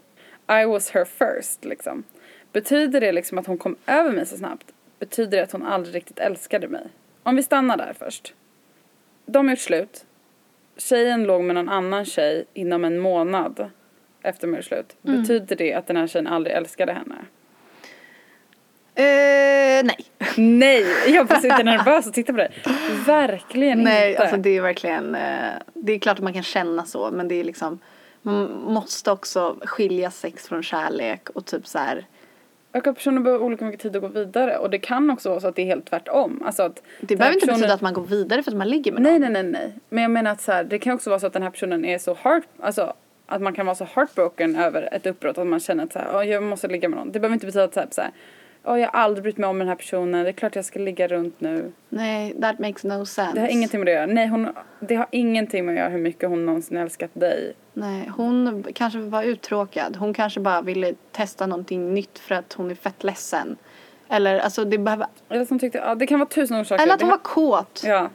I 0.63 0.65
was 0.65 0.91
her 0.91 1.05
first 1.05 1.65
liksom. 1.65 2.05
Betyder 2.53 3.01
det 3.01 3.13
liksom 3.13 3.39
att 3.39 3.47
hon 3.47 3.59
kom 3.59 3.77
över 3.87 4.13
mig 4.13 4.27
så 4.27 4.37
snabbt? 4.37 4.67
Betyder 4.99 5.39
det 5.39 5.43
att 5.43 5.53
hon 5.53 5.63
aldrig 5.63 5.95
riktigt 5.95 6.19
älskade 6.19 6.69
mig? 6.69 6.87
Om 7.23 7.37
vi 7.37 7.43
stannar 7.43 7.77
där 7.77 7.93
först. 7.99 8.35
De 9.27 9.47
har 9.47 9.53
gjort 9.53 9.61
slut. 9.61 10.05
Tjejen 10.81 11.25
låg 11.25 11.43
med 11.43 11.55
någon 11.55 11.69
annan 11.69 12.05
tjej 12.05 12.45
inom 12.55 12.85
en 12.85 12.99
månad 12.99 13.71
efter 14.23 14.47
de 14.47 14.57
gjort 14.57 14.65
slut. 14.65 14.97
Betyder 15.03 15.57
det 15.57 15.75
att 15.75 15.87
den 15.87 15.97
här 15.97 16.07
tjejen 16.07 16.27
aldrig 16.27 16.57
älskade 16.57 16.93
henne? 16.93 17.17
Eh, 18.95 19.85
nej. 19.85 19.97
Nej, 20.37 20.87
jag 21.07 21.27
bara 21.27 21.41
sitter 21.41 21.65
nervös 21.65 22.07
och 22.07 22.13
tittar 22.13 22.33
på 22.33 22.37
dig. 22.37 22.53
Verkligen 23.07 23.83
Nej, 23.83 24.11
inte. 24.11 24.23
alltså 24.23 24.37
det 24.37 24.57
är 24.57 24.61
verkligen, 24.61 25.15
eh, 25.15 25.53
det 25.75 25.93
är 25.93 25.99
klart 25.99 26.19
att 26.19 26.25
man 26.25 26.33
kan 26.33 26.43
känna 26.43 26.85
så 26.85 27.11
men 27.11 27.29
det 27.29 27.35
är 27.35 27.45
liksom, 27.45 27.79
man 28.23 28.51
måste 28.51 29.11
också 29.11 29.57
skilja 29.63 30.11
sex 30.11 30.49
från 30.49 30.63
kärlek 30.63 31.31
och 31.31 31.47
typ 31.47 31.67
så 31.67 31.79
här. 31.79 32.07
Och 32.73 32.87
att 32.87 32.95
personer 32.95 33.21
behöver 33.21 33.45
olika 33.45 33.65
mycket 33.65 33.81
tid 33.81 33.97
att 33.97 34.03
gå 34.03 34.09
vidare. 34.09 34.57
Och 34.59 34.71
det 34.71 34.79
kan 34.79 35.11
också 35.11 35.29
vara 35.29 35.41
så 35.41 35.49
att 35.49 35.57
det 35.57 35.63
är 35.63 35.67
helt 35.67 35.87
tvärtom. 35.87 36.43
Alltså 36.47 36.63
att 36.63 36.83
Det 37.01 37.17
behöver 37.17 37.35
inte 37.35 37.47
personen- 37.47 37.61
betyda 37.61 37.75
att 37.75 37.81
man 37.81 37.93
går 37.95 38.03
vidare 38.03 38.43
för 38.43 38.51
att 38.51 38.57
man 38.57 38.69
ligger 38.69 38.93
med 38.93 39.03
Nej, 39.03 39.19
någon. 39.19 39.33
nej, 39.33 39.43
nej, 39.43 39.53
nej. 39.53 39.73
Men 39.89 40.03
jag 40.03 40.11
menar 40.11 40.31
att 40.31 40.41
så 40.41 40.53
här, 40.53 40.65
det 40.65 40.79
kan 40.79 40.95
också 40.95 41.11
vara 41.11 41.21
så 41.21 41.27
att 41.27 41.33
den 41.33 41.43
här 41.43 41.51
personen 41.51 41.85
är 41.85 41.99
så 41.99 42.15
heart, 42.15 42.43
alltså 42.61 42.93
att 43.27 43.43
man 43.43 43.53
kan 43.55 43.67
vara 43.67 43.77
så 43.77 43.85
heartbroken 43.85 44.57
över 44.57 44.89
ett 44.95 45.07
uppbrott 45.07 45.39
att 45.39 45.47
man 45.47 45.61
känner 45.61 45.85
att 45.85 45.93
så 45.93 45.99
här, 45.99 46.09
"Åh, 46.15 46.29
jag 46.29 46.43
måste 46.43 46.69
ligga 46.69 46.89
med 46.89 46.99
någon. 46.99 47.13
Det 47.13 47.21
behöver 47.21 47.35
inte 47.35 47.47
betyda 47.47 47.65
att 47.65 47.75
så 47.75 47.81
här, 47.81 47.89
så 47.91 48.01
här 48.01 48.11
"Åh, 48.65 48.81
jag 48.81 48.89
har 48.89 49.01
aldrig 49.01 49.23
brytt 49.23 49.39
mig 49.39 49.49
om 49.49 49.59
den 49.59 49.69
här 49.69 49.75
personen, 49.75 50.23
det 50.25 50.31
är 50.31 50.33
klart 50.33 50.57
jag 50.57 50.65
ska 50.65 50.79
ligga 50.79 51.09
runt 51.09 51.41
nu. 51.41 51.73
Nej, 51.89 52.35
that 52.43 52.59
makes 52.59 52.85
no 52.85 53.07
sense. 53.07 53.33
Det 53.35 53.41
har 53.41 53.49
ingenting 53.49 53.81
med 53.81 53.87
det 53.87 53.93
att 53.93 53.97
göra. 53.97 54.07
Nej, 54.15 54.27
hon, 54.27 54.49
det 54.81 54.95
har 54.95 55.07
ingenting 55.11 55.67
med 55.67 55.73
att 55.73 55.79
göra 55.79 55.89
hur 55.89 55.99
mycket 55.99 56.29
hon 56.29 56.47
någonsin 56.47 56.77
älskat 56.77 57.11
dig. 57.13 57.53
Nej, 57.73 58.11
hon 58.17 58.65
kanske 58.75 58.99
var 58.99 59.23
uttråkad. 59.23 59.97
Hon 59.97 60.15
kanske 60.15 60.41
bara 60.41 60.63
ville 60.63 60.95
testa 61.13 61.47
någonting 61.47 61.95
nytt 61.95 62.19
för 62.19 62.35
att 62.35 62.53
hon 62.53 62.71
är 62.71 62.75
fett 62.75 63.05
ledsen. 63.05 63.57
Eller 64.09 64.39
alltså 64.39 64.65
det 64.65 64.79
behöver, 64.79 65.07
Eller 65.29 65.45
som 65.45 65.59
tyckte, 65.59 65.79
ja 65.79 65.95
det 65.95 66.07
kan 66.07 66.19
vara 66.19 66.29
tusen 66.29 66.61
orsaker. 66.61 66.83
eller 66.85 66.95
att 66.95 67.01
hon 67.01 67.11
var 67.11 67.19
kåt. 67.19 67.83
Ja. 67.87 68.11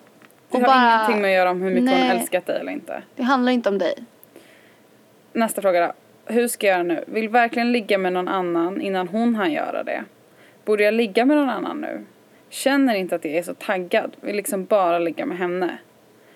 Det 0.52 0.58
Och 0.58 0.64
har 0.64 0.68
bara- 0.68 0.96
ingenting 0.96 1.22
med 1.22 1.30
att 1.32 1.36
göra 1.36 1.50
om 1.52 1.62
hur 1.62 1.70
mycket 1.70 1.90
hon 1.98 2.08
Nej. 2.08 2.18
älskat 2.20 2.46
dig 2.46 2.60
eller 2.60 2.72
inte. 2.72 3.04
Det 3.16 3.24
handlar 3.24 3.52
inte 3.52 3.70
om 3.70 3.78
dig. 3.78 3.96
Nästa 5.34 5.62
fråga 5.62 5.88
då. 5.88 5.94
Hur 6.34 6.48
ska 6.48 6.68
jag 6.68 6.74
göra 6.74 6.84
nu? 6.84 7.04
Vill 7.08 7.30
verkligen 7.30 7.72
ligga 7.72 7.98
med 7.98 8.14
någon 8.14 8.28
annan 8.28 8.82
innan 8.82 9.08
hon 9.08 9.36
hann 9.36 9.52
göra 9.52 9.84
det? 9.84 10.04
Borde 10.66 10.84
jag 10.84 10.94
ligga 10.94 11.26
med 11.26 11.38
någon 11.38 11.50
annan 11.50 11.82
nu? 11.82 12.06
Känner 12.50 12.96
inte 12.96 13.16
att 13.16 13.26
jag 13.26 13.34
är 13.34 13.44
så 13.44 13.54
taggad. 13.54 14.16
Vill 14.22 14.36
liksom 14.36 14.66
bara 14.66 15.00
ligga 15.00 15.26
med 15.26 15.38
henne. 15.38 15.78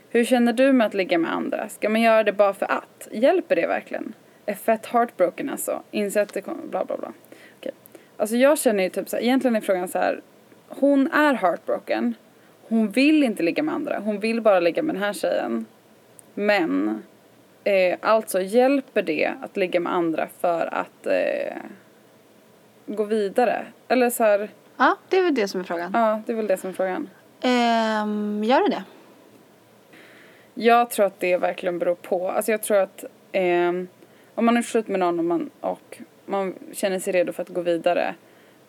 Hur 0.10 0.26
känner 0.26 0.54
du 0.54 0.74
med 0.74 0.88
att 0.88 0.94
ligga 0.94 1.18
med 1.18 1.34
andra? 1.34 1.70
Ska 1.70 1.89
man 1.89 2.02
göra 2.02 2.24
det 2.24 2.34
bara 2.34 2.54
för 2.54 2.72
att? 2.72 3.08
Hjälper 3.12 3.56
det 3.56 3.68
verkligen? 3.68 4.13
Är 4.46 4.54
fett 4.54 4.86
heartbroken 4.86 5.50
alltså. 5.50 5.82
Inser 5.92 6.22
att 6.22 6.34
det 6.34 6.42
kommer, 6.42 6.63
bla 6.63 6.86
bla 6.86 6.98
bla. 6.98 7.13
Okej. 7.60 7.72
Alltså 8.18 8.36
jag 8.36 8.60
känner 8.60 8.84
ju 8.84 8.89
typ 8.89 9.10
så 9.10 9.15
här, 9.15 9.24
egentligen 9.24 9.56
är 9.56 9.62
frågan 9.62 9.88
så 9.88 9.98
här. 9.98 10.22
Hon 10.68 11.12
är 11.12 11.34
heartbroken. 11.34 12.15
Hon 12.68 12.89
vill 12.89 13.24
inte 13.24 13.44
ligga 13.44 13.63
med 13.63 13.76
andra. 13.76 14.00
Hon 14.00 14.20
vill 14.20 14.42
bara 14.42 14.60
ligga 14.60 14.84
med 14.84 14.96
den 14.96 15.04
här 15.04 15.13
tjejen. 15.13 15.65
Men 16.34 17.04
eh, 17.63 17.98
alltså 18.02 18.42
hjälper 18.42 19.02
det 19.02 19.34
att 19.42 19.58
ligga 19.58 19.80
med 19.80 19.94
andra 19.94 20.28
för 20.39 20.74
att 20.74 21.08
eh, 21.08 21.56
gå 22.95 23.04
vidare? 23.04 23.65
Eller 23.88 24.10
så 24.10 24.23
här, 24.23 24.49
Ja, 24.78 24.95
det 25.10 25.17
är 25.17 25.23
väl 25.23 25.36
det 25.36 25.47
som 25.47 25.60
är 25.60 25.63
frågan. 25.63 25.91
ja 25.93 26.21
det 26.25 26.32
är 26.32 26.36
väl 26.36 26.47
det 26.47 26.58
som 26.58 26.69
är 26.69 26.73
frågan. 26.73 27.10
Ehm, 27.41 28.43
gör 28.43 28.69
det 28.69 28.69
det? 28.69 28.84
Jag 30.54 30.89
tror 30.89 31.06
att 31.06 31.19
det 31.19 31.38
verkligen 31.38 31.80
beror 31.80 31.95
på. 31.95 32.30
Alltså 32.30 32.52
jag 32.52 32.62
tror 32.62 32.78
att 32.78 33.06
ehm, 33.32 33.88
om 34.36 34.45
man 34.45 34.58
är 34.58 34.62
slut 34.62 34.88
med 34.88 34.99
någon 34.99 35.19
och 35.19 35.25
man, 35.25 35.49
och 35.62 35.99
man 36.25 36.56
känner 36.71 36.99
sig 36.99 37.13
redo 37.13 37.34
för 37.34 37.41
att 37.41 37.49
gå 37.49 37.62
vidare 37.62 38.15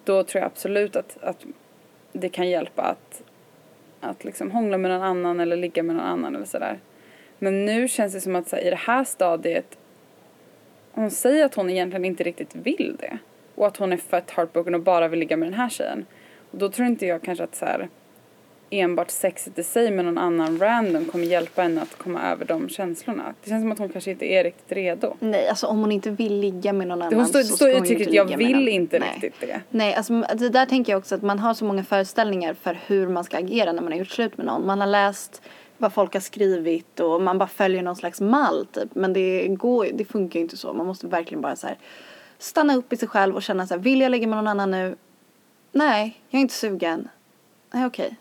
då 0.04 0.22
tror 0.22 0.40
jag 0.40 0.46
absolut 0.46 0.96
att, 0.96 1.18
att 1.22 1.44
det 2.12 2.28
kan 2.28 2.48
hjälpa 2.48 2.82
att, 2.82 3.22
att 4.00 4.24
liksom 4.24 4.50
hångla 4.50 4.78
med 4.78 4.90
någon 4.90 5.02
annan 5.02 5.40
eller 5.40 5.56
ligga 5.56 5.82
med 5.82 5.96
någon 5.96 6.04
annan 6.04 6.34
eller 6.34 6.46
sådär. 6.46 6.78
Men 7.38 7.64
nu 7.66 7.88
känns 7.88 8.12
det 8.12 8.20
som 8.20 8.36
att 8.36 8.52
här, 8.52 8.66
i 8.66 8.70
det 8.70 8.76
här 8.76 9.04
stadiet 9.04 9.78
hon 10.92 11.10
säger 11.10 11.44
att 11.44 11.54
hon 11.54 11.70
egentligen 11.70 12.04
inte 12.04 12.24
riktigt 12.24 12.54
vill 12.54 12.96
det. 13.00 13.18
Och 13.60 13.66
att 13.66 13.76
hon 13.76 13.92
är 13.92 13.96
fett 13.96 14.30
heartbroken 14.30 14.74
och 14.74 14.80
bara 14.80 15.08
vill 15.08 15.20
ligga 15.20 15.36
med 15.36 15.46
den 15.46 15.54
här 15.54 15.68
tjejen. 15.68 16.06
Och 16.50 16.58
då 16.58 16.68
tror 16.68 16.88
inte 16.88 17.06
jag 17.06 17.22
kanske 17.22 17.44
att 17.44 17.54
så 17.54 17.64
här 17.64 17.88
enbart 18.70 19.10
sexet 19.10 19.58
i 19.58 19.62
sig 19.62 19.90
med 19.90 20.04
någon 20.04 20.18
annan 20.18 20.58
random 20.58 21.04
kommer 21.04 21.24
hjälpa 21.24 21.62
henne 21.62 21.82
att 21.82 21.98
komma 21.98 22.22
över 22.22 22.44
de 22.44 22.68
känslorna. 22.68 23.34
Det 23.44 23.50
känns 23.50 23.62
som 23.62 23.72
att 23.72 23.78
hon 23.78 23.88
kanske 23.88 24.10
inte 24.10 24.26
är 24.26 24.44
riktigt 24.44 24.72
redo. 24.72 25.16
Nej, 25.20 25.48
alltså 25.48 25.66
om 25.66 25.78
hon 25.78 25.92
inte 25.92 26.10
vill 26.10 26.40
ligga 26.40 26.72
med 26.72 26.88
någon 26.88 27.02
annan 27.02 27.14
Hon 27.14 27.26
står, 27.26 27.42
så 27.42 27.56
ska 27.56 27.64
hon 27.64 27.86
inte 27.86 28.14
jag 28.14 28.36
vill 28.36 28.68
inte 28.68 28.98
Nej. 28.98 29.08
riktigt 29.14 29.40
det. 29.40 29.60
Nej, 29.70 29.94
alltså 29.94 30.12
det 30.20 30.48
där 30.48 30.66
tänker 30.66 30.92
jag 30.92 30.98
också 30.98 31.14
att 31.14 31.22
man 31.22 31.38
har 31.38 31.54
så 31.54 31.64
många 31.64 31.84
föreställningar 31.84 32.54
för 32.54 32.78
hur 32.86 33.08
man 33.08 33.24
ska 33.24 33.38
agera 33.38 33.72
när 33.72 33.82
man 33.82 33.92
har 33.92 33.98
gjort 33.98 34.10
slut 34.10 34.36
med 34.36 34.46
någon. 34.46 34.66
Man 34.66 34.80
har 34.80 34.86
läst 34.86 35.42
vad 35.78 35.92
folk 35.92 36.12
har 36.14 36.20
skrivit 36.20 37.00
och 37.00 37.22
man 37.22 37.38
bara 37.38 37.48
följer 37.48 37.82
någon 37.82 37.96
slags 37.96 38.20
mall 38.20 38.66
typ. 38.72 38.94
Men 38.94 39.12
det 39.12 39.48
går 39.48 39.88
det 39.94 40.04
funkar 40.04 40.38
ju 40.38 40.42
inte 40.42 40.56
så. 40.56 40.72
Man 40.72 40.86
måste 40.86 41.06
verkligen 41.06 41.40
bara 41.40 41.56
så 41.56 41.66
här 41.66 41.76
stanna 42.42 42.76
upp 42.76 42.92
i 42.92 42.96
sig 42.96 43.08
själv 43.08 43.36
och 43.36 43.42
känna 43.42 43.66
så 43.66 43.74
här, 43.74 43.80
vill 43.80 44.00
jag 44.00 44.10
ligga 44.10 44.26
med 44.26 44.36
någon 44.36 44.48
annan 44.48 44.70
nu? 44.70 44.96
Nej, 45.72 46.20
jag 46.30 46.38
är 46.38 46.42
inte 46.42 46.54
sugen. 46.54 47.08
Nej, 47.72 47.86
okej. 47.86 48.16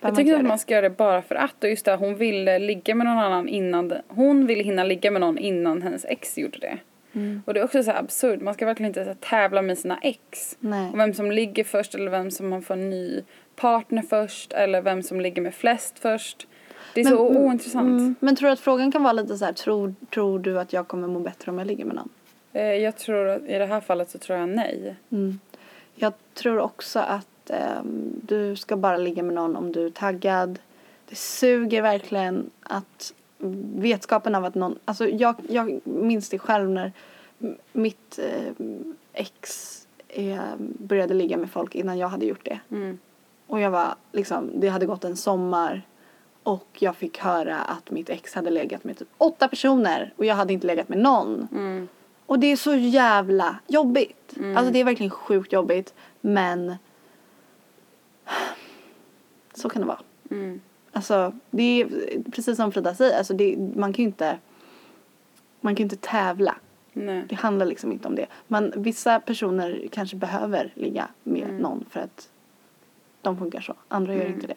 Jag 0.00 0.14
Behöver 0.14 0.16
man 0.16 0.16
tycker 0.16 0.38
att 0.38 0.48
man 0.48 0.58
ska 0.58 0.74
göra 0.74 0.88
det 0.88 0.96
bara 0.96 1.22
för 1.22 1.34
att. 1.34 1.64
Och 1.64 1.70
just 1.70 1.84
det, 1.84 1.96
hon 1.96 2.16
ville 2.16 2.58
ligga 2.58 2.94
med 2.94 3.06
någon 3.06 3.18
annan 3.18 3.48
innan, 3.48 3.92
hon 4.08 4.46
ville 4.46 4.62
hinna 4.62 4.84
ligga 4.84 5.10
med 5.10 5.20
någon 5.20 5.38
innan 5.38 5.82
hennes 5.82 6.04
ex 6.04 6.38
gjorde 6.38 6.58
det. 6.58 6.78
Mm. 7.12 7.42
Och 7.46 7.54
det 7.54 7.60
är 7.60 7.64
också 7.64 7.82
så 7.82 7.90
här 7.90 7.98
absurt, 7.98 8.40
man 8.40 8.54
ska 8.54 8.66
verkligen 8.66 8.90
inte 8.90 9.04
så 9.04 9.14
tävla 9.14 9.62
med 9.62 9.78
sina 9.78 9.98
ex. 10.02 10.56
Nej. 10.60 10.90
Och 10.92 10.98
vem 10.98 11.14
som 11.14 11.30
ligger 11.30 11.64
först 11.64 11.94
eller 11.94 12.10
vem 12.10 12.30
som 12.30 12.48
man 12.48 12.62
får 12.62 12.74
en 12.74 12.90
ny 12.90 13.22
partner 13.56 14.02
först 14.02 14.52
eller 14.52 14.82
vem 14.82 15.02
som 15.02 15.20
ligger 15.20 15.42
med 15.42 15.54
flest 15.54 15.98
först. 15.98 16.46
Det 16.94 17.00
är 17.00 17.04
så 17.04 17.28
ointressant. 17.28 18.16
men 18.20 18.36
tror 18.36 18.46
du 18.46 18.52
att 18.52 18.60
frågan 18.60 18.92
kan 18.92 19.02
vara 19.02 19.12
lite 19.12 19.36
så 19.36 19.44
här, 19.44 19.52
tror, 19.52 19.94
tror 20.14 20.38
du 20.38 20.60
att 20.60 20.72
jag 20.72 20.88
kommer 20.88 21.08
må 21.08 21.20
bättre 21.20 21.50
om 21.50 21.58
jag 21.58 21.66
ligger 21.66 21.84
med 21.84 21.94
någon? 21.94 22.08
Eh, 22.54 22.62
Jag 22.62 22.96
tror 22.96 23.28
att 23.28 23.42
i 23.42 23.58
det 23.58 23.66
här 23.66 23.80
fallet 23.80 24.10
så 24.10 24.18
tror 24.18 24.38
jag 24.38 24.48
nej. 24.48 24.96
Mm. 25.10 25.38
Jag 25.94 26.12
tror 26.34 26.58
också 26.58 26.98
att 26.98 27.50
ehm, 27.50 28.20
du 28.22 28.56
ska 28.56 28.76
bara 28.76 28.96
ligga 28.96 29.22
med 29.22 29.34
någon 29.34 29.56
om 29.56 29.72
du 29.72 29.86
är 29.86 29.90
taggad. 29.90 30.58
Det 31.08 31.14
suger 31.14 31.82
verkligen 31.82 32.50
att 32.62 33.14
vetskapen 33.74 34.34
av 34.34 34.44
att 34.44 34.54
någon, 34.54 34.78
alltså 34.84 35.08
jag, 35.08 35.34
jag 35.48 35.80
minns 35.84 36.28
det 36.28 36.38
själv 36.38 36.70
när 36.70 36.92
mitt 37.72 38.18
eh, 38.18 38.66
ex 39.12 39.78
eh, 40.08 40.38
började 40.58 41.14
ligga 41.14 41.36
med 41.36 41.50
folk 41.50 41.74
innan 41.74 41.98
jag 41.98 42.08
hade 42.08 42.26
gjort 42.26 42.44
det. 42.44 42.58
Mm. 42.70 42.98
Och 43.46 43.60
jag 43.60 43.70
var 43.70 43.94
liksom, 44.12 44.50
det 44.54 44.68
hade 44.68 44.86
gått 44.86 45.04
en 45.04 45.16
sommar 45.16 45.82
och 46.42 46.68
jag 46.78 46.96
fick 46.96 47.18
höra 47.18 47.58
att 47.58 47.90
mitt 47.90 48.10
ex 48.10 48.34
hade 48.34 48.50
legat 48.50 48.84
med 48.84 48.98
typ 48.98 49.08
åtta 49.18 49.48
personer 49.48 50.12
och 50.16 50.24
jag 50.24 50.34
hade 50.34 50.52
inte 50.52 50.66
legat 50.66 50.88
med 50.88 50.98
någon. 50.98 51.48
Mm. 51.52 51.88
Och 52.26 52.38
det 52.38 52.46
är 52.46 52.56
så 52.56 52.74
jävla 52.74 53.58
jobbigt. 53.66 54.34
Alltså 54.56 54.72
det 54.72 54.80
är 54.80 54.84
verkligen 54.84 55.10
sjukt 55.10 55.52
jobbigt. 55.52 55.94
Men 56.20 56.76
så 59.54 59.68
kan 59.68 59.82
det 59.82 59.88
vara. 59.88 60.00
Mm. 60.30 60.60
Alltså 60.92 61.32
det 61.50 61.62
är 61.62 61.88
precis 62.30 62.56
som 62.56 62.72
Frida 62.72 62.94
säger. 62.94 63.18
Alltså 63.18 63.34
det, 63.34 63.56
man 63.76 63.92
kan 63.92 64.02
ju 64.02 64.06
inte 64.08 64.38
man 65.64 65.74
kan 65.74 65.84
inte 65.84 65.96
tävla. 65.96 66.56
Nej. 66.92 67.24
Det 67.28 67.34
handlar 67.34 67.66
liksom 67.66 67.92
inte 67.92 68.08
om 68.08 68.14
det. 68.14 68.26
Man, 68.46 68.72
vissa 68.76 69.20
personer 69.20 69.88
kanske 69.92 70.16
behöver 70.16 70.72
ligga 70.74 71.08
med 71.22 71.54
någon 71.60 71.84
för 71.90 72.00
att 72.00 72.28
de 73.22 73.38
funkar 73.38 73.60
så. 73.60 73.74
Andra 73.88 74.14
gör 74.14 74.26
inte 74.26 74.46
det. 74.46 74.56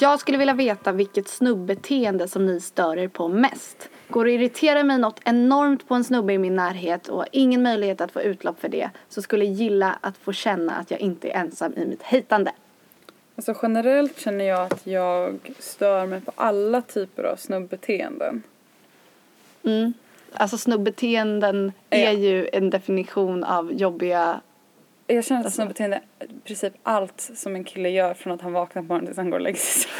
Jag 0.00 0.20
skulle 0.20 0.38
vilja 0.38 0.54
veta 0.54 0.92
vilket 0.92 1.28
snubbeteende 1.28 2.28
som 2.28 2.46
ni 2.46 2.60
stör 2.60 2.96
er 2.96 3.08
på 3.08 3.28
mest. 3.28 3.88
Går 4.10 4.24
det 4.24 4.30
att 4.30 4.34
irritera 4.40 4.84
mig 4.84 4.98
något 4.98 5.20
enormt 5.24 5.88
på 5.88 5.94
en 5.94 6.04
snubbe 6.04 6.32
i 6.32 6.38
min 6.38 6.56
närhet 6.56 7.08
och 7.08 7.16
har 7.18 7.28
ingen 7.32 7.62
möjlighet 7.62 8.00
att 8.00 8.12
få 8.12 8.22
utlopp 8.22 8.60
för 8.60 8.68
det 8.68 8.90
så 9.08 9.22
skulle 9.22 9.44
jag 9.44 9.54
gilla 9.54 9.98
att 10.00 10.16
få 10.16 10.32
känna 10.32 10.72
att 10.74 10.90
jag 10.90 11.00
inte 11.00 11.28
är 11.30 11.34
ensam 11.40 11.72
i 11.76 11.86
mitt 11.86 12.02
hejtande. 12.02 12.52
Alltså 13.36 13.54
generellt 13.62 14.20
känner 14.20 14.44
jag 14.44 14.72
att 14.72 14.86
jag 14.86 15.38
stör 15.58 16.06
mig 16.06 16.20
på 16.20 16.32
alla 16.34 16.82
typer 16.82 17.24
av 17.24 17.36
snubbeteenden. 17.36 18.42
Mm. 19.64 19.92
Alltså 20.32 20.58
snubbeteenden 20.58 21.72
är 21.90 22.04
Ja. 22.04 22.12
ju 22.12 22.48
en 22.52 22.70
definition 22.70 23.44
av 23.44 23.72
jobbiga 23.72 24.40
Jag 25.06 25.24
känner 25.24 25.40
att 25.40 25.44
Alltså- 25.46 25.56
snubbeteende 25.62 26.00
är 26.18 26.24
i 26.26 26.28
princip 26.44 26.72
allt 26.82 27.20
som 27.34 27.54
en 27.54 27.64
kille 27.64 27.88
gör 27.88 28.14
från 28.14 28.32
att 28.32 28.40
han 28.42 28.52
vaknar 28.52 28.82
på 28.82 28.86
morgonen 28.88 29.06
tills 29.06 29.16
han 29.16 29.30
går 29.30 29.36
och 29.38 29.42
lägger 29.42 29.58
sig. 29.58 29.90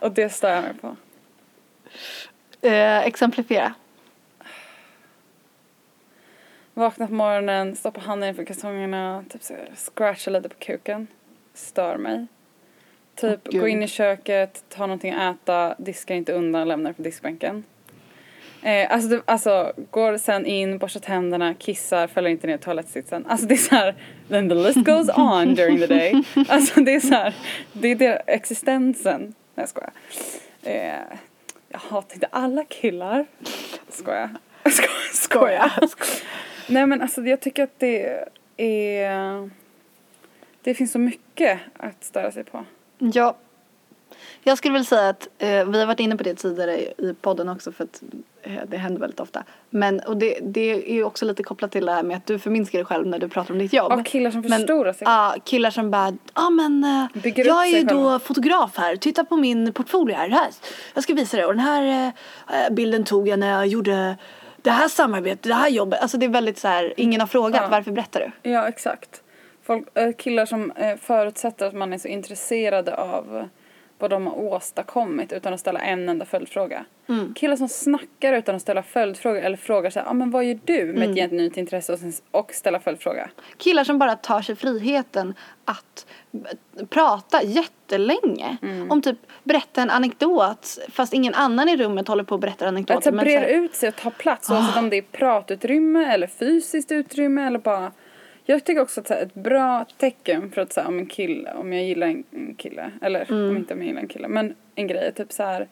och 0.00 0.12
det 0.12 0.28
stör 0.28 0.48
jag 0.54 0.62
mig 0.62 0.74
på. 0.80 0.96
Eh, 2.62 3.06
exemplifiera. 3.06 3.74
Vakna 6.74 7.06
på 7.06 7.14
morgonen, 7.14 7.76
stoppa 7.76 8.00
handen 8.00 8.28
inför 8.28 8.44
kalsongerna, 8.44 9.24
typ 9.28 9.42
så 9.42 9.54
scratcha 9.76 10.30
lite 10.30 10.48
på 10.48 10.54
kuken. 10.58 11.06
Stör 11.54 11.96
mig. 11.96 12.26
Typ 13.14 13.44
Gud. 13.44 13.60
gå 13.60 13.68
in 13.68 13.82
i 13.82 13.88
köket, 13.88 14.64
ta 14.68 14.86
någonting 14.86 15.12
att 15.12 15.36
äta, 15.36 15.74
diska 15.78 16.14
inte 16.14 16.32
undan, 16.32 16.68
lämna 16.68 16.88
det 16.88 16.94
på 16.94 17.02
diskbänken. 17.02 17.64
Eh, 18.62 18.92
alltså, 18.92 19.08
det, 19.08 19.22
alltså 19.24 19.72
går 19.90 20.16
sen 20.16 20.46
in, 20.46 20.78
borstar 20.78 21.00
tänderna, 21.00 21.54
kissar, 21.54 22.06
fäller 22.06 22.30
inte 22.30 22.46
ner 22.46 22.56
toalettsitsen. 22.56 23.26
Alltså 23.26 23.46
det 23.46 23.54
är 23.54 23.58
så 23.58 23.74
här, 23.74 23.94
then 24.28 24.48
the 24.48 24.54
list 24.54 24.84
goes 24.84 25.08
on 25.08 25.54
during 25.54 25.78
the 25.78 25.86
day. 25.86 26.22
Alltså 26.48 26.80
det 26.80 26.94
är 26.94 27.00
så 27.00 27.14
här, 27.14 27.34
det 27.72 27.88
är 27.88 27.94
det, 27.94 28.22
existensen. 28.26 29.20
Nej 29.20 29.34
jag 29.54 29.68
skojar. 29.68 29.92
Eh, 30.62 31.18
jag 31.72 31.78
hatar 31.78 32.14
inte 32.14 32.26
alla 32.26 32.64
killar. 32.64 33.26
Skojar. 33.88 34.30
Skojar. 35.12 35.86
Skojar. 35.86 36.22
Nej 36.68 36.86
men 36.86 37.02
alltså 37.02 37.22
jag 37.22 37.40
tycker 37.40 37.62
att 37.62 37.78
det 37.78 38.24
är... 38.56 39.50
Det 40.62 40.74
finns 40.74 40.92
så 40.92 40.98
mycket 40.98 41.60
att 41.76 42.04
störa 42.04 42.32
sig 42.32 42.44
på. 42.44 42.64
Ja. 42.98 43.36
Jag 44.42 44.58
skulle 44.58 44.74
väl 44.74 44.86
säga 44.86 45.08
att 45.08 45.28
eh, 45.38 45.64
vi 45.68 45.78
har 45.78 45.86
varit 45.86 46.00
inne 46.00 46.16
på 46.16 46.22
det 46.22 46.34
tidigare 46.34 46.78
i 46.78 47.14
podden 47.20 47.48
också 47.48 47.72
för 47.72 47.84
att 47.84 48.02
det 48.66 48.76
händer 48.76 49.00
väldigt 49.00 49.20
ofta. 49.20 49.44
Men 49.70 50.00
och 50.00 50.16
det, 50.16 50.38
det 50.42 50.90
är 50.90 50.94
ju 50.94 51.04
också 51.04 51.24
lite 51.24 51.42
kopplat 51.42 51.72
till 51.72 51.86
det 51.86 51.92
här 51.92 52.02
med 52.02 52.16
att 52.16 52.26
du 52.26 52.38
förminskar 52.38 52.78
dig 52.78 52.86
själv 52.86 53.06
när 53.06 53.18
du 53.18 53.28
pratar 53.28 53.52
om 53.54 53.58
ditt 53.58 53.72
jobb. 53.72 53.92
Ja, 53.96 54.02
killar 54.04 54.30
som 54.30 54.42
förstorar 54.42 54.92
sig. 54.92 55.04
Ja, 55.04 55.34
killar 55.44 55.70
som 55.70 55.90
bara, 55.90 56.08
ja 56.08 56.16
ah, 56.32 56.50
men 56.50 56.84
eh, 56.84 57.22
Bygger 57.22 57.46
jag 57.46 57.66
är 57.66 57.78
ju 57.78 57.84
då 57.84 58.18
fotograf 58.18 58.76
här, 58.76 58.96
titta 58.96 59.24
på 59.24 59.36
min 59.36 59.72
portfolio 59.72 60.16
här. 60.16 60.28
här. 60.28 60.48
Jag 60.94 61.02
ska 61.04 61.14
visa 61.14 61.36
dig 61.36 61.46
och 61.46 61.52
den 61.52 61.64
här 61.64 62.12
eh, 62.52 62.74
bilden 62.74 63.04
tog 63.04 63.28
jag 63.28 63.38
när 63.38 63.50
jag 63.52 63.66
gjorde 63.66 64.16
det 64.62 64.70
här 64.70 64.88
samarbetet, 64.88 65.42
det 65.42 65.54
här 65.54 65.68
jobbet. 65.68 66.00
Alltså 66.02 66.18
det 66.18 66.26
är 66.26 66.30
väldigt 66.30 66.58
så 66.58 66.68
här, 66.68 66.94
ingen 66.96 67.20
har 67.20 67.28
frågat, 67.28 67.62
Ja. 67.62 67.68
varför 67.68 67.90
berättar 67.90 68.32
du? 68.42 68.50
Ja, 68.50 68.68
exakt. 68.68 69.22
Folk, 69.62 69.98
eh, 69.98 70.12
killar 70.12 70.46
som 70.46 70.70
eh, 70.70 70.96
förutsätter 70.96 71.66
att 71.66 71.74
man 71.74 71.92
är 71.92 71.98
så 71.98 72.08
intresserade 72.08 72.96
av 72.96 73.36
eh, 73.36 73.44
vad 74.02 74.10
de 74.10 74.26
har 74.26 74.38
åstadkommit 74.38 75.32
utan 75.32 75.54
att 75.54 75.60
ställa 75.60 75.80
en 75.80 76.08
enda 76.08 76.24
följdfråga. 76.24 76.84
Mm. 77.08 77.34
Killar 77.34 77.56
som 77.56 77.68
snackar 77.68 78.32
utan 78.32 78.54
att 78.54 78.62
ställa 78.62 78.82
följdfrågor 78.82 79.40
eller 79.40 79.56
frågar 79.56 79.92
ja 79.94 80.02
ah, 80.06 80.12
men 80.12 80.30
vad 80.30 80.44
gör 80.44 80.58
du 80.64 80.84
med 80.84 80.96
Mm. 80.96 81.10
ett 81.10 81.16
genuint 81.16 81.56
intresse 81.56 81.92
och, 81.92 81.98
sen, 81.98 82.12
och 82.30 82.52
ställa 82.52 82.80
följdfråga. 82.80 83.30
Killar 83.56 83.84
som 83.84 83.98
bara 83.98 84.16
tar 84.16 84.42
sig 84.42 84.56
friheten 84.56 85.34
att 85.64 86.06
prata 86.88 87.42
jättelänge. 87.42 88.56
Mm. 88.62 88.90
Om 88.90 89.02
typ 89.02 89.18
berätta 89.44 89.82
en 89.82 89.90
anekdot 89.90 90.78
fast 90.92 91.12
ingen 91.12 91.34
annan 91.34 91.68
i 91.68 91.76
rummet 91.76 92.08
håller 92.08 92.24
på 92.24 92.34
att 92.34 92.40
berätta 92.40 92.68
anekdoter. 92.68 92.98
Att 92.98 93.04
så 93.04 93.12
breda 93.12 93.46
ut 93.48 93.74
sig 93.74 93.88
och 93.88 93.96
ta 93.96 94.10
plats 94.10 94.50
oavsett 94.50 94.76
om 94.76 94.90
det 94.90 94.96
är 94.96 95.02
pratutrymme 95.02 96.14
eller 96.14 96.26
fysiskt 96.26 96.92
utrymme 96.92 97.46
eller 97.46 97.58
bara 97.58 97.92
jag 98.44 98.64
tycker 98.64 98.82
också 98.82 99.00
att 99.00 99.08
här, 99.10 99.22
ett 99.22 99.34
bra 99.34 99.84
tecken 99.98 100.50
för 100.50 100.60
att 100.62 100.72
säga 100.72 100.86
om 100.88 100.98
en 100.98 101.06
kille, 101.06 101.52
om 101.52 101.72
jag 101.72 101.84
gillar 101.84 102.06
en, 102.06 102.54
kille, 102.58 102.90
eller 103.02 103.30
Mm. 103.32 103.50
om 103.50 103.56
inte 103.56 103.74
om 103.74 103.80
jag 103.80 103.86
gillar 103.88 104.00
en 104.02 104.08
kille, 104.08 104.28
men 104.28 104.54
en 104.74 104.86
grej 104.86 105.06
är 105.06 105.10
typ 105.12 105.32
så 105.32 105.42
här 105.42 105.68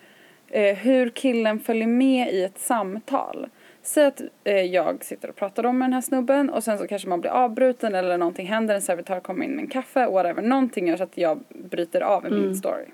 eh, 0.49 0.77
hur 0.77 1.09
killen 1.09 1.61
följer 1.61 1.87
med 1.87 2.33
i 2.35 2.43
ett 2.45 2.59
samtal. 2.59 3.47
Säg 3.83 4.07
att 4.07 4.21
eh, 4.45 4.61
jag 4.61 5.05
sitter 5.05 5.29
och 5.29 5.37
pratar 5.37 5.67
om 5.67 5.79
med 5.79 5.87
den 5.87 5.93
här 5.93 6.01
snubben 6.01 6.51
och 6.51 6.65
sen 6.65 6.79
så 6.79 6.87
kanske 6.87 7.09
man 7.09 7.21
blir 7.21 7.31
avbruten 7.31 7.95
eller 7.95 8.19
någonting 8.19 8.47
händer, 8.47 8.75
en 8.75 8.83
servitör 8.83 9.21
kommer 9.21 9.45
in 9.45 9.51
med 9.51 9.63
en 9.63 9.71
kaffe, 9.71 10.07
whatever, 10.07 10.43
någonting 10.43 10.89
gör 10.89 10.97
så 10.97 11.03
att 11.03 11.19
jag 11.19 11.41
bryter 11.49 12.01
av 12.01 12.27
Mm. 12.27 12.41
min 12.41 12.57
story. 12.57 12.85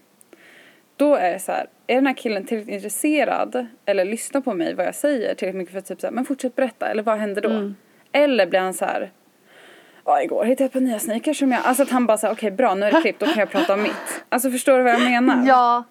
Då 0.96 1.14
är 1.14 1.32
det 1.32 1.38
så 1.38 1.52
här, 1.52 1.66
är 1.86 1.94
den 1.94 2.06
här 2.06 2.14
killen 2.14 2.44
tillräckligt 2.44 2.74
intresserad 2.74 3.66
eller 3.84 4.04
lyssnar 4.04 4.40
på 4.40 4.54
mig 4.54 4.74
vad 4.74 4.86
jag 4.86 4.94
säger 4.94 5.34
tillräckligt 5.34 5.54
mycket 5.58 5.72
för 5.72 5.78
att 5.78 5.86
typ 5.86 6.00
så 6.00 6.06
här, 6.06 6.14
men 6.14 6.24
fortsätt 6.24 6.54
berätta 6.56 6.88
eller 6.88 7.02
vad 7.02 7.18
händer 7.18 7.42
då? 7.42 7.50
Mm. 7.50 7.74
Eller 8.12 8.46
blir 8.46 8.60
han 8.60 8.74
så 8.74 8.84
här, 8.84 9.10
ja 10.06 10.22
igår 10.22 10.44
hittade 10.44 10.64
jag 10.64 10.72
par 10.72 10.80
nya 10.80 10.98
sneakers 10.98 11.38
som 11.38 11.52
jag, 11.52 11.60
alltså 11.64 11.82
att 11.82 11.90
han 11.90 12.06
bara 12.06 12.18
säger 12.18 12.34
okej 12.34 12.50
bra 12.50 12.74
nu 12.74 12.86
är 12.86 12.92
det 12.92 13.00
klippt, 13.00 13.20
då 13.20 13.26
kan 13.26 13.38
jag 13.38 13.50
prata 13.50 13.74
om 13.74 13.82
mitt. 13.82 14.24
Alltså 14.28 14.50
förstår 14.50 14.78
du 14.78 14.84
vad 14.84 14.92
jag 14.92 15.02
menar? 15.02 15.46
Ja, 15.46 15.84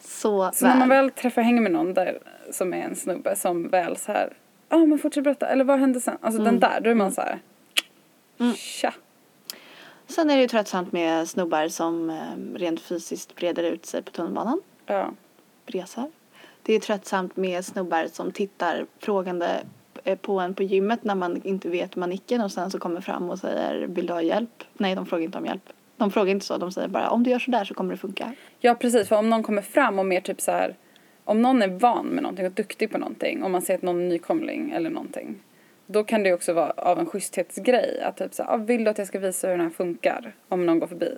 så, 0.00 0.50
Så 0.54 0.66
när 0.66 0.76
man 0.76 0.88
väl. 0.88 0.98
väl 1.04 1.10
träffar 1.10 1.42
hänger 1.42 1.60
med 1.60 1.72
någon 1.72 1.94
där 1.94 2.18
som 2.50 2.72
är 2.74 2.82
en 2.82 2.96
snubbe 2.96 3.36
som 3.36 3.68
väl 3.68 3.96
så 3.96 4.12
här, 4.12 4.32
ja 4.68 4.76
men 4.76 4.98
fortsätt 4.98 5.24
berätta 5.24 5.46
eller 5.46 5.64
vad 5.64 5.78
hände 5.78 6.00
sen? 6.00 6.16
Alltså 6.20 6.42
den 6.42 6.60
där, 6.60 6.80
då 6.80 6.90
är 6.90 6.94
man 6.94 7.12
så 7.12 7.20
här, 7.20 7.38
Mm. 8.40 8.54
tja. 8.54 8.94
Sen 10.06 10.30
är 10.30 10.36
det 10.36 10.42
ju 10.42 10.48
tröttsamt 10.48 10.92
med 10.92 11.28
snubbar 11.28 11.68
som 11.68 12.10
eh, 12.10 12.58
rent 12.58 12.80
fysiskt 12.80 13.34
breder 13.36 13.62
ut 13.62 13.86
sig 13.86 14.02
på 14.02 14.10
tunnelbanan. 14.10 14.60
Ja. 14.86 15.10
Bresar. 15.66 16.10
Det 16.62 16.74
är 16.74 16.80
tröttsamt 16.80 17.36
med 17.36 17.64
snubbar 17.64 18.06
som 18.12 18.32
tittar 18.32 18.86
frågande 18.98 19.48
på 20.22 20.40
en 20.40 20.54
på 20.54 20.62
gymmet 20.62 21.04
när 21.04 21.14
man 21.14 21.42
inte 21.44 21.68
vet 21.68 21.96
manicken 21.96 22.40
och 22.40 22.52
sen 22.52 22.70
så 22.70 22.78
kommer 22.78 23.00
fram 23.00 23.30
och 23.30 23.38
säger 23.38 23.86
vill 23.86 24.06
du 24.06 24.12
ha 24.12 24.22
hjälp? 24.22 24.64
Nej, 24.72 24.94
de 24.94 25.06
frågar 25.06 25.24
inte 25.24 25.38
om 25.38 25.46
hjälp. 25.46 25.72
De 25.96 26.10
frågar 26.10 26.30
inte 26.30 26.46
så, 26.46 26.58
de 26.58 26.72
säger 26.72 26.88
bara 26.88 27.10
om 27.10 27.22
du 27.22 27.30
gör 27.30 27.38
sådär 27.38 27.64
så 27.64 27.74
kommer 27.74 27.90
det 27.90 27.98
funka. 27.98 28.32
Ja 28.60 28.74
precis, 28.74 29.08
för 29.08 29.16
om 29.16 29.30
någon 29.30 29.42
kommer 29.42 29.62
fram 29.62 29.98
och 29.98 30.06
mer 30.06 30.20
typ 30.20 30.40
så 30.40 30.50
här 30.50 30.76
om 31.24 31.42
någon 31.42 31.62
är 31.62 31.68
van 31.68 32.06
med 32.06 32.22
någonting 32.22 32.46
och 32.46 32.52
duktig 32.52 32.90
på 32.90 32.98
någonting, 32.98 33.42
om 33.42 33.52
man 33.52 33.62
ser 33.62 33.74
att 33.74 33.82
någon 33.82 34.00
är 34.00 34.08
nykomling 34.08 34.70
eller 34.70 34.90
någonting. 34.90 35.40
Då 35.86 36.04
kan 36.04 36.22
det 36.22 36.32
också 36.32 36.52
vara 36.52 36.70
av 36.70 36.98
en 36.98 37.06
schysthetsgrej 37.06 38.00
att 38.00 38.16
typ 38.16 38.34
så 38.34 38.42
här, 38.42 38.54
ah, 38.54 38.56
vill 38.56 38.84
du 38.84 38.90
att 38.90 38.98
jag 38.98 39.06
ska 39.06 39.18
visa 39.18 39.48
hur 39.48 39.56
den 39.56 39.66
här 39.66 39.70
funkar? 39.70 40.32
Om 40.48 40.66
någon 40.66 40.78
går 40.78 40.86
förbi. 40.86 41.14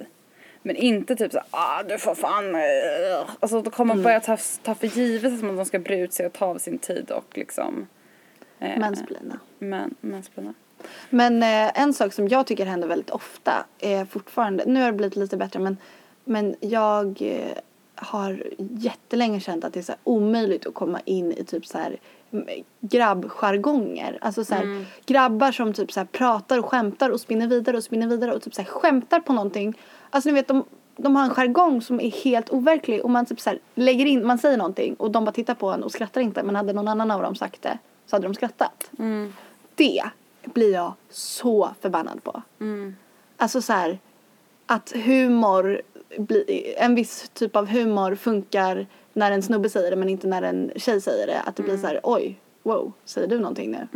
Men 0.62 0.76
inte 0.76 1.16
typ 1.16 1.32
så 1.32 1.38
här, 1.38 1.46
ah 1.50 1.82
du 1.82 1.98
får 1.98 2.14
fan, 2.14 2.54
uh. 2.54 3.30
Alltså 3.40 3.62
då 3.62 3.70
kommer 3.70 3.94
man 3.94 4.04
börja 4.04 4.20
ta, 4.20 4.36
ta 4.62 4.74
för 4.74 4.86
givet 4.86 5.32
att 5.32 5.40
de 5.56 5.64
ska 5.64 5.78
bre 5.78 6.00
ut 6.00 6.12
sig 6.12 6.26
och 6.26 6.32
ta 6.32 6.46
av 6.46 6.58
sin 6.58 6.78
tid 6.78 7.10
och 7.10 7.38
liksom. 7.38 7.86
Eh, 8.58 8.78
Mansplaina. 8.78 9.38
Men, 9.58 9.94
mansplaina. 10.00 10.54
Men 11.10 11.42
eh, 11.42 11.80
en 11.80 11.94
sak 11.94 12.12
som 12.12 12.28
jag 12.28 12.46
tycker 12.46 12.66
händer 12.66 12.88
väldigt 12.88 13.10
ofta 13.10 13.66
är 13.78 14.04
fortfarande, 14.04 14.64
nu 14.66 14.80
har 14.80 14.86
det 14.86 14.96
blivit 14.96 15.16
lite 15.16 15.36
bättre 15.36 15.58
men, 15.60 15.76
men 16.24 16.54
jag 16.60 17.22
eh, 17.22 17.58
har 17.94 18.42
jättelänge 18.58 19.40
känt 19.40 19.64
att 19.64 19.72
det 19.72 19.80
är 19.80 19.84
så 19.84 19.94
omöjligt 20.04 20.66
att 20.66 20.74
komma 20.74 21.00
in 21.04 21.32
i 21.32 21.44
typ 21.44 21.66
så 21.66 21.78
här 21.78 21.96
mm, 22.30 22.46
grabbjargonger. 22.80 24.18
Alltså 24.20 24.44
så 24.44 24.54
här, 24.54 24.86
grabbar 25.06 25.52
som 25.52 25.72
typ 25.72 25.92
så 25.92 26.04
pratar 26.04 26.58
och 26.58 26.64
skämtar 26.64 27.10
och 27.10 27.20
spinner 27.20 27.46
vidare 27.46 27.76
och 27.76 27.84
spinner 27.84 28.06
vidare 28.06 28.32
och 28.32 28.42
typ 28.42 28.54
så 28.54 28.62
här 28.62 28.68
skämtar 28.68 29.20
på 29.20 29.32
någonting. 29.32 29.78
alltså 30.10 30.28
ni 30.28 30.34
vet 30.34 30.48
de, 30.48 30.64
de 30.96 31.16
har 31.16 31.24
en 31.24 31.30
jargong 31.30 31.82
som 31.82 32.00
är 32.00 32.10
helt 32.10 32.50
overklig 32.50 33.04
och 33.04 33.10
man 33.10 33.26
typ 33.26 33.40
så 33.40 33.54
lägger 33.74 34.06
in, 34.06 34.26
man 34.26 34.38
säger 34.38 34.56
någonting 34.56 34.94
och 34.94 35.10
de 35.10 35.24
bara 35.24 35.32
tittar 35.32 35.54
på 35.54 35.70
en 35.70 35.82
och 35.82 35.92
skrattar 35.92 36.20
inte 36.20 36.42
men 36.42 36.56
hade 36.56 36.72
någon 36.72 36.88
annan 36.88 37.10
av 37.10 37.22
dem 37.22 37.34
sagt 37.34 37.62
det 37.62 37.78
så 38.06 38.16
hade 38.16 38.26
de 38.26 38.34
skrattat. 38.34 38.90
Det 39.74 40.02
blir 40.44 40.72
jag 40.72 40.92
så 41.10 41.74
förbannad 41.80 42.24
på. 42.24 42.42
Alltså 43.36 43.62
så 43.62 43.72
här 43.72 43.98
att 44.66 44.92
humor, 44.92 45.82
en 46.76 46.94
viss 46.94 47.28
typ 47.28 47.56
av 47.56 47.66
humor 47.66 48.14
funkar 48.14 48.86
när 49.12 49.30
en 49.30 49.42
snubbe 49.42 49.70
säger 49.70 49.90
det 49.90 49.96
men 49.96 50.08
inte 50.08 50.26
när 50.26 50.42
en 50.42 50.72
tjej 50.76 51.00
säger 51.00 51.26
det. 51.26 51.40
Att 51.40 51.56
det 51.56 51.62
blir 51.62 51.76
så 51.76 51.86
här, 51.86 52.00
oj, 52.02 52.38
wow, 52.62 52.92
säger 53.04 53.28
du 53.28 53.38
någonting 53.38 53.70
nu? 53.70 53.88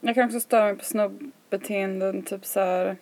Jag 0.00 0.14
kan 0.14 0.24
också 0.24 0.40
störa 0.40 0.64
mig 0.64 0.76
på 0.76 0.84
snubbbeteenden, 0.84 2.22
typ 2.22 2.46
så 2.46 2.60
här. 2.60 2.96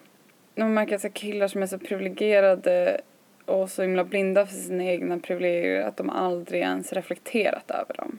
När 0.54 0.64
man 0.64 0.74
märker 0.74 1.06
att 1.06 1.14
killar 1.14 1.48
som 1.48 1.62
är 1.62 1.66
så 1.66 1.78
privilegierade 1.78 3.00
och 3.44 3.70
så 3.70 3.82
himla 3.82 4.04
blinda 4.04 4.46
för 4.46 4.54
sina 4.54 4.84
egna 4.84 5.18
privilegier 5.18 5.82
att 5.82 5.96
de 5.96 6.10
aldrig 6.10 6.60
ens 6.60 6.92
reflekterat 6.92 7.70
över 7.70 7.94
dem. 7.94 8.18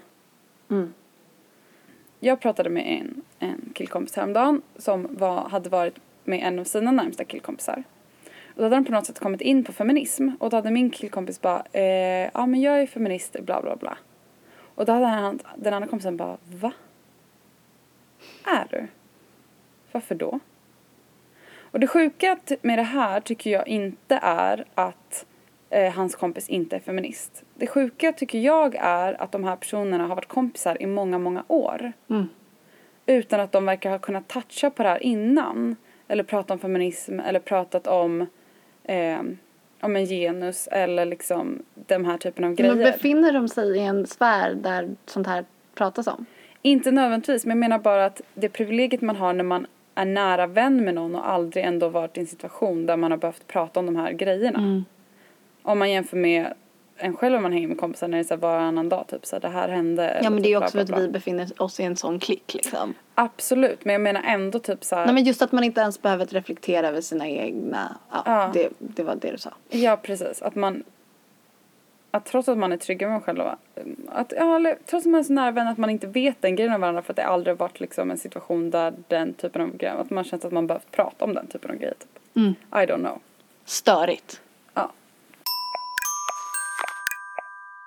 Mm. 0.70 0.94
Jag 2.20 2.40
pratade 2.40 2.70
med 2.70 2.86
en, 2.88 3.22
en 3.40 3.72
killkompis 3.76 4.16
häromdagen 4.16 4.62
som 4.78 5.08
var, 5.12 5.50
hade 5.50 5.70
varit 5.70 5.96
med 6.24 6.40
en 6.44 6.60
av 6.60 6.64
sina 6.64 6.92
närmsta 6.92 7.24
killkompisar. 7.24 7.84
Och 8.26 8.56
då 8.56 8.64
hade 8.64 8.76
de 8.76 8.86
på 8.86 8.92
något 8.92 9.06
sätt 9.06 9.20
kommit 9.20 9.42
in 9.42 9.64
på 9.64 9.74
feminism 9.74 10.30
och 10.40 10.50
då 10.50 10.58
hade 10.58 10.72
min 10.72 10.90
killkompis 10.90 11.42
bara 11.42 11.64
eh, 11.72 12.30
ja 12.34 12.46
men 12.46 12.62
jag 12.62 12.82
är 12.82 12.88
feminist 12.88 13.36
bla 13.42 13.62
bla 13.62 13.76
bla. 13.76 13.98
Och 14.76 14.86
då 14.86 14.92
hade 14.92 15.06
han, 15.06 15.40
den 15.56 15.74
andra 15.74 15.88
kompisen 15.88 16.18
bara 16.18 16.38
va? 16.44 16.72
Är 18.46 18.68
du? 18.70 18.88
Varför 19.92 20.16
då? 20.16 20.40
Och 21.72 21.80
det 21.80 21.88
sjuka 21.88 22.38
med 22.62 22.80
det 22.80 22.84
här 22.84 23.20
tycker 23.20 23.50
jag 23.50 23.68
inte 23.68 24.20
är 24.22 24.66
att 24.76 25.26
eh, 25.70 25.94
hans 25.94 26.16
kompis 26.16 26.50
inte 26.50 26.76
är 26.76 26.80
feminist. 26.80 27.44
Det 27.56 27.68
sjuka 27.68 28.14
tycker 28.14 28.40
jag 28.40 28.76
är 28.76 29.22
att 29.22 29.32
de 29.32 29.44
här 29.44 29.56
personerna 29.56 30.08
har 30.08 30.16
varit 30.16 30.28
kompisar 30.28 30.82
i 30.82 30.86
många, 30.86 31.20
många 31.20 31.44
år. 31.48 31.94
Mm. 32.10 32.30
Utan 33.06 33.40
att 33.40 33.52
de 33.52 33.66
verkar 33.66 33.90
ha 33.90 34.00
kunnat 34.00 34.28
toucha 34.28 34.70
på 34.70 34.84
det 34.84 34.90
här 34.90 35.04
innan. 35.04 35.76
Eller 36.08 36.24
pratat 36.24 36.52
om 36.52 36.60
feminism 36.60 37.20
eller 37.20 37.40
pratat 37.40 37.88
om, 37.88 38.26
eh, 38.84 39.20
om 39.82 39.96
en 39.96 40.06
genus 40.06 40.68
eller 40.68 41.06
liksom 41.06 41.64
den 41.76 42.06
här 42.06 42.18
typen 42.18 42.46
av 42.46 42.54
grejer. 42.54 42.76
Men 42.76 42.84
befinner 42.84 43.34
de 43.34 43.48
sig 43.48 43.78
i 43.78 43.80
en 43.80 44.08
sfär 44.08 44.54
där 44.54 44.90
sånt 45.06 45.28
här 45.28 45.46
pratas 45.76 46.08
om? 46.08 46.26
Inte 46.62 46.92
nödvändigtvis, 46.92 47.46
men 47.46 47.58
jag 47.58 47.60
menar 47.60 47.80
bara 47.80 48.06
att 48.06 48.22
det 48.34 48.50
privilegiet 48.50 49.02
man 49.02 49.16
har 49.16 49.34
när 49.34 49.44
man 49.44 49.68
är 49.96 50.06
nära 50.06 50.48
vän 50.48 50.84
med 50.84 50.96
någon 50.96 51.16
och 51.16 51.30
aldrig 51.30 51.66
ändå 51.66 51.90
varit 51.90 52.18
i 52.18 52.20
en 52.20 52.28
situation 52.28 52.86
där 52.86 52.98
man 52.98 53.12
har 53.12 53.18
behövt 53.18 53.48
prata 53.48 53.80
om 53.80 53.86
de 53.86 53.96
här 53.96 54.12
grejerna. 54.12 54.60
Mm. 54.60 54.86
Om 55.70 55.80
man 55.80 55.92
jämför 55.92 56.18
med 56.18 56.54
en 56.98 57.16
själv 57.16 57.36
om 57.36 57.44
man 57.44 57.54
hänger 57.54 57.68
med 57.68 57.78
kompisar 57.78 58.08
när 58.08 58.18
det 58.18 58.22
är 58.22 58.28
så 58.28 58.34
här 58.34 58.42
varannan 58.42 58.90
dag 58.90 59.08
typ 59.08 59.26
så 59.26 59.36
här, 59.36 59.42
det 59.42 59.48
här 59.48 59.70
hände. 59.70 60.20
Ja 60.24 60.30
men 60.30 60.44
det 60.44 60.54
är 60.54 60.60
typ 60.60 60.64
också 60.64 60.86
för 60.86 60.94
att 60.94 61.04
vi 61.04 61.08
befinner 61.08 61.62
oss 61.62 61.80
i 61.80 61.84
en 61.84 61.96
sån 61.96 62.20
klick 62.20 62.54
liksom. 62.54 62.94
Absolut, 63.16 63.86
men 63.86 63.94
jag 63.94 64.02
menar 64.02 64.22
ändå 64.22 64.60
typ 64.60 64.84
så 64.84 64.96
här. 64.96 65.06
Nej 65.06 65.14
men 65.14 65.24
just 65.24 65.42
att 65.42 65.52
man 65.52 65.64
inte 65.64 65.82
ens 65.82 66.02
behöver 66.02 66.26
reflektera 66.26 66.88
över 66.88 67.02
sina 67.02 67.28
egna, 67.28 67.98
ja, 68.12 68.24
Ja. 68.26 68.52
Det, 68.54 68.70
det 68.78 69.04
var 69.04 69.16
det 69.16 69.32
du 69.32 69.38
sa. 69.38 69.54
Ja, 69.70 69.98
precis. 70.04 70.42
Att 70.42 70.56
man 70.56 70.84
att 72.12 72.26
trots 72.26 72.50
att 72.50 72.58
man 72.58 72.72
är 72.72 72.78
trygg 72.78 73.02
med 73.02 73.22
sig 73.22 73.26
själv 73.26 73.42
att, 74.08 74.34
ja, 74.38 74.56
eller, 74.56 74.78
trots 74.86 75.06
att 75.06 75.12
man 75.12 75.20
är 75.20 75.24
så 75.24 75.34
nära 75.34 75.52
vän 75.52 75.68
att 75.68 75.78
man 75.78 75.90
inte 75.90 76.08
vet 76.08 76.42
den 76.42 76.56
grejen 76.56 76.74
av 76.74 76.80
varandra 76.80 77.02
för 77.02 77.14
att 77.14 77.18
det 77.18 77.26
aldrig 77.26 77.58
varit 77.58 77.80
liksom 77.80 78.12
en 78.12 78.18
situation 78.18 78.70
där 78.70 78.94
den 79.08 79.34
typen 79.34 79.62
av 79.62 79.78
grejer, 79.78 79.96
att 79.96 80.10
man 80.10 80.24
känner 80.24 80.46
att 80.46 80.52
man 80.52 80.68
behövt 80.68 80.92
prata 80.92 81.26
om 81.26 81.34
den 81.34 81.48
typen 81.48 81.72
av 81.72 81.78
grejer 81.78 81.94
typ. 82.00 82.36
Mm. 82.36 82.56
I 82.72 82.92
don't 82.92 83.00
know. 83.00 83.20
Störigt. 83.66 84.42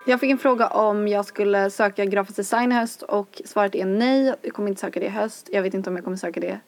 Jag 0.07 0.21
fick 0.21 0.31
en 0.31 0.39
fråga 0.39 0.69
om 0.69 1.09
jag 1.09 1.25
skulle 1.25 1.71
söka 1.71 2.05
grafisk 2.05 2.37
design 2.37 2.73
i 2.73 2.75
höst 2.75 3.03
och 3.03 3.43
svaret 3.45 3.75
är 3.75 3.85
nej. 3.85 4.35
Jag 4.43 4.53
kommer 4.53 4.69
inte 4.69 4.81
söka 4.81 5.01
det 5.01 5.07
i 5.07 5.09
höst. 5.09 5.49
Jag 5.53 5.63
vet 5.63 5.75
inte 5.75 5.91
om 5.91 5.97
jag 5.97 6.05
kommer 6.05 6.17
söka 6.17 6.41
det 6.41 6.61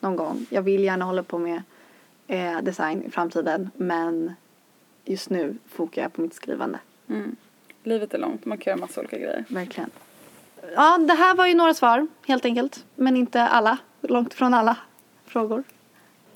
någon 0.00 0.16
gång. 0.16 0.46
Jag 0.50 0.62
vill 0.62 0.84
gärna 0.84 1.04
hålla 1.04 1.22
på 1.22 1.38
med 1.38 1.62
eh, 2.26 2.60
design 2.62 3.02
i 3.02 3.10
framtiden 3.10 3.70
men 3.76 4.34
just 5.04 5.30
nu 5.30 5.56
fokar 5.68 6.02
jag 6.02 6.12
på 6.12 6.20
mitt 6.20 6.34
skrivande. 6.34 6.78
Mm. 7.08 7.36
Livet 7.82 8.14
är 8.14 8.18
långt, 8.18 8.44
man 8.44 8.58
kan 8.58 8.70
göra 8.70 8.80
massa 8.80 9.00
olika 9.00 9.18
grejer. 9.18 9.44
Verkligen. 9.48 9.90
Ja, 10.74 10.98
det 10.98 11.14
här 11.14 11.34
var 11.34 11.46
ju 11.46 11.54
några 11.54 11.74
svar 11.74 12.06
helt 12.26 12.44
enkelt. 12.44 12.84
Men 12.94 13.16
inte 13.16 13.42
alla. 13.42 13.78
Långt 14.00 14.32
ifrån 14.32 14.54
alla 14.54 14.76
frågor. 15.26 15.64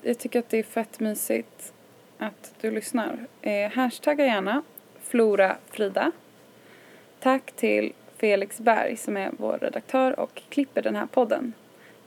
Jag 0.01 0.19
tycker 0.19 0.39
att 0.39 0.49
det 0.49 0.59
är 0.59 0.63
fett 0.63 0.99
mysigt 0.99 1.73
att 2.17 2.53
du 2.61 2.71
lyssnar. 2.71 3.27
Eh, 3.41 3.71
hashtagga 3.71 4.25
gärna 4.25 4.63
Flora 5.03 5.55
Frida. 5.71 6.11
Tack 7.19 7.51
till 7.51 7.93
Felix 8.17 8.59
Berg 8.59 8.97
som 8.97 9.17
är 9.17 9.31
vår 9.37 9.57
redaktör 9.61 10.19
och 10.19 10.41
klipper 10.49 10.81
den 10.81 10.95
här 10.95 11.05
podden. 11.05 11.53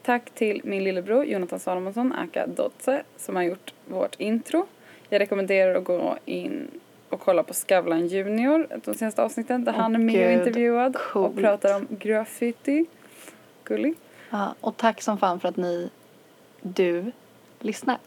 Tack 0.02 0.30
till 0.30 0.60
min 0.64 0.84
lillebror 0.84 1.24
Jonathan 1.24 1.60
Salomonsson, 1.60 2.12
aka 2.12 2.46
Dotze, 2.46 3.02
som 3.16 3.36
har 3.36 3.42
gjort 3.42 3.74
vårt 3.86 4.20
intro. 4.20 4.66
Jag 5.08 5.20
rekommenderar 5.20 5.74
att 5.74 5.84
gå 5.84 6.16
in 6.24 6.68
och 7.08 7.20
kolla 7.20 7.42
på 7.42 7.54
Skavlan 7.54 8.06
Junior, 8.06 8.66
de 8.84 8.94
senaste 8.94 9.22
avsnitten, 9.22 9.64
där 9.64 9.72
Åh, 9.72 9.78
han 9.80 9.94
är 9.94 9.98
med 9.98 10.26
och 10.26 10.32
intervjuad 10.32 10.96
och 10.96 11.02
coolt. 11.02 11.36
pratar 11.36 11.76
om 11.76 11.86
graffiti. 11.90 12.86
Gullig. 13.64 13.94
Ja, 14.30 14.54
och 14.60 14.76
tack 14.76 15.02
som 15.02 15.18
fan 15.18 15.40
för 15.40 15.48
att 15.48 15.56
ni, 15.56 15.90
du, 16.60 17.12
lyssnar. 17.60 17.98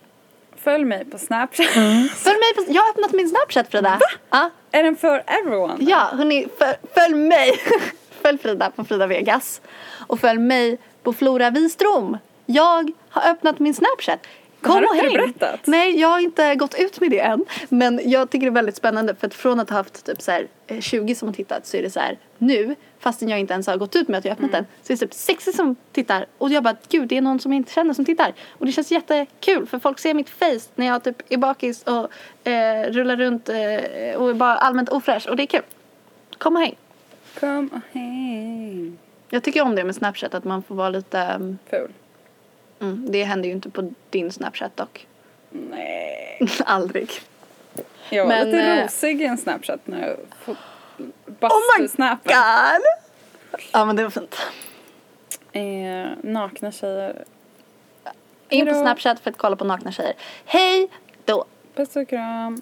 Följ 0.65 0.85
mig 0.85 1.05
på 1.05 1.17
Snapchat. 1.17 1.67
Följ 2.15 2.37
mig 2.39 2.53
på, 2.55 2.63
jag 2.67 2.81
har 2.81 2.89
öppnat 2.89 3.11
min 3.11 3.29
Snapchat 3.29 3.67
Frida. 3.71 3.89
Va? 3.89 3.99
Ja, 4.29 4.49
är 4.71 4.83
den 4.83 4.95
för 4.95 5.23
everyone? 5.27 5.77
ja 5.79 6.09
hörni, 6.13 6.47
föl, 6.57 6.75
följ 6.93 7.15
mig. 7.15 7.59
följ 8.21 8.37
Frida 8.37 8.71
på 8.75 8.83
Frida 8.83 9.07
Vegas. 9.07 9.61
Och 10.07 10.19
följ 10.19 10.39
mig 10.39 10.77
på 11.03 11.13
Flora 11.13 11.49
Wiström. 11.49 12.17
Jag 12.45 12.91
har 13.09 13.31
öppnat 13.31 13.59
min 13.59 13.73
Snapchat. 13.73 14.19
Kom 14.65 14.75
har 14.75 14.83
och 14.83 14.95
häng. 14.95 15.13
berättat. 15.13 15.59
Nej, 15.67 15.99
jag 15.99 16.07
har 16.07 16.19
inte 16.19 16.55
gått 16.55 16.75
ut 16.79 16.99
med 17.01 17.11
det 17.11 17.19
än. 17.19 17.45
Men 17.69 18.01
jag 18.03 18.29
tycker 18.29 18.45
det 18.45 18.49
är 18.49 18.53
väldigt 18.53 18.75
spännande 18.75 19.15
för 19.15 19.27
att 19.27 19.33
från 19.33 19.59
att 19.59 19.69
ha 19.69 19.77
haft 19.77 20.05
typ 20.05 20.21
så 20.21 20.31
här, 20.31 20.47
eh, 20.67 20.79
20 20.79 21.15
som 21.15 21.27
har 21.27 21.33
tittat 21.33 21.67
så 21.67 21.77
är 21.77 21.81
det 21.81 21.89
så 21.89 21.99
här 21.99 22.17
nu, 22.37 22.75
fastän 22.99 23.29
jag 23.29 23.39
inte 23.39 23.53
ens 23.53 23.67
har 23.67 23.77
gått 23.77 23.95
ut 23.95 24.07
med 24.07 24.17
att 24.17 24.25
jag 24.25 24.31
öppnat 24.31 24.49
Mm. 24.49 24.63
den, 24.63 24.65
så 24.83 24.93
är 24.93 24.97
det 24.97 24.99
typ 25.05 25.13
60 25.13 25.53
som 25.53 25.75
tittar 25.91 26.25
och 26.37 26.49
jag 26.49 26.63
bara 26.63 26.75
gud 26.89 27.07
det 27.07 27.17
är 27.17 27.21
någon 27.21 27.39
som 27.39 27.51
jag 27.53 27.57
inte 27.57 27.71
känner 27.73 27.93
som 27.93 28.05
tittar. 28.05 28.33
Och 28.51 28.65
det 28.65 28.71
känns 28.71 28.91
jättekul 28.91 29.65
för 29.65 29.79
folk 29.79 29.99
ser 29.99 30.13
mitt 30.13 30.29
face 30.29 30.59
när 30.75 30.85
jag 30.85 31.03
typ 31.03 31.21
är 31.29 31.37
bakis 31.37 31.83
och 31.83 32.47
eh, 32.47 32.91
rullar 32.91 33.15
runt 33.15 33.49
eh, 33.49 33.55
och 34.15 34.29
är 34.29 34.33
bara 34.33 34.55
allmänt 34.55 34.89
ofräsch 34.89 35.27
och 35.29 35.35
det 35.35 35.43
är 35.43 35.47
kul. 35.47 35.61
Kom 36.37 36.55
och 36.55 36.61
häng. 36.61 36.75
Kom 37.39 37.67
och 37.73 37.99
häng. 37.99 38.97
Jag 39.29 39.43
tycker 39.43 39.61
om 39.61 39.75
det 39.75 39.83
med 39.83 39.95
Snapchat 39.95 40.33
att 40.33 40.43
man 40.43 40.63
får 40.63 40.75
vara 40.75 40.89
lite, 40.89 41.19
mm, 41.19 41.57
Ful. 41.69 41.91
Mm, 42.81 43.11
det 43.11 43.23
händer 43.23 43.49
ju 43.49 43.55
inte 43.55 43.69
på 43.69 43.93
din 44.09 44.31
Snapchat 44.31 44.77
dock. 44.77 45.07
Nej. 45.49 46.39
Aldrig. 46.65 47.09
Jag 48.09 48.23
var 48.25 48.29
Men, 48.29 48.45
lite 48.51 48.63
eh, 48.63 48.83
rosig 48.83 49.21
i 49.21 49.25
en 49.25 49.37
Snapchat 49.37 49.79
jag 49.85 50.15
får 50.39 50.53
Oh 50.53 50.57
my 51.29 51.33
bastu-snappen. 51.39 52.33
God! 52.33 52.85
Ja 53.73 53.85
men 53.85 53.95
det 53.95 54.03
var 54.03 54.09
fint. 54.09 54.35
eh, 55.51 56.07
nakna 56.21 56.71
tjejer. 56.71 57.23
In 58.49 58.65
på. 58.67 58.73
Snapchat 58.73 59.19
för 59.19 59.31
att 59.31 59.37
kolla 59.37 59.55
på 59.55 59.65
nakna 59.65 59.91
tjejer. 59.91 60.13
Hej 60.45 60.87
då! 61.25 61.45
Puss 61.75 61.95
och 61.95 62.09
kram. 62.09 62.61